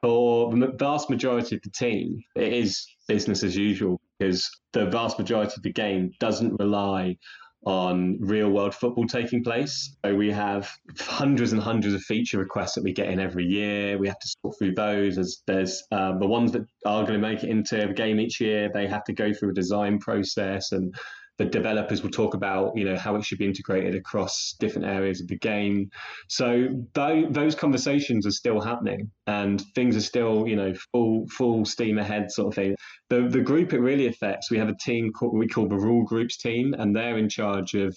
for 0.06 0.52
the 0.52 0.68
vast 0.78 1.10
majority 1.10 1.56
of 1.56 1.64
the 1.64 1.72
team, 1.72 2.24
it 2.36 2.54
is 2.54 2.86
business 3.08 3.44
as 3.44 3.58
usual 3.58 4.00
because 4.20 4.48
the 4.72 4.86
vast 4.86 5.18
majority 5.18 5.54
of 5.58 5.64
the 5.64 5.74
game 5.74 6.12
doesn't 6.20 6.54
rely 6.60 7.18
on 7.66 8.16
real 8.20 8.52
world 8.52 8.76
football 8.76 9.08
taking 9.08 9.44
place. 9.44 9.96
So 10.06 10.14
we 10.14 10.32
have 10.32 10.70
hundreds 11.00 11.54
and 11.54 11.62
hundreds 11.62 11.96
of 11.96 12.04
feature 12.04 12.38
requests 12.38 12.76
that 12.76 12.84
we 12.84 12.94
get 12.94 13.08
in 13.08 13.20
every 13.20 13.46
year. 13.46 13.98
We 13.98 14.08
have 14.08 14.20
to 14.20 14.28
sort 14.44 14.56
through 14.60 14.76
those. 14.76 15.18
As 15.18 15.42
there's 15.48 15.82
um, 15.92 16.20
the 16.20 16.28
ones 16.28 16.52
that 16.52 16.68
are 16.86 17.02
going 17.02 17.20
to 17.20 17.28
make 17.28 17.44
it 17.44 17.50
into 17.50 17.76
the 17.76 17.92
game 17.92 18.20
each 18.20 18.40
year, 18.40 18.70
they 18.72 18.86
have 18.86 19.06
to 19.06 19.14
go 19.14 19.34
through 19.34 19.50
a 19.50 19.54
design 19.54 19.98
process 19.98 20.72
and 20.72 20.94
the 21.38 21.46
developers 21.46 22.02
will 22.02 22.10
talk 22.10 22.34
about 22.34 22.76
you 22.76 22.86
know 22.86 22.98
how 22.98 23.16
it 23.16 23.26
should 23.26 23.38
be 23.38 23.46
integrated 23.46 23.96
across 23.96 24.56
different 24.60 24.88
areas 24.88 25.22
of 25.22 25.28
the 25.28 25.38
game. 25.38 25.90
So 26.28 26.68
th- 26.94 27.28
those 27.30 27.56
conversations 27.56 28.26
are 28.26 28.32
still 28.32 28.62
happening 28.62 29.12
and 29.28 29.62
things 29.76 29.96
are 29.96 30.02
still 30.02 30.48
you 30.48 30.56
know 30.56 30.74
full 30.92 31.28
full 31.28 31.66
steam 31.66 31.98
ahead 31.98 32.32
sort 32.32 32.50
of 32.50 32.56
thing. 32.56 32.76
The 33.10 33.28
the 33.28 33.42
group 33.42 33.74
it 33.74 33.80
really 33.80 34.08
affects 34.08 34.50
we 34.50 34.58
have 34.58 34.70
a 34.70 34.78
team 34.82 35.12
called 35.12 35.38
we 35.38 35.48
call 35.48 35.68
the 35.68 35.76
rule 35.76 36.04
groups 36.06 36.38
team 36.38 36.74
and 36.78 36.96
they're 36.96 37.18
in 37.18 37.30
charge 37.30 37.74
of 37.74 37.96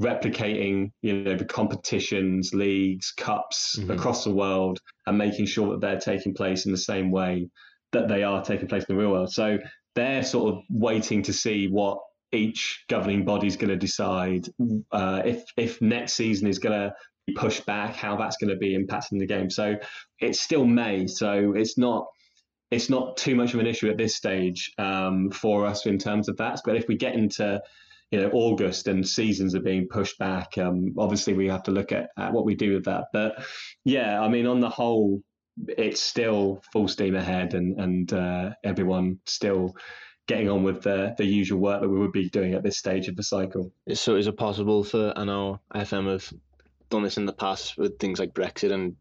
replicating 0.00 0.90
you 1.02 1.22
know 1.22 1.36
the 1.36 1.44
competitions 1.44 2.54
leagues 2.54 3.12
cups 3.12 3.76
mm-hmm. 3.78 3.90
across 3.90 4.24
the 4.24 4.34
world 4.34 4.78
and 5.06 5.18
making 5.18 5.44
sure 5.44 5.70
that 5.70 5.80
they're 5.82 6.00
taking 6.00 6.32
place 6.32 6.64
in 6.64 6.72
the 6.72 6.78
same 6.78 7.10
way 7.10 7.46
that 7.92 8.08
they 8.08 8.22
are 8.22 8.42
taking 8.42 8.68
place 8.68 8.84
in 8.88 8.94
the 8.94 9.00
real 9.00 9.10
world. 9.10 9.32
So 9.32 9.58
they're 9.94 10.22
sort 10.22 10.54
of 10.54 10.62
waiting 10.70 11.22
to 11.24 11.32
see 11.32 11.66
what 11.66 11.98
each 12.32 12.84
governing 12.88 13.24
body 13.24 13.46
is 13.46 13.56
going 13.56 13.70
to 13.70 13.76
decide 13.76 14.46
uh, 14.92 15.22
if 15.24 15.44
if 15.56 15.80
next 15.82 16.14
season 16.14 16.48
is 16.48 16.58
going 16.58 16.78
to 16.78 16.94
be 17.26 17.34
pushed 17.34 17.66
back, 17.66 17.96
how 17.96 18.16
that's 18.16 18.36
going 18.36 18.50
to 18.50 18.56
be 18.56 18.76
impacting 18.76 19.18
the 19.18 19.26
game. 19.26 19.50
So 19.50 19.76
it's 20.18 20.40
still 20.40 20.64
May, 20.64 21.06
so 21.06 21.54
it's 21.54 21.76
not 21.76 22.06
it's 22.70 22.88
not 22.88 23.16
too 23.16 23.34
much 23.34 23.52
of 23.54 23.60
an 23.60 23.66
issue 23.66 23.90
at 23.90 23.98
this 23.98 24.14
stage 24.14 24.72
um, 24.78 25.30
for 25.30 25.66
us 25.66 25.86
in 25.86 25.98
terms 25.98 26.28
of 26.28 26.36
that. 26.36 26.60
But 26.64 26.76
if 26.76 26.86
we 26.88 26.96
get 26.96 27.14
into 27.14 27.60
you 28.10 28.20
know 28.20 28.30
August 28.32 28.86
and 28.88 29.06
seasons 29.06 29.54
are 29.54 29.60
being 29.60 29.88
pushed 29.88 30.18
back, 30.18 30.56
um, 30.58 30.94
obviously 30.98 31.34
we 31.34 31.48
have 31.48 31.64
to 31.64 31.72
look 31.72 31.92
at, 31.92 32.10
at 32.18 32.32
what 32.32 32.44
we 32.44 32.54
do 32.54 32.74
with 32.74 32.84
that. 32.84 33.06
But 33.12 33.44
yeah, 33.84 34.20
I 34.20 34.28
mean 34.28 34.46
on 34.46 34.60
the 34.60 34.70
whole, 34.70 35.22
it's 35.68 36.00
still 36.00 36.62
full 36.72 36.88
steam 36.88 37.16
ahead, 37.16 37.54
and 37.54 37.80
and 37.80 38.12
uh, 38.12 38.50
everyone 38.64 39.18
still 39.26 39.74
getting 40.30 40.48
on 40.48 40.62
with 40.62 40.80
the, 40.82 41.12
the 41.18 41.24
usual 41.24 41.58
work 41.58 41.80
that 41.80 41.88
we 41.88 41.98
would 41.98 42.12
be 42.12 42.28
doing 42.28 42.54
at 42.54 42.62
this 42.62 42.78
stage 42.78 43.08
of 43.08 43.16
the 43.16 43.22
cycle. 43.22 43.72
So 43.94 44.14
is 44.14 44.28
it 44.28 44.36
possible 44.36 44.84
for, 44.84 45.12
I 45.16 45.24
know 45.24 45.58
FM 45.74 46.08
have 46.08 46.32
done 46.88 47.02
this 47.02 47.16
in 47.16 47.26
the 47.26 47.32
past 47.32 47.76
with 47.76 47.98
things 47.98 48.20
like 48.20 48.32
Brexit 48.32 48.70
and 48.70 48.94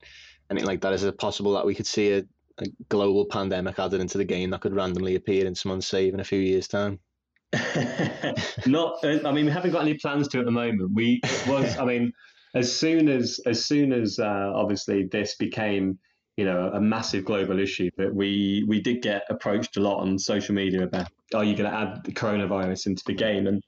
anything 0.50 0.66
like 0.66 0.82
that, 0.82 0.94
is 0.94 1.04
it 1.04 1.20
possible 1.20 1.54
that 1.54 1.68
we 1.68 1.76
could 1.76 1.86
see 1.86 2.14
a, 2.14 2.26
a 2.58 2.66
global 2.90 3.26
pandemic 3.26 3.78
added 3.78 4.02
into 4.02 4.18
the 4.18 4.26
game 4.26 4.50
that 4.50 4.62
could 4.62 4.74
randomly 4.74 5.14
appear 5.14 5.46
in 5.46 5.54
someone's 5.54 5.86
save 5.86 6.16
in 6.16 6.20
a 6.20 6.24
few 6.24 6.40
years' 6.40 6.68
time? 6.68 6.98
Not, 8.66 8.96
uh, 9.04 9.20
I 9.24 9.32
mean, 9.32 9.46
we 9.46 9.52
haven't 9.52 9.72
got 9.72 9.84
any 9.84 9.94
plans 9.94 10.30
to 10.30 10.40
at 10.40 10.46
the 10.46 10.52
moment. 10.52 10.90
We 10.96 11.22
was, 11.48 11.78
I 11.78 11.86
mean, 11.86 12.12
as 12.56 12.76
soon 12.76 13.08
as 13.08 13.40
as 13.46 13.64
soon 13.64 13.94
as 13.94 14.18
uh, 14.18 14.52
obviously 14.56 15.04
this 15.04 15.36
became 15.36 16.00
you 16.38 16.46
know 16.46 16.72
a 16.74 16.82
massive 16.82 17.26
global 17.26 17.60
issue 17.60 17.92
that 17.98 18.14
we 18.14 18.66
we 18.68 18.82
did 18.82 19.04
get 19.04 19.24
approached 19.30 19.78
a 19.78 19.80
lot 19.80 20.00
on 20.00 20.18
social 20.18 20.56
media 20.56 20.84
about 20.84 21.10
are 21.34 21.44
you 21.44 21.56
going 21.56 21.70
to 21.70 21.78
add 21.78 22.04
the 22.04 22.12
coronavirus 22.12 22.88
into 22.88 23.04
the 23.06 23.14
game 23.14 23.48
and 23.48 23.62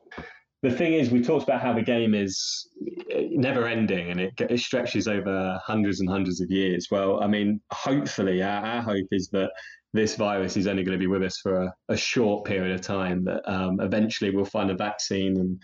the 0.64 0.72
thing 0.72 0.94
is 0.94 1.10
we 1.10 1.22
talked 1.22 1.44
about 1.44 1.62
how 1.62 1.74
the 1.74 1.82
game 1.82 2.14
is 2.14 2.68
uh, 3.16 3.22
never 3.32 3.68
ending 3.68 4.12
and 4.12 4.20
it, 4.20 4.34
it 4.40 4.60
stretches 4.60 5.08
over 5.08 5.60
hundreds 5.66 6.00
and 6.00 6.10
hundreds 6.10 6.42
of 6.42 6.50
years 6.52 6.88
well 6.92 7.22
i 7.24 7.28
mean 7.28 7.60
hopefully 7.72 8.42
our, 8.42 8.64
our 8.64 8.82
hope 8.82 9.08
is 9.12 9.30
that 9.30 9.52
this 9.94 10.16
virus 10.16 10.56
is 10.56 10.68
only 10.68 10.84
going 10.84 10.98
to 10.98 11.00
be 11.00 11.08
with 11.08 11.24
us 11.24 11.38
for 11.40 11.64
a, 11.64 11.74
a 11.90 11.98
short 11.98 12.46
period 12.46 12.74
of 12.74 12.82
time 12.82 13.26
that 13.26 13.42
um, 13.52 13.80
eventually 13.82 14.32
we'll 14.32 14.46
find 14.46 14.72
a 14.72 14.76
vaccine 14.76 15.38
and 15.38 15.60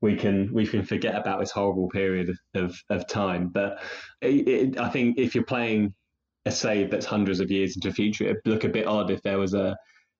we 0.00 0.16
can 0.16 0.52
we 0.52 0.66
can 0.66 0.84
forget 0.84 1.14
about 1.14 1.40
this 1.40 1.50
horrible 1.50 1.88
period 1.88 2.34
of, 2.54 2.74
of 2.90 3.06
time. 3.06 3.48
But 3.48 3.82
it, 4.20 4.48
it, 4.48 4.78
I 4.78 4.88
think 4.88 5.18
if 5.18 5.34
you're 5.34 5.44
playing 5.44 5.94
a 6.46 6.50
save 6.50 6.90
that's 6.90 7.06
hundreds 7.06 7.40
of 7.40 7.50
years 7.50 7.76
into 7.76 7.88
the 7.88 7.94
future, 7.94 8.24
it'd 8.24 8.38
look 8.46 8.64
a 8.64 8.68
bit 8.68 8.86
odd 8.86 9.10
if 9.10 9.22
there 9.22 9.38
was 9.38 9.54
a 9.54 9.76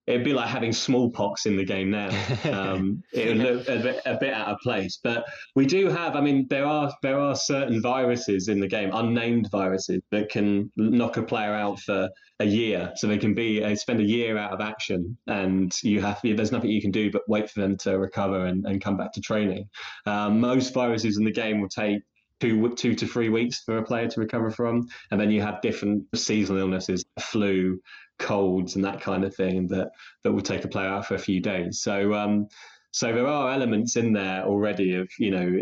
it'd 0.07 0.25
be 0.25 0.33
like 0.33 0.49
having 0.49 0.73
smallpox 0.73 1.47
in 1.47 1.57
the 1.57 1.65
game 1.65 1.91
now. 1.91 2.11
Um, 2.51 3.03
it 3.13 3.29
would 3.29 3.37
look 3.37 3.69
a 3.69 3.79
bit, 3.79 4.03
a 4.07 4.17
bit 4.17 4.33
out 4.33 4.49
of 4.49 4.59
place. 4.61 4.99
But 5.03 5.25
we 5.55 5.67
do 5.67 5.89
have, 5.89 6.17
I 6.17 6.21
mean, 6.21 6.47
there 6.49 6.65
are 6.65 6.93
there 7.03 7.19
are 7.19 7.35
certain 7.35 7.81
viruses 7.81 8.49
in 8.49 8.61
the 8.61 8.67
game, 8.67 8.91
unnamed 8.93 9.49
viruses 9.51 10.01
that 10.11 10.31
can 10.31 10.71
knock 10.77 11.17
a 11.17 11.23
player 11.23 11.55
out 11.55 11.79
for 11.81 12.09
a 12.41 12.45
year. 12.45 12.93
So 12.97 13.07
they 13.07 13.19
can 13.19 13.35
be 13.35 13.63
uh, 13.63 13.75
spend 13.77 14.01
a 14.01 14.05
year 14.05 14.37
out 14.39 14.53
of 14.53 14.61
action, 14.61 15.17
and 15.27 15.73
you 15.83 16.01
have 16.01 16.21
there's 16.23 16.53
nothing 16.53 16.71
you 16.71 16.83
can 16.83 16.91
do 16.91 17.11
but 17.11 17.23
wait 17.29 17.51
for 17.51 17.61
them 17.61 17.77
to 17.79 17.99
recover 17.99 18.47
and, 18.47 18.67
and 18.67 18.83
come 18.83 18.97
back 18.97 19.13
to 19.13 19.21
training. 19.21 19.69
Um, 20.07 20.41
most 20.41 20.75
viruses 20.75 21.19
in 21.19 21.25
the 21.25 21.33
game 21.33 21.61
will 21.61 21.69
take 21.69 22.03
two 22.41 22.75
two 22.75 22.95
to 22.95 23.07
three 23.07 23.29
weeks 23.29 23.63
for 23.63 23.79
a 23.79 23.85
player 23.85 24.09
to 24.09 24.21
recover 24.21 24.51
from, 24.51 24.89
and 25.11 25.21
then 25.21 25.31
you 25.31 25.43
have 25.43 25.61
different 25.61 26.05
seasonal 26.15 26.61
illnesses, 26.61 27.05
flu, 27.21 27.79
colds, 28.21 28.77
and 28.77 28.85
that 28.85 29.01
kind 29.01 29.25
of 29.25 29.35
thing 29.35 29.67
that 29.69 29.91
that 30.23 30.33
will 30.33 30.43
take 30.43 30.65
a 30.65 30.69
player 30.69 30.89
out 30.89 31.07
for 31.07 31.15
a 31.15 31.19
few 31.19 31.41
days. 31.41 31.83
So. 31.83 32.15
Um, 32.15 32.49
so 32.93 33.13
there 33.13 33.29
are 33.29 33.53
elements 33.53 33.95
in 33.95 34.13
there 34.13 34.43
already 34.43 34.97
of 34.97 35.09
you 35.17 35.31
know 35.31 35.61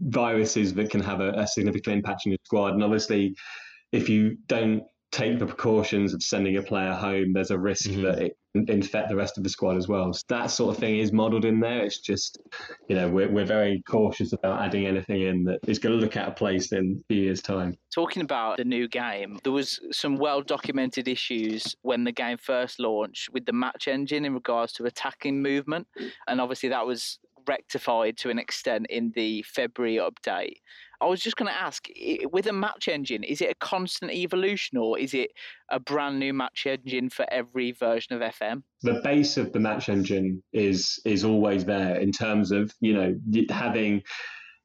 viruses 0.00 0.74
that 0.74 0.90
can 0.90 1.00
have 1.00 1.20
a, 1.20 1.30
a 1.30 1.46
significant 1.46 1.96
impact 1.96 2.24
on 2.26 2.32
your 2.32 2.38
squad, 2.44 2.74
and 2.74 2.84
obviously, 2.84 3.34
if 3.92 4.10
you 4.10 4.36
don't 4.46 4.82
take 5.14 5.38
the 5.38 5.46
precautions 5.46 6.12
of 6.12 6.22
sending 6.22 6.56
a 6.56 6.62
player 6.62 6.92
home, 6.92 7.32
there's 7.32 7.52
a 7.52 7.58
risk 7.58 7.88
mm-hmm. 7.88 8.02
that 8.02 8.18
it 8.18 8.36
infect 8.68 9.08
the 9.08 9.16
rest 9.16 9.36
of 9.36 9.42
the 9.42 9.50
squad 9.50 9.76
as 9.76 9.88
well. 9.88 10.12
So 10.12 10.22
that 10.28 10.46
sort 10.46 10.74
of 10.74 10.80
thing 10.80 10.98
is 10.98 11.12
modelled 11.12 11.44
in 11.44 11.58
there. 11.58 11.84
It's 11.84 11.98
just, 11.98 12.38
you 12.88 12.94
know, 12.94 13.08
we're, 13.08 13.28
we're 13.28 13.44
very 13.44 13.82
cautious 13.88 14.32
about 14.32 14.62
adding 14.62 14.86
anything 14.86 15.22
in 15.22 15.44
that 15.44 15.58
is 15.66 15.78
going 15.78 15.94
to 15.94 16.00
look 16.00 16.16
out 16.16 16.28
of 16.28 16.36
place 16.36 16.72
in 16.72 17.00
a 17.00 17.04
few 17.12 17.24
years' 17.24 17.42
time. 17.42 17.76
Talking 17.92 18.22
about 18.22 18.58
the 18.58 18.64
new 18.64 18.86
game, 18.86 19.38
there 19.42 19.52
was 19.52 19.80
some 19.90 20.16
well 20.16 20.40
documented 20.40 21.08
issues 21.08 21.74
when 21.82 22.04
the 22.04 22.12
game 22.12 22.38
first 22.38 22.78
launched 22.78 23.30
with 23.32 23.44
the 23.44 23.52
match 23.52 23.88
engine 23.88 24.24
in 24.24 24.34
regards 24.34 24.72
to 24.74 24.84
attacking 24.84 25.42
movement. 25.42 25.86
And 26.28 26.40
obviously 26.40 26.68
that 26.68 26.86
was 26.86 27.18
rectified 27.46 28.16
to 28.18 28.30
an 28.30 28.38
extent 28.38 28.86
in 28.90 29.12
the 29.14 29.42
February 29.42 29.96
update. 29.96 30.56
I 31.00 31.06
was 31.06 31.20
just 31.20 31.36
going 31.36 31.52
to 31.52 31.60
ask, 31.60 31.86
with 32.32 32.46
a 32.46 32.52
match 32.52 32.88
engine, 32.88 33.24
is 33.24 33.40
it 33.40 33.50
a 33.50 33.54
constant 33.56 34.12
evolution 34.12 34.78
or 34.78 34.98
is 34.98 35.12
it 35.12 35.32
a 35.70 35.78
brand 35.78 36.18
new 36.18 36.32
match 36.32 36.66
engine 36.66 37.10
for 37.10 37.26
every 37.30 37.72
version 37.72 38.14
of 38.14 38.22
FM? 38.22 38.62
The 38.82 39.00
base 39.04 39.36
of 39.36 39.52
the 39.52 39.60
match 39.60 39.88
engine 39.88 40.42
is 40.52 41.00
is 41.04 41.24
always 41.24 41.64
there 41.64 41.96
in 41.96 42.12
terms 42.12 42.52
of 42.52 42.72
you 42.80 42.94
know 42.94 43.14
having 43.50 44.02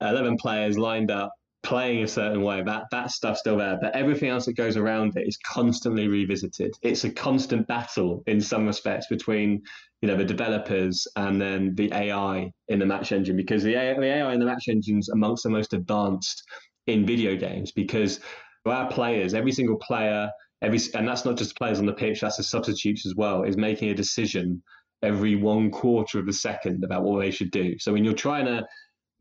eleven 0.02 0.38
players 0.38 0.78
lined 0.78 1.12
up 1.12 1.34
playing 1.62 2.04
a 2.04 2.08
certain 2.08 2.42
way 2.42 2.62
that 2.64 2.84
that 2.92 3.12
stuff's 3.12 3.42
still 3.42 3.58
there 3.58 3.78
but 3.82 3.94
everything 3.96 4.30
else 4.30 4.46
that 4.46 4.56
goes 4.56 4.78
around 4.78 5.16
it 5.18 5.28
is 5.28 5.38
constantly 5.46 6.08
revisited. 6.08 6.74
It's 6.82 7.04
a 7.04 7.12
constant 7.12 7.68
battle 7.68 8.24
in 8.28 8.40
some 8.40 8.66
respects 8.66 9.08
between 9.08 9.62
you 10.02 10.08
know 10.08 10.16
the 10.16 10.24
developers 10.24 11.08
and 11.18 11.42
then 11.42 11.76
the 11.76 11.92
ai 11.94 12.52
in 12.70 12.80
the 12.80 12.86
match 12.86 13.12
engine 13.12 13.36
because 13.36 13.64
the 13.64 13.76
AI, 13.76 13.94
the 14.00 14.06
AI 14.06 14.34
in 14.34 14.40
the 14.40 14.46
match 14.46 14.70
engines 14.70 15.10
amongst 15.10 15.44
the 15.44 15.50
most 15.50 15.74
advanced 15.74 16.44
in 16.88 17.06
video 17.06 17.36
games 17.36 17.72
because 17.72 18.20
our 18.66 18.90
players 18.90 19.34
every 19.34 19.52
single 19.52 19.78
player 19.78 20.30
every 20.62 20.80
and 20.94 21.08
that's 21.08 21.26
not 21.26 21.38
just 21.38 21.58
players 21.58 21.80
on 21.80 21.86
the 21.86 21.94
pitch 21.94 22.22
that's 22.22 22.38
the 22.38 22.44
substitutes 22.44 23.06
as 23.06 23.16
well 23.16 23.44
is 23.44 23.58
making 23.58 23.90
a 23.90 23.94
decision 23.94 24.62
every 25.02 25.36
one 25.36 25.72
quarter 25.72 26.20
of 26.20 26.28
a 26.28 26.34
second 26.34 26.84
about 26.84 27.04
what 27.04 27.20
they 27.20 27.32
should 27.32 27.52
do. 27.52 27.78
So 27.80 27.94
when 27.94 28.04
you're 28.04 28.14
trying 28.14 28.46
to 28.46 28.66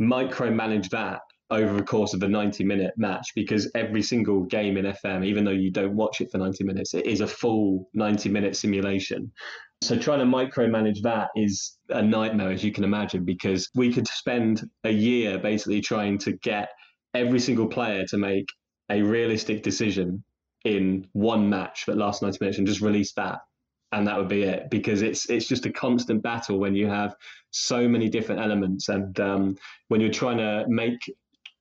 micromanage 0.00 0.90
that 0.90 1.20
over 1.50 1.74
the 1.74 1.82
course 1.82 2.12
of 2.12 2.22
a 2.22 2.28
90 2.28 2.64
minute 2.64 2.92
match 2.96 3.32
because 3.34 3.70
every 3.74 4.02
single 4.02 4.42
game 4.44 4.76
in 4.76 4.84
FM, 4.84 5.24
even 5.24 5.44
though 5.44 5.50
you 5.50 5.70
don't 5.70 5.96
watch 5.96 6.20
it 6.20 6.30
for 6.30 6.38
90 6.38 6.64
minutes, 6.64 6.94
it 6.94 7.06
is 7.06 7.20
a 7.20 7.26
full 7.26 7.88
90 7.94 8.28
minute 8.28 8.56
simulation. 8.56 9.32
So 9.80 9.96
trying 9.96 10.18
to 10.18 10.24
micromanage 10.24 11.02
that 11.02 11.28
is 11.36 11.78
a 11.88 12.02
nightmare, 12.02 12.50
as 12.50 12.64
you 12.64 12.72
can 12.72 12.84
imagine, 12.84 13.24
because 13.24 13.70
we 13.74 13.92
could 13.92 14.08
spend 14.08 14.68
a 14.84 14.90
year 14.90 15.38
basically 15.38 15.80
trying 15.80 16.18
to 16.18 16.32
get 16.32 16.70
every 17.14 17.40
single 17.40 17.66
player 17.66 18.04
to 18.06 18.18
make 18.18 18.48
a 18.90 19.00
realistic 19.00 19.62
decision 19.62 20.22
in 20.64 21.06
one 21.12 21.48
match 21.48 21.86
that 21.86 21.96
lasts 21.96 22.22
90 22.22 22.38
minutes 22.40 22.58
and 22.58 22.66
just 22.66 22.80
release 22.80 23.12
that 23.12 23.38
and 23.92 24.06
that 24.06 24.18
would 24.18 24.28
be 24.28 24.42
it 24.42 24.68
because 24.70 25.02
it's 25.02 25.30
it's 25.30 25.46
just 25.46 25.64
a 25.64 25.72
constant 25.72 26.22
battle 26.22 26.58
when 26.58 26.74
you 26.74 26.86
have 26.86 27.14
so 27.50 27.88
many 27.88 28.08
different 28.08 28.40
elements 28.40 28.88
and 28.88 29.18
um, 29.20 29.56
when 29.88 30.00
you're 30.00 30.10
trying 30.10 30.36
to 30.36 30.64
make 30.68 30.98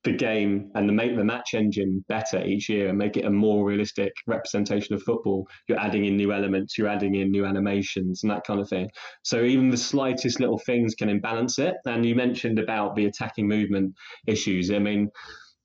the 0.07 0.13
game 0.13 0.71
and 0.75 0.87
the 0.87 0.93
make 0.93 1.15
the 1.17 1.23
match 1.23 1.53
engine 1.53 2.03
better 2.07 2.43
each 2.45 2.69
year 2.69 2.87
and 2.87 2.97
make 2.97 3.17
it 3.17 3.25
a 3.25 3.29
more 3.29 3.65
realistic 3.65 4.13
representation 4.25 4.95
of 4.95 5.03
football, 5.03 5.47
you're 5.67 5.79
adding 5.79 6.05
in 6.05 6.15
new 6.15 6.31
elements, 6.31 6.77
you're 6.77 6.87
adding 6.87 7.15
in 7.15 7.29
new 7.29 7.45
animations 7.45 8.23
and 8.23 8.31
that 8.31 8.45
kind 8.45 8.61
of 8.61 8.69
thing. 8.69 8.89
So 9.23 9.43
even 9.43 9.69
the 9.69 9.77
slightest 9.77 10.39
little 10.39 10.59
things 10.59 10.95
can 10.95 11.09
imbalance 11.09 11.59
it. 11.59 11.75
And 11.85 12.05
you 12.05 12.15
mentioned 12.15 12.57
about 12.57 12.95
the 12.95 13.05
attacking 13.05 13.49
movement 13.49 13.95
issues. 14.25 14.71
I 14.71 14.79
mean, 14.79 15.09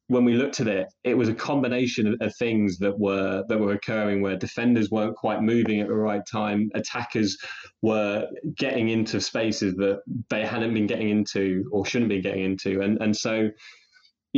when 0.09 0.25
we 0.25 0.35
looked 0.35 0.59
at 0.59 0.67
it, 0.67 0.89
it 1.05 1.17
was 1.17 1.29
a 1.29 1.35
combination 1.35 2.17
of, 2.21 2.35
things 2.37 2.79
that 2.79 2.99
were 2.99 3.45
that 3.49 3.61
were 3.61 3.73
occurring 3.73 4.21
where 4.21 4.37
defenders 4.37 4.91
weren't 4.91 5.15
quite 5.17 5.41
moving 5.43 5.81
at 5.81 5.87
the 5.87 5.95
right 5.95 6.27
time, 6.31 6.69
attackers 6.75 7.39
were 7.81 8.27
getting 8.57 8.89
into 8.89 9.21
spaces 9.21 9.75
that 9.77 10.01
they 10.29 10.45
hadn't 10.45 10.75
been 10.75 10.89
getting 10.89 11.11
into 11.11 11.65
or 11.71 11.87
shouldn't 11.87 12.11
be 12.11 12.21
getting 12.21 12.45
into, 12.45 12.81
and 12.81 13.01
and 13.01 13.17
so 13.17 13.49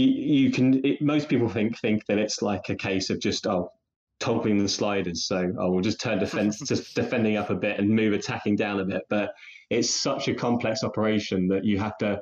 you, 0.03 0.51
can. 0.51 0.85
It, 0.85 1.03
most 1.03 1.29
people 1.29 1.49
think 1.49 1.79
think 1.79 2.05
that 2.07 2.19
it's 2.19 2.43
like 2.43 2.69
a 2.69 2.75
case 2.75 3.11
of 3.11 3.21
just 3.21 3.47
oh 3.47 3.71
toggling 4.21 4.59
the 4.59 4.69
sliders. 4.69 5.27
So 5.27 5.53
oh, 5.59 5.71
we'll 5.71 5.83
just 5.83 6.01
turn 6.01 6.19
defense, 6.19 6.59
just 6.67 6.95
defending 6.95 7.37
up 7.37 7.51
a 7.51 7.55
bit 7.55 7.79
and 7.79 7.89
move 7.89 8.13
attacking 8.13 8.57
down 8.57 8.81
a 8.81 8.85
bit. 8.85 9.03
But 9.09 9.33
it's 9.71 9.91
such 9.91 10.29
a 10.29 10.35
complex 10.35 10.83
operation 10.83 11.49
that 11.49 11.65
you 11.65 11.79
have 11.79 11.97
to 11.99 12.21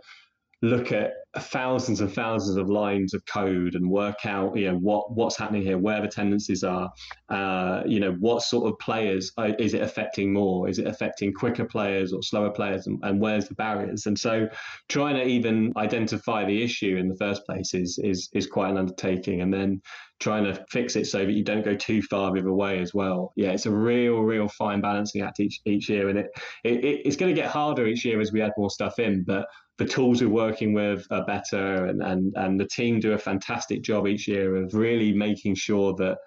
look 0.63 0.93
at 0.93 1.13
thousands 1.39 2.01
and 2.01 2.13
thousands 2.13 2.57
of 2.57 2.71
lines 2.71 3.15
of 3.15 3.25
code 3.27 3.75
and 3.75 3.89
work 3.91 4.27
out 4.27 4.57
you 4.57 4.71
know 4.71 4.77
what 4.77 5.11
what's 5.17 5.37
happening 5.37 5.63
here 5.63 5.79
where 5.79 6.01
the 6.03 6.07
tendencies 6.07 6.63
are 6.63 6.91
uh, 7.31 7.83
you 7.87 7.99
know 7.99 8.13
what 8.21 8.43
sort 8.43 8.71
of 8.71 8.79
players 8.79 9.33
are, 9.39 9.49
is 9.59 9.75
it 9.75 9.83
affecting 9.83 10.33
more? 10.33 10.69
Is 10.69 10.79
it 10.79 10.87
affecting 10.87 11.33
quicker 11.33 11.65
players 11.65 12.13
or 12.13 12.23
slower 12.23 12.51
players? 12.51 12.87
And, 12.87 12.99
and, 13.03 13.21
where's 13.21 13.49
the 13.49 13.55
barriers? 13.55 14.07
And 14.07 14.19
so 14.19 14.49
trying 14.89 15.15
to 15.15 15.27
even 15.27 15.73
identify 15.77 16.45
the 16.45 16.63
issue 16.63 16.97
in 16.97 17.09
the 17.09 17.17
first 17.17 17.45
place 17.47 17.75
is 17.75 17.99
is 18.03 18.29
is 18.35 18.47
quite 18.47 18.71
an 18.71 18.79
undertaking. 18.79 19.41
And 19.41 19.53
then 19.53 19.81
trying 20.21 20.45
to 20.45 20.65
fix 20.71 20.95
it 20.95 21.07
so 21.07 21.19
that 21.19 21.33
you 21.33 21.43
don't 21.43 21.65
go 21.65 21.75
too 21.75 22.01
far 22.03 22.33
the 22.33 22.41
other 22.41 22.53
way 22.53 22.79
as 22.79 22.95
well. 22.95 23.33
Yeah 23.37 23.53
it's 23.53 23.67
a 23.67 23.71
real 23.71 24.21
real 24.21 24.49
fine 24.49 24.81
balancing 24.81 25.23
act 25.23 25.41
each 25.41 25.61
each 25.65 25.89
year. 25.89 26.09
And 26.09 26.19
it, 26.19 26.31
it 26.65 27.03
it's 27.05 27.17
going 27.17 27.35
to 27.35 27.41
get 27.41 27.51
harder 27.51 27.87
each 27.87 28.05
year 28.05 28.21
as 28.21 28.33
we 28.33 28.43
add 28.43 28.53
more 28.57 28.71
stuff 28.71 28.99
in 28.99 29.25
but 29.25 29.47
the 29.83 29.89
tools 29.89 30.23
we're 30.23 30.29
working 30.29 30.73
with 30.73 31.05
are 31.11 31.25
better 31.25 31.87
and, 31.87 32.03
and, 32.03 32.33
and 32.37 32.61
the 32.61 32.69
team 32.69 33.01
do 33.01 33.15
a 33.15 33.19
fantastic 33.19 33.83
job 33.83 34.07
each 34.07 34.29
year 34.29 34.55
of 34.55 34.73
really 34.75 35.13
making 35.13 35.57
sure 35.57 35.93
that 35.95 36.19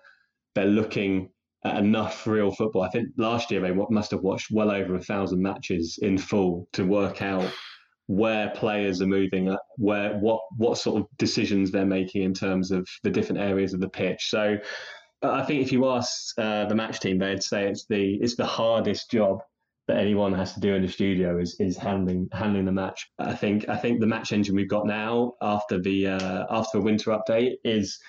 they're 0.55 0.65
looking 0.65 1.29
at 1.63 1.77
enough 1.77 2.27
real 2.27 2.51
football. 2.51 2.81
I 2.81 2.89
think 2.89 3.07
last 3.17 3.49
year 3.51 3.61
they 3.61 3.71
must 3.71 4.11
have 4.11 4.19
watched 4.19 4.51
well 4.51 4.71
over 4.71 4.95
a 4.95 5.01
thousand 5.01 5.41
matches 5.41 5.97
in 6.01 6.17
full 6.17 6.67
to 6.73 6.83
work 6.83 7.21
out 7.21 7.49
where 8.07 8.49
players 8.49 9.01
are 9.01 9.07
moving, 9.07 9.55
where 9.77 10.17
what 10.17 10.41
what 10.57 10.77
sort 10.77 11.01
of 11.01 11.07
decisions 11.17 11.71
they're 11.71 11.85
making 11.85 12.23
in 12.23 12.33
terms 12.33 12.71
of 12.71 12.85
the 13.03 13.09
different 13.09 13.41
areas 13.41 13.73
of 13.73 13.79
the 13.79 13.89
pitch. 13.89 14.29
So 14.29 14.57
I 15.21 15.43
think 15.43 15.61
if 15.63 15.71
you 15.71 15.87
ask 15.87 16.37
uh, 16.37 16.65
the 16.65 16.75
match 16.75 16.99
team, 16.99 17.19
they'd 17.19 17.41
say 17.41 17.69
it's 17.69 17.85
the 17.85 18.15
it's 18.15 18.35
the 18.35 18.45
hardest 18.45 19.09
job 19.09 19.39
that 19.88 19.97
anyone 19.97 20.33
has 20.33 20.53
to 20.53 20.59
do 20.59 20.73
in 20.73 20.81
the 20.81 20.88
studio 20.88 21.38
is 21.38 21.55
is 21.59 21.77
handling 21.77 22.27
handling 22.31 22.65
the 22.65 22.71
match. 22.71 23.07
I 23.19 23.36
think 23.36 23.69
I 23.69 23.77
think 23.77 23.99
the 23.99 24.07
match 24.07 24.31
engine 24.31 24.55
we've 24.55 24.69
got 24.69 24.88
now 24.88 25.33
after 25.41 25.79
the 25.79 26.07
uh, 26.07 26.45
after 26.49 26.79
the 26.79 26.83
winter 26.83 27.11
update 27.11 27.53
is 27.63 27.99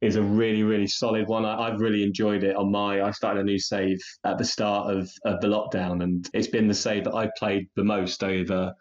is 0.00 0.16
a 0.16 0.22
really 0.22 0.62
really 0.62 0.86
solid 0.86 1.28
one. 1.28 1.44
I, 1.44 1.70
have 1.70 1.80
really 1.80 2.02
enjoyed 2.02 2.44
it 2.44 2.56
on 2.56 2.70
my. 2.70 3.02
I 3.02 3.10
started 3.12 3.40
a 3.40 3.44
new 3.44 3.58
save 3.58 3.98
at 4.24 4.38
the 4.38 4.44
start 4.44 4.94
of, 4.94 5.10
of 5.24 5.40
the 5.40 5.48
lockdown, 5.48 6.02
and 6.02 6.28
it's 6.34 6.48
been 6.48 6.68
the 6.68 6.74
save 6.74 7.04
that 7.04 7.14
I've 7.14 7.34
played 7.38 7.68
the 7.76 7.84
most 7.84 8.22
over 8.22 8.72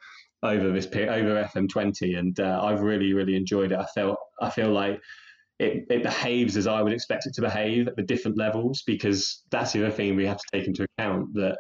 over 0.44 0.72
this 0.72 0.88
period 0.88 1.14
over 1.14 1.44
FM20, 1.56 2.18
and 2.18 2.40
uh, 2.40 2.60
I've 2.64 2.82
really 2.82 3.14
really 3.14 3.36
enjoyed 3.36 3.72
it. 3.72 3.80
I 3.80 3.86
feel 3.96 4.16
I 4.42 4.50
feel 4.50 4.72
like. 4.72 5.00
It, 5.60 5.86
it 5.92 6.02
behaves 6.02 6.58
as 6.58 6.66
I 6.66 6.82
would 6.82 6.92
expect 6.92 7.28
it 7.28 7.36
to 7.36 7.42
behave 7.42 7.88
at 7.88 7.96
the 7.96 8.02
different 8.02 8.36
levels 8.36 8.82
because 8.82 9.44
that's 9.52 9.72
the 9.72 9.86
other 9.86 9.96
thing 9.96 10.16
we 10.16 10.26
have 10.26 10.40
to 10.40 10.44
take 10.52 10.66
into 10.66 10.88
account 10.98 11.36
that 11.36 11.60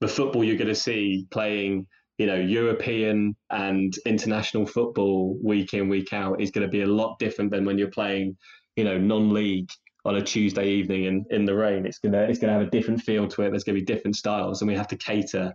the 0.00 0.08
football 0.08 0.44
you're 0.44 0.56
going 0.56 0.68
to 0.68 0.74
see 0.74 1.26
playing 1.30 1.86
you 2.18 2.26
know, 2.26 2.34
European 2.34 3.36
and 3.50 3.96
international 4.04 4.66
football 4.66 5.38
week 5.42 5.72
in, 5.72 5.88
week 5.88 6.12
out 6.12 6.40
is 6.40 6.50
going 6.50 6.66
to 6.66 6.70
be 6.70 6.82
a 6.82 6.86
lot 6.86 7.16
different 7.20 7.50
than 7.52 7.64
when 7.64 7.78
you're 7.78 7.90
playing, 7.90 8.36
you 8.74 8.82
know, 8.82 8.98
non-league 8.98 9.70
on 10.04 10.16
a 10.16 10.22
Tuesday 10.22 10.68
evening 10.68 11.04
in, 11.04 11.24
in 11.30 11.44
the 11.44 11.54
rain. 11.54 11.86
It's 11.86 11.98
gonna 11.98 12.22
it's 12.22 12.38
gonna 12.38 12.52
have 12.52 12.62
a 12.62 12.70
different 12.70 13.02
feel 13.02 13.28
to 13.28 13.42
it. 13.42 13.50
There's 13.50 13.64
gonna 13.64 13.78
be 13.78 13.84
different 13.84 14.16
styles, 14.16 14.60
and 14.60 14.68
we 14.68 14.76
have 14.76 14.88
to 14.88 14.96
cater 14.96 15.52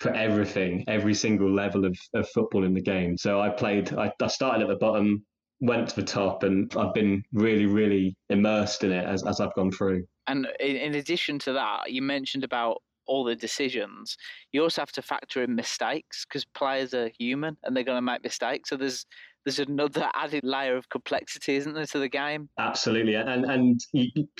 for 0.00 0.12
everything, 0.14 0.84
every 0.88 1.14
single 1.14 1.52
level 1.52 1.84
of, 1.84 1.96
of 2.14 2.28
football 2.30 2.64
in 2.64 2.74
the 2.74 2.80
game. 2.80 3.16
So 3.16 3.40
I 3.40 3.50
played. 3.50 3.92
I, 3.94 4.12
I 4.20 4.26
started 4.26 4.62
at 4.62 4.68
the 4.68 4.76
bottom, 4.76 5.24
went 5.60 5.88
to 5.90 5.96
the 5.96 6.06
top, 6.06 6.42
and 6.42 6.74
I've 6.76 6.94
been 6.94 7.22
really, 7.32 7.66
really 7.66 8.16
immersed 8.30 8.82
in 8.82 8.92
it 8.92 9.04
as 9.04 9.24
as 9.24 9.40
I've 9.40 9.54
gone 9.54 9.70
through. 9.70 10.04
And 10.26 10.48
in, 10.58 10.76
in 10.76 10.94
addition 10.94 11.38
to 11.40 11.52
that, 11.52 11.92
you 11.92 12.02
mentioned 12.02 12.44
about 12.44 12.82
all 13.06 13.24
the 13.24 13.36
decisions, 13.36 14.16
you 14.52 14.62
also 14.62 14.80
have 14.80 14.92
to 14.92 15.02
factor 15.02 15.42
in 15.42 15.54
mistakes 15.54 16.24
because 16.24 16.44
players 16.44 16.94
are 16.94 17.10
human 17.18 17.56
and 17.62 17.76
they're 17.76 17.84
going 17.84 17.98
to 17.98 18.02
make 18.02 18.22
mistakes. 18.22 18.70
So 18.70 18.76
there's 18.76 19.06
there's 19.44 19.58
another 19.58 20.08
added 20.14 20.44
layer 20.44 20.76
of 20.76 20.88
complexity, 20.88 21.56
isn't 21.56 21.74
there, 21.74 21.86
to 21.86 21.98
the 21.98 22.08
game? 22.08 22.48
Absolutely, 22.58 23.14
and 23.14 23.44
and 23.44 23.80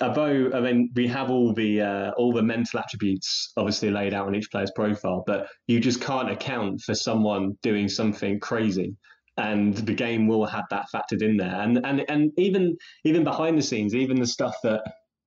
although 0.00 0.50
I 0.54 0.60
mean 0.60 0.90
we 0.94 1.06
have 1.08 1.30
all 1.30 1.52
the 1.52 1.80
uh, 1.80 2.10
all 2.16 2.32
the 2.32 2.42
mental 2.42 2.80
attributes 2.80 3.52
obviously 3.56 3.90
laid 3.90 4.14
out 4.14 4.26
on 4.26 4.34
each 4.34 4.50
player's 4.50 4.72
profile, 4.74 5.24
but 5.26 5.48
you 5.66 5.80
just 5.80 6.00
can't 6.00 6.30
account 6.30 6.80
for 6.82 6.94
someone 6.94 7.56
doing 7.62 7.88
something 7.88 8.40
crazy 8.40 8.96
and 9.38 9.74
the 9.78 9.94
game 9.94 10.28
will 10.28 10.44
have 10.44 10.64
that 10.68 10.84
factored 10.94 11.22
in 11.22 11.38
there 11.38 11.60
and 11.62 11.84
and 11.86 12.04
and 12.10 12.30
even 12.36 12.76
even 13.04 13.24
behind 13.24 13.56
the 13.56 13.62
scenes 13.62 13.94
even 13.94 14.20
the 14.20 14.26
stuff 14.26 14.54
that 14.62 14.82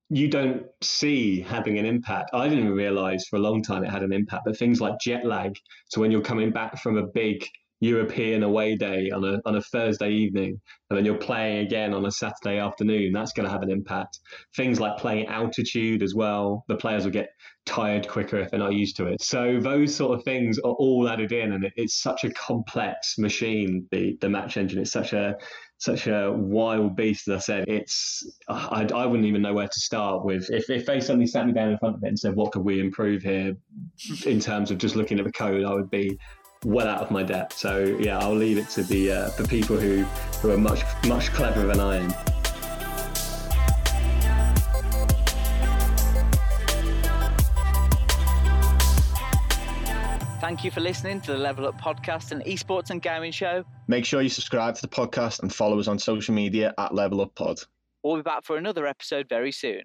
you 0.10 0.28
don't 0.28 0.64
see 0.82 1.41
having 1.41 1.80
an 1.80 1.86
impact. 1.86 2.32
I 2.34 2.47
didn't 2.47 2.72
realize 2.72 3.26
for 3.30 3.38
a 3.38 3.39
long 3.39 3.64
time 3.64 3.84
it 3.84 3.89
had 3.89 4.03
an 4.03 4.14
impact, 4.14 4.43
but 4.45 4.58
things 4.58 4.80
like 4.80 4.99
jet 4.99 5.26
lag. 5.26 5.58
So 5.89 6.01
when 6.01 6.12
you're 6.12 6.22
coming 6.22 6.51
back 6.51 6.82
from 6.82 6.97
a 6.97 7.08
big 7.08 7.45
European 7.82 8.43
away 8.43 8.76
day 8.76 9.12
on 9.12 9.24
a 9.26 9.39
on 9.45 9.56
a 9.56 9.62
Thursday 9.62 10.10
evening, 10.10 10.60
and 10.89 10.97
then 10.97 11.06
you're 11.06 11.16
playing 11.16 11.66
again 11.66 11.93
on 11.93 12.06
a 12.06 12.12
Saturday 12.12 12.58
afternoon. 12.58 13.12
That's 13.12 13.34
going 13.34 13.45
to 13.45 13.51
have 13.51 13.64
an 13.64 13.70
impact. 13.70 14.20
Things 14.56 14.80
like 14.80 14.97
playing 14.97 15.28
altitude 15.28 16.01
as 16.01 16.16
well. 16.16 16.64
The 16.68 16.78
players 16.78 17.03
will 17.03 17.12
get 17.12 17.30
tired 17.66 18.08
quicker 18.08 18.38
if 18.38 18.49
they're 18.49 18.60
not 18.60 18.74
used 18.74 18.95
to 18.97 19.08
it. 19.08 19.22
So 19.22 19.60
those 19.60 19.93
sort 19.93 20.18
of 20.18 20.24
things 20.24 20.58
are 20.60 20.74
all 20.74 21.10
added 21.10 21.32
in, 21.32 21.51
and 21.51 21.70
it's 21.76 22.01
such 22.01 22.24
a 22.24 22.32
complex 22.32 23.18
machine. 23.18 23.88
The 23.91 24.18
the 24.22 24.30
match 24.30 24.56
engine. 24.58 24.80
It's 24.80 24.91
such 24.91 25.14
a 25.14 25.36
such 25.78 26.08
a 26.08 26.32
wild 26.32 26.96
beast. 26.96 27.28
As 27.28 27.36
I 27.36 27.40
said, 27.40 27.66
it's 27.68 28.26
I, 28.48 28.88
I 28.94 29.06
wouldn't 29.06 29.28
even 29.28 29.42
know 29.42 29.54
where 29.54 29.68
to 29.68 29.80
start 29.80 30.26
with. 30.26 30.50
If 30.50 30.70
if 30.70 30.86
they 30.86 31.00
suddenly 31.00 31.28
sat 31.28 31.46
me 31.46 31.54
down 31.54 31.70
in 31.70 31.78
front 31.78 31.96
of 31.96 32.04
it 32.04 32.08
and 32.08 32.20
said, 32.20 32.36
"What 32.36 32.52
could 32.52 32.64
we 32.64 32.80
improve 32.80 33.24
here?" 33.24 33.56
in 34.26 34.40
terms 34.40 34.72
of 34.72 34.78
just 34.78 34.96
looking 34.96 35.20
at 35.20 35.26
the 35.26 35.32
code, 35.32 35.64
I 35.64 35.74
would 35.74 35.90
be 35.90 36.18
well 36.64 36.88
out 36.88 37.02
of 37.02 37.12
my 37.12 37.24
depth. 37.24 37.58
So 37.58 37.98
yeah, 38.00 38.20
I'll 38.20 38.36
leave 38.36 38.58
it 38.58 38.70
to 38.70 38.84
the 38.84 39.12
uh, 39.12 39.30
the 39.32 39.48
people 39.48 39.78
who 39.78 40.04
who 40.42 40.52
are 40.52 40.58
much 40.58 40.84
much 41.08 41.32
cleverer 41.32 41.68
than 41.68 41.80
I 41.80 41.98
am. 41.98 42.35
You 50.66 50.72
for 50.72 50.82
listening 50.82 51.22
to 51.22 51.32
the 51.32 51.38
Level 51.38 51.68
Up 51.68 51.80
podcast 51.80 52.32
and 52.32 52.43
esports 52.43 52.89
and 52.89 52.99
gaming 53.01 53.32
show. 53.32 53.63
Make 53.88 54.03
sure 54.03 54.22
you 54.22 54.30
subscribe 54.30 54.74
to 54.76 54.82
the 54.82 54.88
podcast 54.88 55.41
and 55.41 55.53
follow 55.53 55.80
us 55.80 55.88
on 55.88 55.99
social 55.99 56.34
media 56.34 56.74
at 56.80 56.93
Level 56.93 57.22
Up 57.22 57.36
Pod. 57.36 57.59
We'll 58.03 58.16
be 58.16 58.24
back 58.24 58.43
for 58.43 58.57
another 58.57 58.88
episode 58.88 59.30
very 59.30 59.51
soon. 59.51 59.82